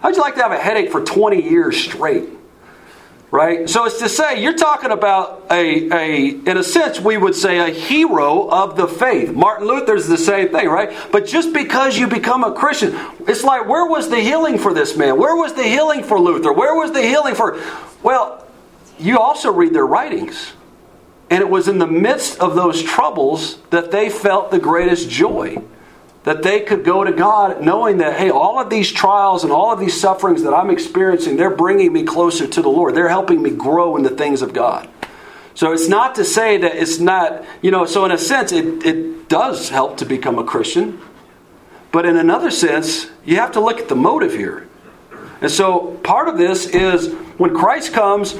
How'd 0.00 0.14
you 0.14 0.20
like 0.20 0.34
to 0.34 0.42
have 0.42 0.52
a 0.52 0.58
headache 0.58 0.92
for 0.92 1.02
20 1.02 1.42
years 1.42 1.76
straight? 1.76 2.28
Right? 3.30 3.68
So 3.68 3.84
it's 3.86 3.98
to 3.98 4.08
say, 4.08 4.40
you're 4.40 4.56
talking 4.56 4.92
about 4.92 5.46
a, 5.50 5.90
a, 5.90 6.28
in 6.28 6.56
a 6.56 6.62
sense, 6.62 7.00
we 7.00 7.16
would 7.16 7.34
say 7.34 7.58
a 7.58 7.70
hero 7.74 8.48
of 8.48 8.76
the 8.76 8.86
faith. 8.86 9.34
Martin 9.34 9.66
Luther's 9.66 10.06
the 10.06 10.16
same 10.16 10.50
thing, 10.50 10.68
right? 10.68 10.96
But 11.10 11.26
just 11.26 11.52
because 11.52 11.98
you 11.98 12.06
become 12.06 12.44
a 12.44 12.52
Christian, 12.52 12.94
it's 13.26 13.42
like, 13.42 13.68
where 13.68 13.84
was 13.84 14.08
the 14.08 14.20
healing 14.20 14.58
for 14.58 14.72
this 14.72 14.96
man? 14.96 15.18
Where 15.18 15.34
was 15.34 15.54
the 15.54 15.64
healing 15.64 16.04
for 16.04 16.20
Luther? 16.20 16.52
Where 16.52 16.74
was 16.76 16.92
the 16.92 17.02
healing 17.02 17.34
for. 17.34 17.60
Well, 18.02 18.45
you 18.98 19.18
also 19.18 19.52
read 19.52 19.74
their 19.74 19.86
writings. 19.86 20.52
And 21.28 21.40
it 21.40 21.48
was 21.48 21.66
in 21.66 21.78
the 21.78 21.86
midst 21.86 22.38
of 22.38 22.54
those 22.54 22.82
troubles 22.82 23.58
that 23.70 23.90
they 23.90 24.10
felt 24.10 24.50
the 24.50 24.60
greatest 24.60 25.10
joy 25.10 25.62
that 26.26 26.42
they 26.42 26.58
could 26.58 26.84
go 26.84 27.04
to 27.04 27.12
God 27.12 27.62
knowing 27.62 27.98
that, 27.98 28.18
hey, 28.18 28.30
all 28.30 28.58
of 28.58 28.68
these 28.68 28.90
trials 28.90 29.44
and 29.44 29.52
all 29.52 29.72
of 29.72 29.78
these 29.78 29.98
sufferings 29.98 30.42
that 30.42 30.52
I'm 30.52 30.70
experiencing, 30.70 31.36
they're 31.36 31.54
bringing 31.54 31.92
me 31.92 32.02
closer 32.02 32.48
to 32.48 32.62
the 32.62 32.68
Lord. 32.68 32.96
They're 32.96 33.08
helping 33.08 33.40
me 33.40 33.50
grow 33.50 33.96
in 33.96 34.02
the 34.02 34.10
things 34.10 34.42
of 34.42 34.52
God. 34.52 34.88
So 35.54 35.72
it's 35.72 35.88
not 35.88 36.16
to 36.16 36.24
say 36.24 36.58
that 36.58 36.74
it's 36.74 36.98
not, 36.98 37.44
you 37.62 37.70
know, 37.70 37.86
so 37.86 38.04
in 38.04 38.10
a 38.10 38.18
sense, 38.18 38.50
it, 38.50 38.84
it 38.84 39.28
does 39.28 39.68
help 39.68 39.98
to 39.98 40.04
become 40.04 40.36
a 40.40 40.44
Christian. 40.44 41.00
But 41.92 42.06
in 42.06 42.16
another 42.16 42.50
sense, 42.50 43.08
you 43.24 43.36
have 43.36 43.52
to 43.52 43.60
look 43.60 43.78
at 43.78 43.88
the 43.88 43.94
motive 43.94 44.32
here. 44.32 44.66
And 45.40 45.50
so 45.50 45.92
part 46.02 46.26
of 46.26 46.38
this 46.38 46.66
is 46.66 47.12
when 47.38 47.54
Christ 47.54 47.92
comes, 47.92 48.34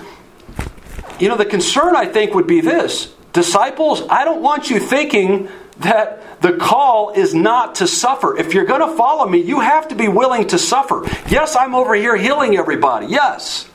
you 1.19 1.29
know, 1.29 1.37
the 1.37 1.45
concern 1.47 1.97
I 1.97 2.07
think 2.07 2.35
would 2.35 2.47
be 2.47 2.61
this 2.61 3.13
disciples, 3.33 4.03
I 4.09 4.25
don't 4.25 4.41
want 4.41 4.71
you 4.71 4.81
thinking 4.81 5.49
that 5.81 6.41
the 6.41 6.57
call 6.57 7.11
is 7.11 7.35
not 7.35 7.77
to 7.77 7.87
suffer. 7.87 8.37
If 8.37 8.55
you're 8.55 8.65
going 8.65 8.81
to 8.81 8.97
follow 8.97 9.29
me, 9.29 9.43
you 9.43 9.61
have 9.61 9.89
to 9.89 9.95
be 9.95 10.09
willing 10.09 10.47
to 10.49 10.59
suffer. 10.59 11.05
Yes, 11.29 11.55
I'm 11.55 11.75
over 11.75 11.95
here 11.95 12.17
healing 12.17 12.57
everybody. 12.57 13.09
Yes. 13.09 13.69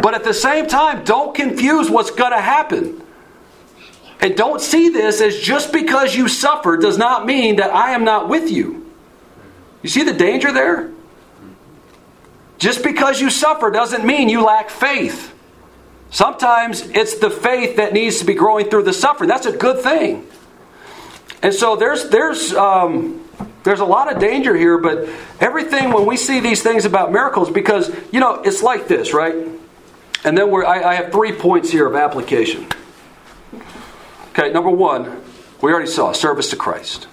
But 0.00 0.14
at 0.14 0.22
the 0.22 0.34
same 0.34 0.68
time, 0.68 1.04
don't 1.04 1.34
confuse 1.34 1.90
what's 1.90 2.12
going 2.12 2.30
to 2.32 2.40
happen. 2.40 3.02
And 4.20 4.36
don't 4.36 4.60
see 4.60 4.88
this 4.88 5.20
as 5.20 5.38
just 5.38 5.72
because 5.72 6.14
you 6.14 6.28
suffer 6.28 6.76
does 6.76 6.98
not 6.98 7.26
mean 7.26 7.56
that 7.56 7.74
I 7.74 7.92
am 7.92 8.04
not 8.04 8.28
with 8.28 8.50
you. 8.50 8.86
You 9.82 9.88
see 9.88 10.02
the 10.02 10.12
danger 10.12 10.52
there? 10.52 10.90
Just 12.58 12.82
because 12.82 13.20
you 13.20 13.30
suffer 13.30 13.70
doesn't 13.70 14.04
mean 14.04 14.28
you 14.28 14.44
lack 14.44 14.70
faith. 14.70 15.34
Sometimes 16.10 16.80
it's 16.80 17.18
the 17.18 17.30
faith 17.30 17.76
that 17.76 17.92
needs 17.92 18.18
to 18.20 18.24
be 18.24 18.34
growing 18.34 18.70
through 18.70 18.84
the 18.84 18.92
suffering. 18.92 19.28
That's 19.28 19.46
a 19.46 19.56
good 19.56 19.82
thing. 19.82 20.26
And 21.42 21.54
so 21.54 21.76
there's 21.76 22.08
there's 22.08 22.52
um, 22.54 23.28
there's 23.62 23.80
a 23.80 23.84
lot 23.84 24.12
of 24.12 24.18
danger 24.20 24.56
here, 24.56 24.78
but 24.78 25.08
everything 25.40 25.92
when 25.92 26.06
we 26.06 26.16
see 26.16 26.40
these 26.40 26.62
things 26.62 26.84
about 26.84 27.12
miracles, 27.12 27.50
because 27.50 27.94
you 28.10 28.20
know 28.20 28.42
it's 28.42 28.62
like 28.62 28.88
this, 28.88 29.12
right? 29.12 29.34
And 30.24 30.36
then 30.36 30.50
we're, 30.50 30.64
I, 30.64 30.82
I 30.82 30.94
have 30.94 31.12
three 31.12 31.32
points 31.32 31.70
here 31.70 31.86
of 31.86 31.94
application. 31.94 32.66
Okay, 34.30 34.52
number 34.52 34.70
one, 34.70 35.22
we 35.62 35.72
already 35.72 35.90
saw 35.90 36.12
service 36.12 36.50
to 36.50 36.56
Christ. 36.56 37.06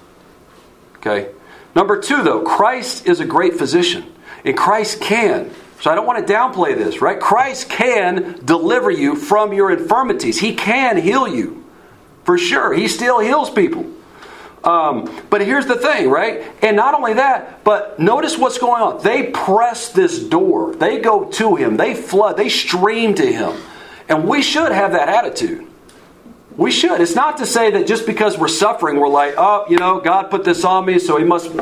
Okay, 0.97 1.29
number 1.75 1.99
two, 2.01 2.23
though, 2.23 2.41
Christ 2.41 3.05
is 3.05 3.19
a 3.19 3.25
great 3.25 3.55
physician, 3.55 4.11
and 4.43 4.57
Christ 4.57 5.01
can 5.01 5.51
so 5.81 5.91
I 5.91 5.95
don't 5.95 6.05
want 6.05 6.25
to 6.25 6.33
downplay 6.33 6.75
this, 6.75 7.01
right? 7.01 7.19
Christ 7.19 7.69
can 7.69 8.39
deliver 8.43 8.89
you 8.89 9.15
from 9.15 9.53
your 9.53 9.71
infirmities. 9.71 10.39
He 10.39 10.55
can 10.55 10.97
heal 10.97 11.27
you. 11.27 11.63
For 12.23 12.37
sure. 12.37 12.73
He 12.73 12.87
still 12.87 13.19
heals 13.19 13.49
people. 13.49 13.85
Um, 14.63 15.23
but 15.29 15.41
here's 15.41 15.67
the 15.67 15.75
thing, 15.75 16.09
right? 16.09 16.43
And 16.63 16.75
not 16.75 16.95
only 16.95 17.13
that, 17.13 17.63
but 17.63 17.99
notice 17.99 18.35
what's 18.35 18.57
going 18.57 18.81
on. 18.81 19.03
They 19.03 19.27
press 19.27 19.89
this 19.89 20.19
door. 20.19 20.75
They 20.75 20.99
go 20.99 21.25
to 21.25 21.55
him. 21.55 21.77
They 21.77 21.93
flood. 21.93 22.35
They 22.35 22.49
stream 22.49 23.13
to 23.15 23.31
him. 23.31 23.61
And 24.09 24.27
we 24.27 24.41
should 24.41 24.71
have 24.71 24.93
that 24.93 25.07
attitude. 25.07 25.67
We 26.57 26.71
should. 26.71 26.99
It's 26.99 27.15
not 27.15 27.37
to 27.37 27.45
say 27.45 27.69
that 27.71 27.85
just 27.85 28.07
because 28.07 28.39
we're 28.39 28.47
suffering, 28.47 28.97
we're 28.97 29.07
like, 29.07 29.35
oh, 29.37 29.65
you 29.69 29.77
know, 29.77 29.99
God 29.99 30.31
put 30.31 30.43
this 30.43 30.63
on 30.63 30.85
me, 30.85 30.97
so 30.97 31.17
he 31.17 31.25
must. 31.25 31.53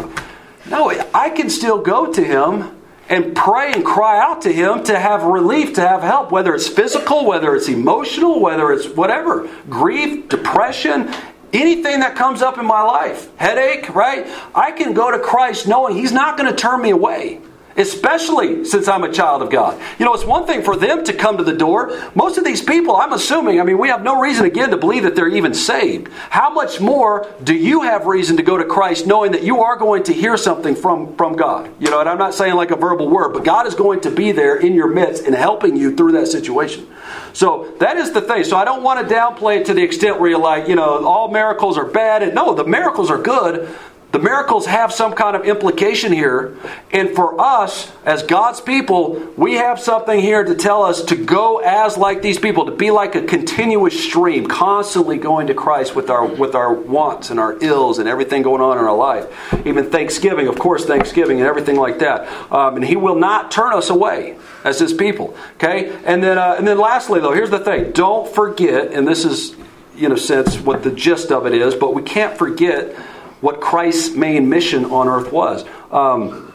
No, 0.69 0.89
I 1.13 1.30
can 1.30 1.49
still 1.49 1.82
go 1.82 2.13
to 2.13 2.23
him 2.23 2.83
and 3.10 3.36
pray 3.36 3.74
and 3.74 3.86
cry 3.86 4.20
out 4.20 4.42
to 4.44 4.52
Him 4.52 4.84
to 4.86 4.98
have 4.98 5.24
relief, 5.24 5.74
to 5.76 5.82
have 5.82 6.02
help, 6.02 6.32
whether 6.32 6.56
it's 6.56 6.68
physical, 6.68 7.26
whether 7.26 7.56
it's 7.56 7.68
emotional, 7.68 8.39
whether 8.39 8.72
it's 8.72 8.88
whatever 8.88 9.50
grief, 9.70 10.30
depression, 10.30 11.13
anything 11.52 12.00
that 12.00 12.16
comes 12.16 12.42
up 12.42 12.58
in 12.58 12.66
my 12.66 12.82
life, 12.82 13.36
headache, 13.38 13.94
right? 13.94 14.28
I 14.56 14.72
can 14.72 14.94
go 14.94 15.12
to 15.12 15.20
Christ 15.20 15.68
knowing 15.68 15.96
He's 15.96 16.12
not 16.12 16.38
going 16.38 16.50
to 16.50 16.56
turn 16.56 16.82
me 16.82 16.92
away 16.92 17.42
especially 17.78 18.66
since 18.66 18.88
I'm 18.88 19.04
a 19.04 19.12
child 19.12 19.42
of 19.42 19.50
God. 19.50 19.82
You 20.00 20.06
know, 20.06 20.14
it's 20.14 20.26
one 20.26 20.46
thing 20.46 20.62
for 20.62 20.76
them 20.76 21.04
to 21.06 21.14
come 21.14 21.38
to 21.38 21.44
the 21.44 21.56
door. 21.56 22.12
Most 22.16 22.38
of 22.38 22.44
these 22.44 22.62
people, 22.62 22.96
I'm 22.96 23.14
assuming, 23.14 23.60
I 23.60 23.64
mean, 23.64 23.78
we 23.78 23.90
have 23.90 24.04
no 24.04 24.20
reason 24.20 24.46
again 24.46 24.70
to 24.70 24.78
believe 24.78 25.04
that 25.04 25.16
they're 25.16 25.28
even 25.28 25.54
saved. 25.54 26.10
How 26.30 26.50
much 26.50 26.80
more 26.80 27.32
do 27.44 27.56
you 27.56 27.82
have 27.82 28.06
reason 28.06 28.38
to 28.38 28.44
go 28.44 28.58
to 28.58 28.66
Christ 28.66 29.08
knowing 29.08 29.32
that 29.32 29.44
you 29.44 29.62
are 29.62 29.76
going 29.76 30.04
to 30.04 30.14
hear 30.14 30.38
something 30.38 30.76
from, 30.76 31.16
from 31.16 31.36
God? 31.36 31.72
You 31.80 31.90
know, 31.90 32.00
and 32.00 32.10
I'm 32.10 32.18
not 32.18 32.34
saying 32.34 32.56
like 32.56 32.72
a 32.72 32.76
verbal 32.76 33.10
word, 33.10 33.34
but 33.34 33.44
God 33.44 33.68
is 33.68 33.76
going 33.76 34.02
to 34.02 34.12
be 34.12 34.32
there 34.32 34.58
in 34.58 34.74
your 34.74 34.88
midst 34.88 35.26
and 35.26 35.36
helping 35.36 35.76
you 35.76 35.96
through 35.96 36.14
that 36.14 36.28
situation. 36.28 36.88
So 37.34 37.74
that 37.80 37.98
is 37.98 38.12
the 38.12 38.22
thing. 38.22 38.44
So 38.44 38.58
I 38.58 38.66
don't 38.66 38.84
want 38.84 39.08
to 39.08 39.14
downplay 39.14 39.58
it 39.58 39.66
to 39.68 39.74
the 39.74 39.82
extent 39.84 40.20
where 40.20 40.30
you're 40.30 40.40
like, 40.40 40.68
you 40.68 40.76
know, 40.76 41.06
all 41.06 41.32
miracles 41.32 41.78
are 41.78 41.86
bad. 41.86 42.24
And 42.24 42.36
no, 42.36 42.54
the 42.54 42.64
miracles 42.64 43.10
are 43.10 43.22
good. 43.22 43.70
The 44.13 44.19
miracles 44.19 44.67
have 44.67 44.93
some 44.93 45.13
kind 45.13 45.36
of 45.36 45.45
implication 45.45 46.13
here. 46.13 46.56
And 46.91 47.15
for 47.15 47.41
us, 47.41 47.91
as 48.06 48.21
God's 48.21 48.62
people, 48.62 49.15
we 49.36 49.56
have 49.56 49.80
something 49.80 50.19
here 50.19 50.43
to 50.43 50.54
tell 50.54 50.84
us 50.84 51.06
to 51.06 51.15
go 51.15 51.58
as 51.58 51.97
like 51.97 52.21
these 52.21 52.38
people, 52.38 52.67
to 52.67 52.71
be 52.71 52.91
like 52.91 53.15
a 53.15 53.23
continuous 53.23 53.99
stream, 53.99 54.45
constantly 54.45 55.17
going 55.17 55.47
to 55.47 55.56
Christ 55.56 55.95
with 55.95 56.12
our 56.12 56.28
with 56.28 56.54
our 56.54 56.71
wants 56.71 57.32
and 57.32 57.39
our 57.39 57.58
ills 57.63 57.97
and 57.97 58.08
everything 58.08 58.43
going 58.43 58.62
on 58.62 58.78
in 58.78 58.84
our 58.84 58.95
life. 58.95 59.26
Even 59.65 59.89
Thanksgiving, 59.89 60.47
of 60.47 60.60
course, 60.60 60.86
Thanksgiving 60.86 61.39
and 61.39 61.47
everything 61.47 61.78
like 61.78 61.97
that. 61.97 62.28
Um, 62.52 62.76
and 62.76 62.86
He 62.86 62.95
will 62.95 63.17
not 63.17 63.49
turn 63.49 63.73
us 63.73 63.89
away 63.89 64.38
as 64.63 64.78
His 64.80 64.93
people. 64.93 65.36
Okay, 65.56 65.91
and 66.06 66.21
then 66.21 66.38
uh, 66.38 66.54
and 66.60 66.67
then 66.67 66.78
lastly, 66.78 67.19
though, 67.19 67.34
here's 67.34 67.49
the 67.49 67.58
thing: 67.58 67.93
don't 67.93 68.32
forget, 68.32 68.93
and 68.93 69.08
this 69.08 69.26
is, 69.26 69.56
you 69.95 70.08
know, 70.08 70.15
sense 70.15 70.60
what 70.60 70.84
the 70.84 70.91
gist 70.91 71.32
of 71.32 71.47
it 71.47 71.56
is, 71.56 71.73
but 71.73 71.95
we 71.95 72.04
can't 72.04 72.38
forget 72.38 72.95
what 73.44 73.60
Christ's 73.60 74.16
main 74.16 74.48
mission 74.48 74.86
on 74.86 75.10
earth 75.10 75.34
was. 75.34 75.66
Um, 75.92 76.54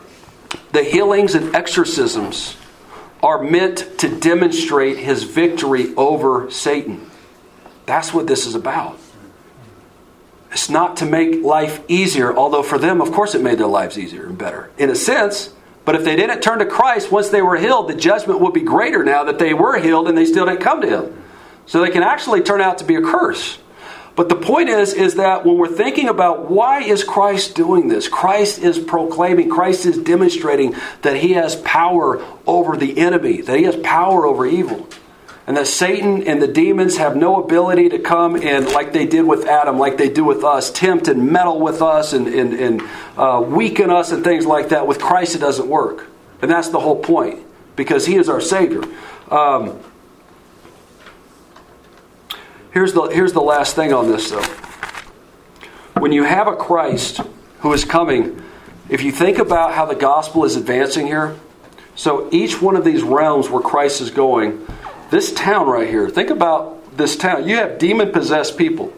the 0.72 0.82
healings 0.82 1.34
and 1.34 1.54
exorcisms 1.54 2.56
are 3.22 3.42
meant 3.42 3.98
to 3.98 4.18
demonstrate 4.18 4.96
his 4.96 5.24
victory 5.24 5.94
over 5.96 6.50
Satan. 6.50 7.10
That's 7.84 8.14
what 8.14 8.26
this 8.26 8.46
is 8.46 8.54
about. 8.54 8.98
It's 10.50 10.70
not 10.70 10.96
to 10.98 11.04
make 11.04 11.44
life 11.44 11.82
easier, 11.88 12.34
although 12.34 12.62
for 12.62 12.78
them, 12.78 13.02
of 13.02 13.12
course, 13.12 13.34
it 13.34 13.42
made 13.42 13.58
their 13.58 13.66
lives 13.66 13.98
easier 13.98 14.26
and 14.26 14.38
better 14.38 14.70
in 14.78 14.88
a 14.88 14.94
sense. 14.94 15.52
But 15.84 15.94
if 15.94 16.04
they 16.04 16.16
didn't 16.16 16.40
turn 16.40 16.60
to 16.60 16.66
Christ 16.66 17.12
once 17.12 17.28
they 17.28 17.42
were 17.42 17.58
healed, 17.58 17.90
the 17.90 17.96
judgment 17.96 18.40
would 18.40 18.54
be 18.54 18.62
greater 18.62 19.04
now 19.04 19.24
that 19.24 19.38
they 19.38 19.52
were 19.52 19.78
healed 19.78 20.08
and 20.08 20.16
they 20.16 20.24
still 20.24 20.46
didn't 20.46 20.62
come 20.62 20.80
to 20.80 20.88
Him. 20.88 21.22
So 21.66 21.82
they 21.82 21.90
can 21.90 22.02
actually 22.02 22.40
turn 22.40 22.62
out 22.62 22.78
to 22.78 22.84
be 22.84 22.94
a 22.94 23.02
curse. 23.02 23.58
But 24.18 24.28
the 24.28 24.34
point 24.34 24.68
is, 24.68 24.94
is 24.94 25.14
that 25.14 25.46
when 25.46 25.58
we're 25.58 25.68
thinking 25.68 26.08
about 26.08 26.50
why 26.50 26.82
is 26.82 27.04
Christ 27.04 27.54
doing 27.54 27.86
this, 27.86 28.08
Christ 28.08 28.58
is 28.58 28.76
proclaiming, 28.76 29.48
Christ 29.48 29.86
is 29.86 29.96
demonstrating 29.96 30.74
that 31.02 31.16
he 31.18 31.34
has 31.34 31.54
power 31.54 32.20
over 32.44 32.76
the 32.76 32.98
enemy, 32.98 33.42
that 33.42 33.56
he 33.56 33.62
has 33.62 33.76
power 33.76 34.26
over 34.26 34.44
evil. 34.44 34.88
And 35.46 35.56
that 35.56 35.68
Satan 35.68 36.26
and 36.26 36.42
the 36.42 36.48
demons 36.48 36.96
have 36.96 37.14
no 37.14 37.40
ability 37.40 37.90
to 37.90 38.00
come 38.00 38.34
and, 38.34 38.66
like 38.66 38.92
they 38.92 39.06
did 39.06 39.24
with 39.24 39.46
Adam, 39.46 39.78
like 39.78 39.98
they 39.98 40.08
do 40.08 40.24
with 40.24 40.42
us, 40.42 40.72
tempt 40.72 41.06
and 41.06 41.30
meddle 41.30 41.60
with 41.60 41.80
us 41.80 42.12
and, 42.12 42.26
and, 42.26 42.54
and 42.54 42.82
uh, 43.16 43.40
weaken 43.40 43.88
us 43.88 44.10
and 44.10 44.24
things 44.24 44.44
like 44.44 44.70
that. 44.70 44.88
With 44.88 44.98
Christ, 44.98 45.36
it 45.36 45.38
doesn't 45.38 45.68
work. 45.68 46.08
And 46.42 46.50
that's 46.50 46.70
the 46.70 46.80
whole 46.80 47.00
point, 47.00 47.38
because 47.76 48.04
he 48.04 48.16
is 48.16 48.28
our 48.28 48.40
Savior. 48.40 48.82
Um, 49.30 49.78
Here's 52.72 52.92
the, 52.92 53.02
here's 53.04 53.32
the 53.32 53.40
last 53.40 53.74
thing 53.74 53.92
on 53.92 54.08
this, 54.08 54.30
though. 54.30 54.42
When 56.00 56.12
you 56.12 56.24
have 56.24 56.46
a 56.46 56.54
Christ 56.54 57.20
who 57.60 57.72
is 57.72 57.84
coming, 57.84 58.42
if 58.88 59.02
you 59.02 59.12
think 59.12 59.38
about 59.38 59.74
how 59.74 59.86
the 59.86 59.94
gospel 59.94 60.44
is 60.44 60.56
advancing 60.56 61.06
here, 61.06 61.36
so 61.94 62.28
each 62.30 62.62
one 62.62 62.76
of 62.76 62.84
these 62.84 63.02
realms 63.02 63.50
where 63.50 63.62
Christ 63.62 64.00
is 64.00 64.10
going, 64.10 64.66
this 65.10 65.32
town 65.32 65.66
right 65.66 65.88
here, 65.88 66.08
think 66.08 66.30
about 66.30 66.96
this 66.96 67.16
town. 67.16 67.48
You 67.48 67.56
have 67.56 67.78
demon 67.78 68.12
possessed 68.12 68.56
people, 68.56 68.92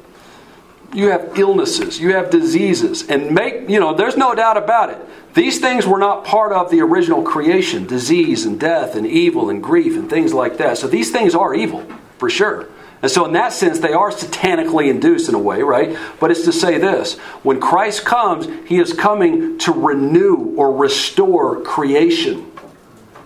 you 0.92 1.08
have 1.08 1.38
illnesses, 1.38 1.98
you 2.00 2.14
have 2.14 2.30
diseases, 2.30 3.08
and 3.08 3.32
make, 3.32 3.70
you 3.70 3.80
know, 3.80 3.94
there's 3.94 4.16
no 4.16 4.34
doubt 4.34 4.56
about 4.56 4.90
it. 4.90 4.98
These 5.34 5.60
things 5.60 5.86
were 5.86 5.98
not 5.98 6.24
part 6.24 6.52
of 6.52 6.70
the 6.70 6.80
original 6.80 7.22
creation 7.22 7.86
disease 7.86 8.44
and 8.44 8.58
death 8.58 8.96
and 8.96 9.06
evil 9.06 9.48
and 9.48 9.62
grief 9.62 9.94
and 9.96 10.10
things 10.10 10.34
like 10.34 10.58
that. 10.58 10.76
So 10.76 10.88
these 10.88 11.12
things 11.12 11.34
are 11.34 11.54
evil, 11.54 11.86
for 12.18 12.28
sure. 12.28 12.68
And 13.02 13.10
so, 13.10 13.24
in 13.24 13.32
that 13.32 13.52
sense, 13.52 13.78
they 13.78 13.94
are 13.94 14.10
satanically 14.10 14.90
induced 14.90 15.28
in 15.28 15.34
a 15.34 15.38
way, 15.38 15.62
right? 15.62 15.96
But 16.18 16.30
it's 16.30 16.44
to 16.44 16.52
say 16.52 16.78
this 16.78 17.14
when 17.42 17.60
Christ 17.60 18.04
comes, 18.04 18.46
he 18.68 18.78
is 18.78 18.92
coming 18.92 19.58
to 19.58 19.72
renew 19.72 20.54
or 20.56 20.76
restore 20.76 21.62
creation. 21.62 22.50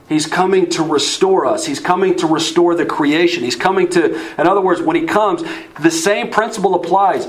He's 0.09 0.27
coming 0.27 0.69
to 0.71 0.83
restore 0.83 1.47
us. 1.47 1.65
He's 1.67 1.81
coming 1.81 2.15
to 2.17 2.27
restore 2.27 2.75
the 2.75 2.85
creation. 2.85 3.43
He's 3.43 3.57
coming 3.57 3.89
to, 3.91 4.15
in 4.39 4.47
other 4.47 4.61
words, 4.61 4.83
when 4.83 4.97
he 4.97 5.07
comes, 5.07 5.43
the 5.81 5.91
same 5.91 6.31
principle 6.31 6.75
applies. 6.75 7.27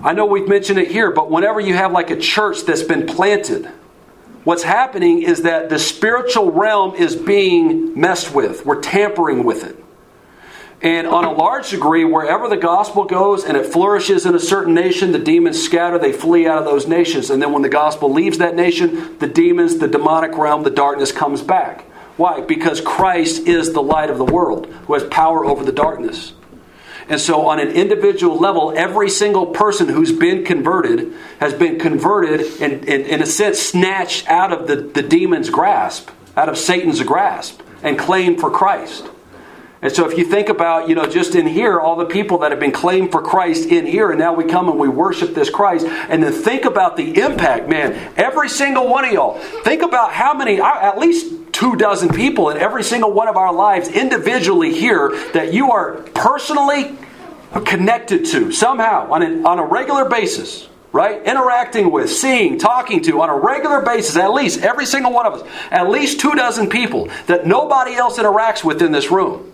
I 0.00 0.12
know 0.12 0.26
we've 0.26 0.48
mentioned 0.48 0.78
it 0.78 0.90
here, 0.90 1.12
but 1.12 1.30
whenever 1.30 1.60
you 1.60 1.74
have 1.74 1.92
like 1.92 2.10
a 2.10 2.18
church 2.18 2.62
that's 2.62 2.82
been 2.82 3.06
planted, 3.06 3.66
what's 4.44 4.64
happening 4.64 5.22
is 5.22 5.42
that 5.42 5.70
the 5.70 5.78
spiritual 5.78 6.50
realm 6.50 6.94
is 6.94 7.14
being 7.16 7.98
messed 7.98 8.34
with. 8.34 8.66
We're 8.66 8.80
tampering 8.80 9.44
with 9.44 9.64
it. 9.64 9.76
And 10.80 11.08
on 11.08 11.24
a 11.24 11.32
large 11.32 11.70
degree, 11.70 12.04
wherever 12.04 12.48
the 12.48 12.56
gospel 12.56 13.04
goes 13.04 13.44
and 13.44 13.56
it 13.56 13.66
flourishes 13.66 14.26
in 14.26 14.34
a 14.34 14.40
certain 14.40 14.74
nation, 14.74 15.10
the 15.10 15.18
demons 15.18 15.60
scatter, 15.60 15.98
they 15.98 16.12
flee 16.12 16.46
out 16.46 16.58
of 16.58 16.64
those 16.64 16.86
nations. 16.86 17.30
And 17.30 17.42
then 17.42 17.52
when 17.52 17.62
the 17.62 17.68
gospel 17.68 18.12
leaves 18.12 18.38
that 18.38 18.54
nation, 18.54 19.18
the 19.18 19.26
demons, 19.26 19.78
the 19.78 19.88
demonic 19.88 20.36
realm, 20.38 20.62
the 20.62 20.70
darkness 20.70 21.10
comes 21.10 21.42
back. 21.42 21.82
Why? 22.16 22.40
Because 22.42 22.80
Christ 22.80 23.46
is 23.46 23.72
the 23.72 23.82
light 23.82 24.10
of 24.10 24.18
the 24.18 24.24
world 24.24 24.66
who 24.86 24.94
has 24.94 25.04
power 25.04 25.44
over 25.44 25.64
the 25.64 25.72
darkness. 25.72 26.32
And 27.08 27.20
so, 27.20 27.46
on 27.46 27.58
an 27.58 27.68
individual 27.68 28.38
level, 28.38 28.74
every 28.76 29.08
single 29.08 29.46
person 29.46 29.88
who's 29.88 30.12
been 30.12 30.44
converted 30.44 31.14
has 31.40 31.54
been 31.54 31.78
converted 31.78 32.60
and, 32.60 32.84
in 32.84 33.22
a 33.22 33.26
sense, 33.26 33.58
snatched 33.58 34.28
out 34.28 34.52
of 34.52 34.66
the, 34.66 34.76
the 34.76 35.02
demon's 35.02 35.48
grasp 35.48 36.10
out 36.38 36.48
of 36.48 36.56
Satan's 36.56 37.02
grasp 37.02 37.60
and 37.82 37.98
claimed 37.98 38.38
for 38.38 38.48
Christ. 38.48 39.04
And 39.80 39.92
so 39.92 40.10
if 40.10 40.18
you 40.18 40.24
think 40.24 40.48
about, 40.48 40.88
you 40.88 40.96
know, 40.96 41.06
just 41.06 41.36
in 41.36 41.46
here, 41.46 41.78
all 41.78 41.94
the 41.94 42.04
people 42.04 42.38
that 42.38 42.50
have 42.50 42.58
been 42.58 42.72
claimed 42.72 43.12
for 43.12 43.22
Christ 43.22 43.68
in 43.68 43.86
here, 43.86 44.10
and 44.10 44.18
now 44.18 44.34
we 44.34 44.44
come 44.44 44.68
and 44.68 44.78
we 44.78 44.88
worship 44.88 45.34
this 45.34 45.50
Christ, 45.50 45.86
and 45.86 46.22
then 46.22 46.32
think 46.32 46.64
about 46.64 46.96
the 46.96 47.20
impact, 47.20 47.68
man. 47.68 48.12
Every 48.16 48.48
single 48.48 48.88
one 48.88 49.04
of 49.04 49.12
y'all, 49.12 49.38
think 49.62 49.82
about 49.82 50.12
how 50.12 50.34
many, 50.34 50.60
uh, 50.60 50.66
at 50.66 50.98
least 50.98 51.32
two 51.52 51.76
dozen 51.76 52.08
people 52.08 52.50
in 52.50 52.56
every 52.56 52.82
single 52.82 53.12
one 53.12 53.28
of 53.28 53.36
our 53.36 53.52
lives 53.52 53.88
individually 53.88 54.74
here 54.74 55.10
that 55.32 55.52
you 55.52 55.70
are 55.70 56.02
personally 56.14 56.96
connected 57.64 58.24
to 58.26 58.50
somehow 58.50 59.10
on, 59.12 59.46
on 59.46 59.58
a 59.58 59.64
regular 59.64 60.08
basis 60.08 60.68
right? 60.90 61.22
Interacting 61.24 61.90
with, 61.90 62.10
seeing, 62.10 62.58
talking 62.58 63.02
to 63.02 63.20
on 63.20 63.28
a 63.28 63.36
regular 63.36 63.82
basis, 63.82 64.16
at 64.16 64.32
least 64.32 64.62
every 64.62 64.86
single 64.86 65.12
one 65.12 65.26
of 65.26 65.34
us, 65.34 65.48
at 65.70 65.90
least 65.90 66.18
two 66.18 66.32
dozen 66.32 66.68
people 66.68 67.10
that 67.26 67.46
nobody 67.46 67.94
else 67.94 68.18
interacts 68.18 68.64
with 68.64 68.80
in 68.80 68.90
this 68.90 69.10
room. 69.10 69.52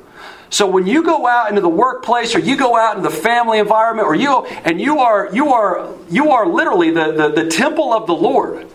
So 0.55 0.68
when 0.68 0.86
you 0.86 1.02
go 1.02 1.26
out 1.26 1.48
into 1.48 1.61
the 1.61 1.68
workplace 1.68 2.32
or 2.36 2.38
you 2.38 2.57
go 2.57 2.76
out 2.76 2.96
in 2.96 3.02
the 3.02 3.11
family 3.11 3.59
environment 3.59 4.07
or 4.07 4.14
you 4.14 4.46
and 4.46 4.80
you 4.80 5.00
are 5.00 5.28
you 5.34 5.52
are 5.52 5.92
you 6.09 6.30
are 6.30 6.46
literally 6.46 6.92
the, 6.92 7.11
the, 7.11 7.42
the 7.42 7.50
temple 7.50 7.92
of 7.92 8.07
the 8.07 8.14
Lord. 8.14 8.68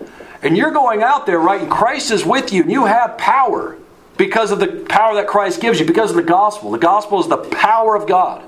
And 0.43 0.57
you're 0.57 0.71
going 0.71 1.03
out 1.03 1.25
there, 1.25 1.39
right? 1.39 1.61
And 1.61 1.71
Christ 1.71 2.11
is 2.11 2.25
with 2.25 2.51
you 2.51 2.63
and 2.63 2.69
you 2.69 2.83
have 2.83 3.17
power 3.17 3.77
because 4.17 4.51
of 4.51 4.59
the 4.59 4.85
power 4.89 5.15
that 5.15 5.27
Christ 5.27 5.61
gives 5.61 5.79
you, 5.79 5.85
because 5.85 6.09
of 6.09 6.17
the 6.17 6.21
gospel. 6.21 6.69
The 6.71 6.79
gospel 6.79 7.21
is 7.21 7.29
the 7.29 7.37
power 7.37 7.95
of 7.95 8.09
God. 8.09 8.43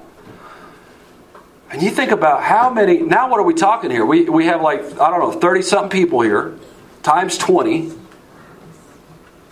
And 1.71 1.82
you 1.82 1.89
think 1.89 2.11
about 2.11 2.43
how 2.43 2.69
many, 2.69 2.97
now 2.97 3.29
what 3.29 3.39
are 3.39 3.45
we 3.45 3.53
talking 3.53 3.91
here? 3.91 4.05
We, 4.05 4.25
we 4.25 4.47
have 4.47 4.61
like, 4.61 4.82
I 4.99 5.09
don't 5.09 5.19
know, 5.19 5.32
30 5.32 5.61
something 5.61 5.89
people 5.89 6.19
here, 6.19 6.59
times 7.01 7.38
20. 7.38 7.93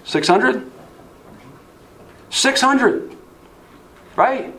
600? 0.03 0.69
600. 2.29 3.15
Right? 4.19 4.53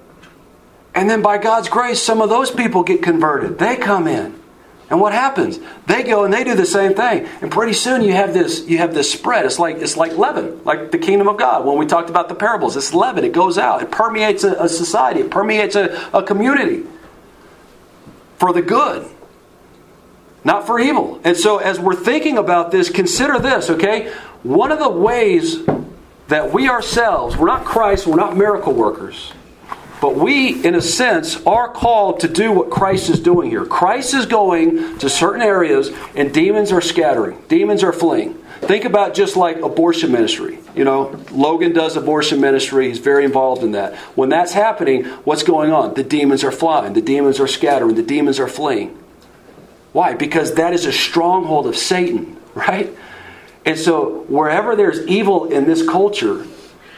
And 0.95 1.11
then 1.11 1.21
by 1.21 1.37
God's 1.37 1.69
grace, 1.69 2.03
some 2.03 2.23
of 2.23 2.31
those 2.31 2.51
people 2.51 2.83
get 2.83 3.03
converted. 3.03 3.59
They 3.59 3.77
come 3.77 4.09
in. 4.09 4.41
And 4.89 5.03
what 5.03 5.13
happens? 5.13 5.61
They 5.87 6.03
go 6.03 6.25
and 6.25 6.33
they 6.33 6.45
do 6.45 6.55
the 6.55 6.65
same 6.65 6.95
thing. 6.95 7.29
And 7.43 7.53
pretty 7.53 7.75
soon 7.75 8.01
you 8.01 8.13
have 8.13 8.33
this 8.33 8.67
you 8.67 8.79
have 8.79 8.95
this 8.95 9.13
spread. 9.13 9.45
It's 9.45 9.59
like 9.59 9.77
it's 9.77 9.99
like 9.99 10.17
leaven, 10.17 10.65
like 10.65 10.93
the 10.93 10.99
kingdom 10.99 11.29
of 11.29 11.37
God. 11.37 11.67
When 11.67 11.77
we 11.77 11.85
talked 11.85 12.09
about 12.09 12.31
the 12.31 12.35
parables, 12.35 12.75
it's 12.75 12.95
leaven. 12.95 13.23
It 13.23 13.33
goes 13.33 13.59
out. 13.59 13.83
It 13.83 13.91
permeates 13.91 14.45
a, 14.45 14.55
a 14.55 14.69
society. 14.69 15.21
It 15.21 15.31
permeates 15.31 15.77
a, 15.77 16.09
a 16.15 16.23
community 16.23 16.85
for 18.39 18.55
the 18.55 18.63
good, 18.63 19.09
not 20.43 20.67
for 20.67 20.81
evil. 20.81 21.21
And 21.23 21.37
so, 21.37 21.59
as 21.59 21.79
we're 21.79 21.95
thinking 21.95 22.39
about 22.39 22.71
this, 22.71 22.89
consider 22.89 23.39
this, 23.39 23.69
okay? 23.69 24.11
One 24.43 24.73
of 24.73 24.79
the 24.79 24.89
ways 24.89 25.59
that 26.31 26.53
we 26.53 26.69
ourselves, 26.69 27.37
we're 27.37 27.49
not 27.49 27.65
Christ, 27.65 28.07
we're 28.07 28.17
not 28.17 28.37
miracle 28.37 28.73
workers, 28.73 29.33
but 30.01 30.17
we, 30.17 30.65
in 30.65 30.75
a 30.75 30.81
sense, 30.81 31.45
are 31.47 31.69
called 31.69 32.21
to 32.21 32.29
do 32.29 32.53
what 32.53 32.71
Christ 32.71 33.11
is 33.11 33.21
doing 33.21 33.51
here. 33.51 33.67
Christ 33.67 34.15
is 34.15 34.27
going 34.27 34.99
to 34.99 35.11
certain 35.11 35.43
areas, 35.43 35.91
and 36.15 36.33
demons 36.33 36.73
are 36.73 36.81
scattering, 36.81 37.39
demons 37.49 37.85
are 37.85 37.93
fleeing. 37.93 38.35
Think 38.61 38.85
about 38.85 39.15
just 39.15 39.37
like 39.37 39.59
abortion 39.59 40.13
ministry. 40.13 40.59
You 40.75 40.85
know, 40.85 41.19
Logan 41.31 41.73
does 41.73 41.97
abortion 41.97 42.41
ministry. 42.41 42.89
He's 42.89 42.99
very 42.99 43.25
involved 43.25 43.63
in 43.63 43.73
that. 43.73 43.97
When 44.17 44.29
that's 44.29 44.53
happening, 44.53 45.05
what's 45.25 45.43
going 45.43 45.73
on? 45.73 45.95
The 45.95 46.05
demons 46.05 46.45
are 46.45 46.53
flying, 46.53 46.93
the 46.93 47.01
demons 47.01 47.41
are 47.41 47.49
scattering, 47.49 47.95
the 47.95 48.03
demons 48.03 48.39
are 48.39 48.49
fleeing. 48.49 48.99
Why? 49.93 50.15
Because 50.15 50.55
that 50.55 50.73
is 50.73 50.85
a 50.85 50.93
stronghold 50.93 51.67
of 51.67 51.77
Satan, 51.77 52.37
right? 52.55 52.91
And 53.65 53.79
so, 53.79 54.23
wherever 54.29 54.77
there's 54.77 55.07
evil 55.07 55.47
in 55.47 55.67
this 55.67 55.87
culture, 55.87 56.47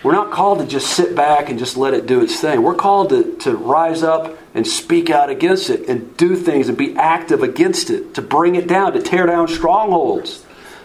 we're 0.03 0.13
not 0.13 0.33
called 0.33 0.59
to 0.59 0.67
just 0.67 0.89
sit 0.89 1.15
back 1.15 1.49
and 1.49 1.59
just 1.59 1.77
let 1.77 1.95
it 1.95 2.07
do 2.07 2.21
its 2.21 2.41
thing. 2.41 2.63
We're 2.63 2.75
called 2.75 3.11
to, 3.11 3.37
to 3.41 3.57
rise 3.57 4.03
up 4.03 4.37
and 4.55 4.67
speak 4.67 5.11
out 5.11 5.31
against 5.31 5.71
it 5.71 5.89
and 5.89 6.17
do 6.17 6.35
things 6.35 6.69
and 6.69 6.77
be 6.77 6.97
active 6.97 7.43
against 7.43 7.89
it, 7.89 8.15
to 8.15 8.23
bring 8.23 8.57
it 8.57 8.67
down, 8.67 8.93
to 8.95 9.03
tear 9.03 9.27
down 9.27 9.47
strongholds. 9.49 10.45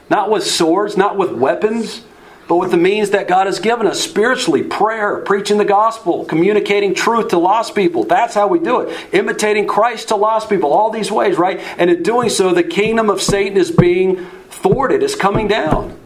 Not 0.09 0.29
with 0.29 0.45
swords, 0.45 0.97
not 0.97 1.17
with 1.17 1.31
weapons, 1.31 2.03
but 2.47 2.57
with 2.57 2.71
the 2.71 2.77
means 2.77 3.09
that 3.09 3.27
God 3.27 3.47
has 3.47 3.59
given 3.59 3.87
us 3.87 3.99
spiritually 3.99 4.63
prayer, 4.63 5.17
preaching 5.17 5.57
the 5.57 5.65
gospel, 5.65 6.23
communicating 6.23 6.93
truth 6.93 7.29
to 7.29 7.37
lost 7.37 7.75
people. 7.75 8.03
That's 8.03 8.33
how 8.33 8.47
we 8.47 8.59
do 8.59 8.81
it. 8.81 9.13
Imitating 9.13 9.67
Christ 9.67 10.09
to 10.09 10.15
lost 10.15 10.47
people, 10.47 10.71
all 10.71 10.91
these 10.91 11.11
ways, 11.11 11.37
right? 11.37 11.59
And 11.77 11.89
in 11.89 12.03
doing 12.03 12.29
so, 12.29 12.53
the 12.53 12.63
kingdom 12.63 13.09
of 13.09 13.21
Satan 13.21 13.57
is 13.57 13.71
being 13.71 14.25
thwarted, 14.49 15.03
it's 15.03 15.15
coming 15.15 15.47
down. 15.47 15.99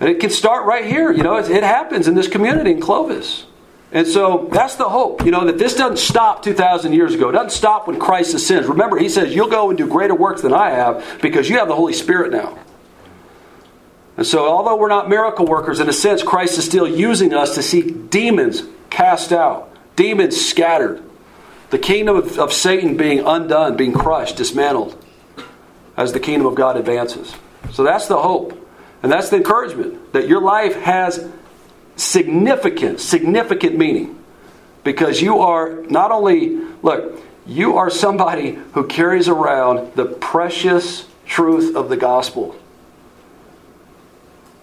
And 0.00 0.08
it 0.08 0.20
can 0.20 0.30
start 0.30 0.66
right 0.66 0.84
here. 0.84 1.12
You 1.12 1.22
know, 1.22 1.36
it, 1.36 1.50
it 1.50 1.62
happens 1.62 2.08
in 2.08 2.14
this 2.14 2.28
community 2.28 2.72
in 2.72 2.80
Clovis. 2.80 3.46
And 3.94 4.08
so 4.08 4.48
that's 4.50 4.74
the 4.74 4.88
hope, 4.88 5.24
you 5.24 5.30
know, 5.30 5.44
that 5.44 5.56
this 5.56 5.76
doesn't 5.76 5.98
stop 5.98 6.42
2,000 6.42 6.92
years 6.92 7.14
ago. 7.14 7.28
It 7.28 7.32
doesn't 7.32 7.50
stop 7.50 7.86
when 7.86 8.00
Christ 8.00 8.34
ascends. 8.34 8.68
Remember, 8.68 8.98
he 8.98 9.08
says, 9.08 9.32
You'll 9.32 9.48
go 9.48 9.68
and 9.68 9.78
do 9.78 9.86
greater 9.86 10.16
works 10.16 10.42
than 10.42 10.52
I 10.52 10.70
have 10.70 11.20
because 11.22 11.48
you 11.48 11.58
have 11.58 11.68
the 11.68 11.76
Holy 11.76 11.92
Spirit 11.92 12.32
now. 12.32 12.58
And 14.16 14.26
so, 14.26 14.48
although 14.48 14.76
we're 14.76 14.88
not 14.88 15.08
miracle 15.08 15.46
workers, 15.46 15.78
in 15.78 15.88
a 15.88 15.92
sense, 15.92 16.24
Christ 16.24 16.58
is 16.58 16.64
still 16.64 16.88
using 16.88 17.32
us 17.32 17.54
to 17.54 17.62
see 17.62 17.82
demons 17.82 18.64
cast 18.90 19.32
out, 19.32 19.72
demons 19.94 20.44
scattered, 20.44 21.00
the 21.70 21.78
kingdom 21.78 22.16
of, 22.16 22.38
of 22.38 22.52
Satan 22.52 22.96
being 22.96 23.20
undone, 23.20 23.76
being 23.76 23.92
crushed, 23.92 24.36
dismantled, 24.36 25.00
as 25.96 26.12
the 26.12 26.20
kingdom 26.20 26.48
of 26.48 26.56
God 26.56 26.76
advances. 26.76 27.32
So, 27.72 27.84
that's 27.84 28.08
the 28.08 28.20
hope. 28.20 28.60
And 29.04 29.12
that's 29.12 29.28
the 29.28 29.36
encouragement 29.36 30.12
that 30.14 30.26
your 30.26 30.40
life 30.40 30.74
has 30.80 31.30
significant, 31.94 32.98
significant 32.98 33.78
meaning. 33.78 34.18
Because 34.82 35.22
you 35.22 35.38
are 35.38 35.82
not 35.82 36.10
only, 36.10 36.56
look, 36.82 37.22
you 37.46 37.76
are 37.76 37.90
somebody 37.90 38.58
who 38.72 38.86
carries 38.88 39.28
around 39.28 39.94
the 39.94 40.06
precious 40.06 41.06
truth 41.24 41.76
of 41.76 41.88
the 41.88 41.96
gospel 41.96 42.56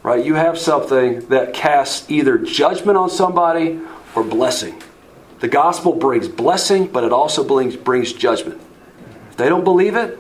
right? 0.04 0.26
You 0.26 0.36
have 0.36 0.58
something 0.58 1.28
that 1.28 1.54
casts 1.54 2.10
either 2.10 2.38
judgment 2.38 2.98
on 2.98 3.10
somebody 3.10 3.80
or 4.16 4.24
blessing. 4.24 4.82
The 5.39 5.48
gospel 5.48 5.94
brings 5.94 6.28
blessing, 6.28 6.88
but 6.88 7.04
it 7.04 7.12
also 7.12 7.44
brings, 7.44 7.76
brings 7.76 8.14
judgment. 8.14 8.62
If 9.30 9.38
they 9.38 9.50
don't 9.50 9.64
believe 9.64 9.96
it, 9.96 10.20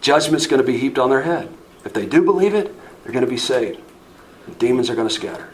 judgment's 0.00 0.46
going 0.46 0.60
to 0.60 0.66
be 0.66 0.78
heaped 0.78 0.98
on 0.98 1.10
their 1.10 1.22
head. 1.22 1.48
If 1.84 1.92
they 1.92 2.06
do 2.06 2.22
believe 2.22 2.54
it, 2.54 2.74
they're 3.04 3.12
going 3.12 3.24
to 3.24 3.30
be 3.30 3.36
saved. 3.36 3.80
The 4.48 4.54
demons 4.54 4.90
are 4.90 4.94
going 4.94 5.08
to 5.08 5.14
scatter. 5.14 5.50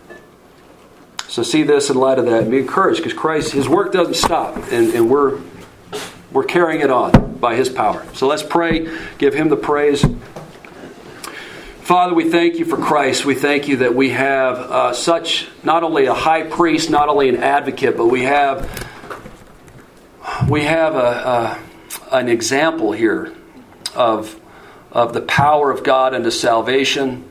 So 1.28 1.42
see 1.42 1.62
this 1.62 1.90
in 1.90 1.96
light 1.96 2.18
of 2.18 2.24
that 2.24 2.42
and 2.42 2.51
be 2.51 2.59
encouraged 2.59 3.01
because 3.01 3.12
Christ, 3.12 3.53
His 3.53 3.68
work 3.68 3.92
doesn't 3.92 4.14
stop, 4.14 4.57
and, 4.72 4.92
and 4.94 5.11
we're 5.11 5.40
we're 6.32 6.44
carrying 6.44 6.80
it 6.80 6.90
on 6.90 7.36
by 7.36 7.55
His 7.55 7.68
power. 7.68 8.05
So 8.14 8.26
let's 8.26 8.42
pray, 8.42 8.88
give 9.18 9.34
Him 9.34 9.48
the 9.48 9.57
praise. 9.57 10.05
Father, 11.82 12.14
we 12.14 12.30
thank 12.30 12.59
you 12.59 12.64
for 12.64 12.76
Christ. 12.76 13.24
We 13.24 13.34
thank 13.34 13.66
you 13.68 13.78
that 13.78 13.94
we 13.94 14.11
have 14.11 14.59
uh, 14.59 14.92
such 14.92 15.48
not 15.64 15.82
only 15.82 16.07
a 16.07 16.14
high 16.14 16.44
priest, 16.44 16.90
not 16.90 17.09
only 17.09 17.28
an 17.28 17.36
advocate, 17.36 17.96
but 17.96 18.07
we 18.07 18.22
have 18.22 18.88
we 20.48 20.62
have 20.64 20.94
a, 20.94 21.59
a, 22.11 22.16
an 22.16 22.28
example 22.28 22.92
here 22.92 23.32
of 23.94 24.40
of 24.90 25.12
the 25.12 25.20
power 25.20 25.70
of 25.70 25.84
God 25.84 26.14
unto 26.14 26.30
salvation. 26.30 27.30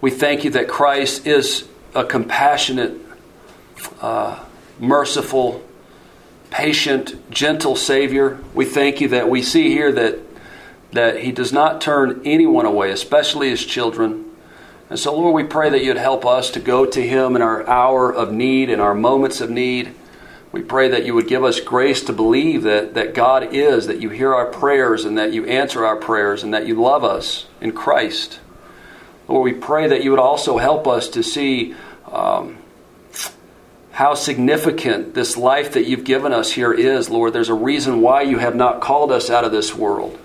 We 0.00 0.10
thank 0.10 0.44
you 0.44 0.50
that 0.50 0.68
Christ 0.68 1.26
is 1.26 1.68
a 1.94 2.04
compassionate, 2.04 2.94
uh, 4.00 4.44
merciful, 4.78 5.62
patient, 6.50 7.30
gentle 7.30 7.76
Savior. 7.76 8.38
We 8.54 8.64
thank 8.64 9.00
you 9.00 9.08
that 9.08 9.28
we 9.28 9.42
see 9.42 9.70
here 9.70 9.92
that 9.92 10.18
that 10.92 11.20
He 11.20 11.32
does 11.32 11.52
not 11.52 11.80
turn 11.80 12.22
anyone 12.24 12.66
away, 12.66 12.90
especially 12.90 13.50
His 13.50 13.64
children. 13.64 14.26
And 14.88 14.98
so, 14.98 15.14
Lord, 15.14 15.34
we 15.34 15.44
pray 15.44 15.70
that 15.70 15.84
you'd 15.84 15.96
help 15.96 16.26
us 16.26 16.50
to 16.50 16.60
go 16.60 16.84
to 16.84 17.00
Him 17.00 17.36
in 17.36 17.42
our 17.42 17.68
hour 17.68 18.12
of 18.12 18.32
need, 18.32 18.70
in 18.70 18.80
our 18.80 18.94
moments 18.94 19.40
of 19.40 19.50
need. 19.50 19.94
We 20.52 20.62
pray 20.62 20.88
that 20.88 21.06
you 21.06 21.14
would 21.14 21.28
give 21.28 21.44
us 21.44 21.60
grace 21.60 22.02
to 22.04 22.12
believe 22.12 22.64
that, 22.64 22.94
that 22.94 23.14
God 23.14 23.54
is, 23.54 23.86
that 23.86 24.00
you 24.00 24.08
hear 24.10 24.34
our 24.34 24.46
prayers 24.46 25.04
and 25.04 25.16
that 25.16 25.32
you 25.32 25.46
answer 25.46 25.86
our 25.86 25.94
prayers 25.94 26.42
and 26.42 26.52
that 26.52 26.66
you 26.66 26.80
love 26.80 27.04
us 27.04 27.46
in 27.60 27.70
Christ. 27.70 28.40
Lord, 29.30 29.44
we 29.44 29.52
pray 29.52 29.86
that 29.86 30.02
you 30.02 30.10
would 30.10 30.18
also 30.18 30.58
help 30.58 30.88
us 30.88 31.10
to 31.10 31.22
see 31.22 31.76
um, 32.10 32.58
how 33.92 34.14
significant 34.14 35.14
this 35.14 35.36
life 35.36 35.74
that 35.74 35.84
you've 35.84 36.02
given 36.02 36.32
us 36.32 36.50
here 36.50 36.72
is, 36.72 37.08
Lord. 37.08 37.32
There's 37.32 37.48
a 37.48 37.54
reason 37.54 38.00
why 38.00 38.22
you 38.22 38.38
have 38.38 38.56
not 38.56 38.80
called 38.80 39.12
us 39.12 39.30
out 39.30 39.44
of 39.44 39.52
this 39.52 39.72
world. 39.72 40.18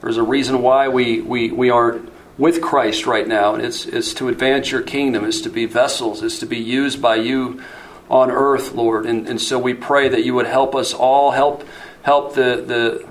There's 0.00 0.16
a 0.16 0.22
reason 0.22 0.62
why 0.62 0.88
we, 0.88 1.20
we, 1.20 1.50
we 1.50 1.68
aren't 1.68 2.10
with 2.38 2.62
Christ 2.62 3.04
right 3.04 3.28
now, 3.28 3.54
and 3.54 3.62
it's, 3.62 3.84
it's 3.84 4.14
to 4.14 4.28
advance 4.28 4.70
your 4.70 4.82
kingdom, 4.82 5.26
it's 5.26 5.42
to 5.42 5.50
be 5.50 5.66
vessels, 5.66 6.22
it's 6.22 6.38
to 6.38 6.46
be 6.46 6.58
used 6.58 7.02
by 7.02 7.16
you 7.16 7.62
on 8.08 8.30
earth, 8.30 8.72
Lord. 8.72 9.04
And, 9.04 9.28
and 9.28 9.38
so 9.40 9.58
we 9.58 9.74
pray 9.74 10.08
that 10.08 10.24
you 10.24 10.32
would 10.34 10.46
help 10.46 10.74
us 10.74 10.94
all, 10.94 11.32
help, 11.32 11.64
help 12.02 12.34
the, 12.34 12.64
the, 12.66 13.07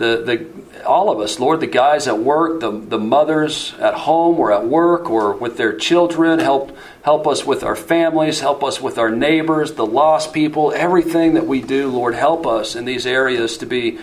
the, 0.00 0.22
the, 0.24 0.86
all 0.86 1.10
of 1.10 1.20
us, 1.20 1.38
Lord, 1.38 1.60
the 1.60 1.66
guys 1.66 2.08
at 2.08 2.18
work, 2.18 2.60
the, 2.60 2.70
the 2.70 2.98
mothers 2.98 3.74
at 3.78 3.92
home 3.92 4.40
or 4.40 4.50
at 4.50 4.66
work 4.66 5.10
or 5.10 5.34
with 5.34 5.58
their 5.58 5.76
children. 5.76 6.38
Help, 6.38 6.74
help 7.02 7.26
us 7.26 7.44
with 7.44 7.62
our 7.62 7.76
families. 7.76 8.40
Help 8.40 8.64
us 8.64 8.80
with 8.80 8.96
our 8.96 9.10
neighbors, 9.10 9.74
the 9.74 9.84
lost 9.84 10.32
people. 10.32 10.72
Everything 10.74 11.34
that 11.34 11.46
we 11.46 11.60
do, 11.60 11.90
Lord, 11.90 12.14
help 12.14 12.46
us 12.46 12.74
in 12.74 12.86
these 12.86 13.04
areas 13.04 13.58
to 13.58 13.66
be 13.66 13.98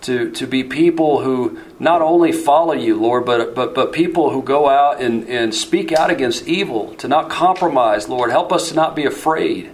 to, 0.00 0.32
to 0.32 0.48
be 0.48 0.64
people 0.64 1.20
who 1.20 1.60
not 1.78 2.02
only 2.02 2.32
follow 2.32 2.72
you, 2.72 3.00
Lord, 3.00 3.24
but, 3.24 3.54
but, 3.54 3.72
but 3.72 3.92
people 3.92 4.30
who 4.30 4.42
go 4.42 4.68
out 4.68 5.00
and, 5.00 5.28
and 5.28 5.54
speak 5.54 5.92
out 5.92 6.10
against 6.10 6.48
evil, 6.48 6.92
to 6.96 7.06
not 7.06 7.30
compromise, 7.30 8.08
Lord. 8.08 8.32
Help 8.32 8.52
us 8.52 8.70
to 8.70 8.74
not 8.74 8.96
be 8.96 9.04
afraid 9.04 9.70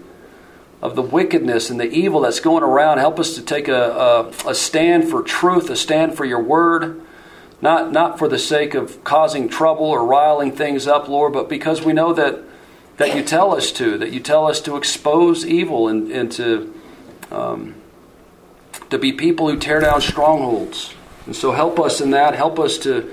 of 0.80 0.94
the 0.94 1.02
wickedness 1.02 1.70
and 1.70 1.80
the 1.80 1.90
evil 1.90 2.20
that's 2.20 2.40
going 2.40 2.62
around. 2.62 2.98
Help 2.98 3.18
us 3.18 3.34
to 3.34 3.42
take 3.42 3.68
a, 3.68 3.90
a, 3.90 4.28
a, 4.50 4.54
stand 4.54 5.08
for 5.08 5.22
truth, 5.22 5.70
a 5.70 5.76
stand 5.76 6.16
for 6.16 6.24
your 6.24 6.42
word, 6.42 7.00
not, 7.60 7.90
not 7.90 8.18
for 8.18 8.28
the 8.28 8.38
sake 8.38 8.74
of 8.74 9.02
causing 9.02 9.48
trouble 9.48 9.86
or 9.86 10.04
riling 10.04 10.52
things 10.52 10.86
up, 10.86 11.08
Lord, 11.08 11.32
but 11.32 11.48
because 11.48 11.82
we 11.82 11.92
know 11.92 12.12
that, 12.12 12.40
that 12.98 13.16
you 13.16 13.22
tell 13.22 13.54
us 13.54 13.72
to, 13.72 13.98
that 13.98 14.12
you 14.12 14.20
tell 14.20 14.46
us 14.46 14.60
to 14.62 14.76
expose 14.76 15.44
evil 15.44 15.88
and, 15.88 16.12
and 16.12 16.30
to, 16.32 16.74
um, 17.32 17.74
to 18.90 18.98
be 18.98 19.12
people 19.12 19.48
who 19.48 19.58
tear 19.58 19.80
down 19.80 20.00
strongholds. 20.00 20.94
And 21.26 21.34
so 21.34 21.52
help 21.52 21.80
us 21.80 22.00
in 22.00 22.12
that. 22.12 22.34
Help 22.34 22.58
us 22.58 22.78
to 22.78 23.12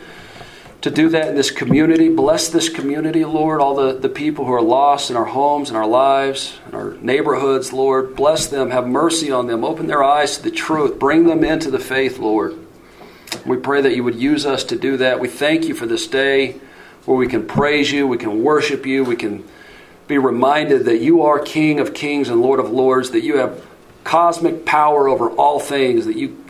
to 0.82 0.92
do 0.92 1.10
that 1.10 1.30
in 1.30 1.36
this 1.36 1.52
community. 1.52 2.10
Bless 2.10 2.50
this 2.50 2.70
community, 2.70 3.26
Lord, 3.26 3.60
all 3.60 3.76
the, 3.76 3.94
the 3.94 4.10
people 4.10 4.46
who 4.46 4.54
are 4.54 4.62
lost 4.62 5.10
in 5.10 5.16
our 5.16 5.26
homes 5.26 5.70
and 5.70 5.78
our 5.78 5.88
lives 5.88 6.60
and 6.66 6.76
our 6.76 6.94
neighborhoods, 6.96 7.74
Lord. 7.74 8.16
Bless 8.16 8.48
them. 8.48 8.70
Have 8.70 8.88
mercy 8.88 9.32
on 9.32 9.48
them. 9.48 9.64
Open 9.64 9.88
their 9.88 10.04
eyes 10.04 10.38
to 10.38 10.44
the 10.44 10.52
truth. 10.52 11.00
Bring 11.00 11.26
them 11.26 11.44
into 11.44 11.72
the 11.72 11.80
faith, 11.80 12.20
Lord. 12.20 12.56
We 13.46 13.58
pray 13.58 13.82
that 13.82 13.96
you 13.96 14.04
would 14.04 14.16
use 14.16 14.46
us 14.46 14.64
to 14.66 14.76
do 14.76 14.98
that. 14.98 15.20
We 15.20 15.28
thank 15.28 15.66
you 15.66 15.74
for 15.74 15.86
this 15.86 16.08
day 16.08 16.60
where 17.06 17.18
we 17.18 17.28
can 17.28 17.48
praise 17.48 17.92
you, 17.92 18.08
we 18.08 18.18
can 18.18 18.44
worship 18.44 18.86
you, 18.86 19.04
we 19.04 19.16
can 19.16 19.44
be 20.08 20.18
reminded 20.18 20.86
that 20.86 21.00
you 21.02 21.24
are 21.24 21.40
King 21.40 21.80
of 21.80 21.94
kings 21.94 22.30
and 22.30 22.42
Lord 22.42 22.60
of 22.60 22.70
lords, 22.72 23.12
that 23.12 23.24
you 23.24 23.38
have 23.38 23.64
cosmic 24.04 24.66
power 24.66 25.08
over 25.08 25.30
all 25.32 25.60
things, 25.60 26.06
that 26.06 26.16
you 26.16 26.44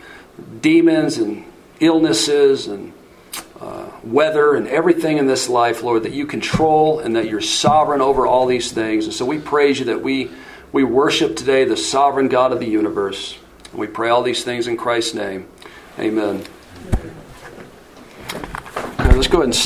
demons 0.60 1.18
and 1.18 1.44
illnesses 1.80 2.66
and 2.66 2.92
uh, 3.60 3.90
weather 4.04 4.54
and 4.54 4.68
everything 4.68 5.18
in 5.18 5.26
this 5.26 5.48
life, 5.48 5.82
Lord, 5.82 6.02
that 6.02 6.12
you 6.12 6.26
control 6.26 7.00
and 7.00 7.16
that 7.16 7.28
you're 7.28 7.40
sovereign 7.40 8.00
over 8.00 8.26
all 8.26 8.46
these 8.46 8.72
things. 8.72 9.06
And 9.06 9.14
so 9.14 9.24
we 9.24 9.38
praise 9.38 9.78
you 9.78 9.86
that 9.86 10.02
we, 10.02 10.30
we 10.72 10.84
worship 10.84 11.36
today 11.36 11.64
the 11.64 11.76
sovereign 11.76 12.28
God 12.28 12.52
of 12.52 12.60
the 12.60 12.66
universe. 12.66 13.38
And 13.70 13.80
we 13.80 13.86
pray 13.86 14.10
all 14.10 14.22
these 14.22 14.44
things 14.44 14.68
in 14.68 14.76
Christ's 14.76 15.14
name. 15.14 15.48
Amen. 15.98 16.44
Okay, 19.00 19.14
let's 19.14 19.28
go 19.28 19.38
ahead 19.38 19.44
and 19.44 19.54
stay. 19.54 19.64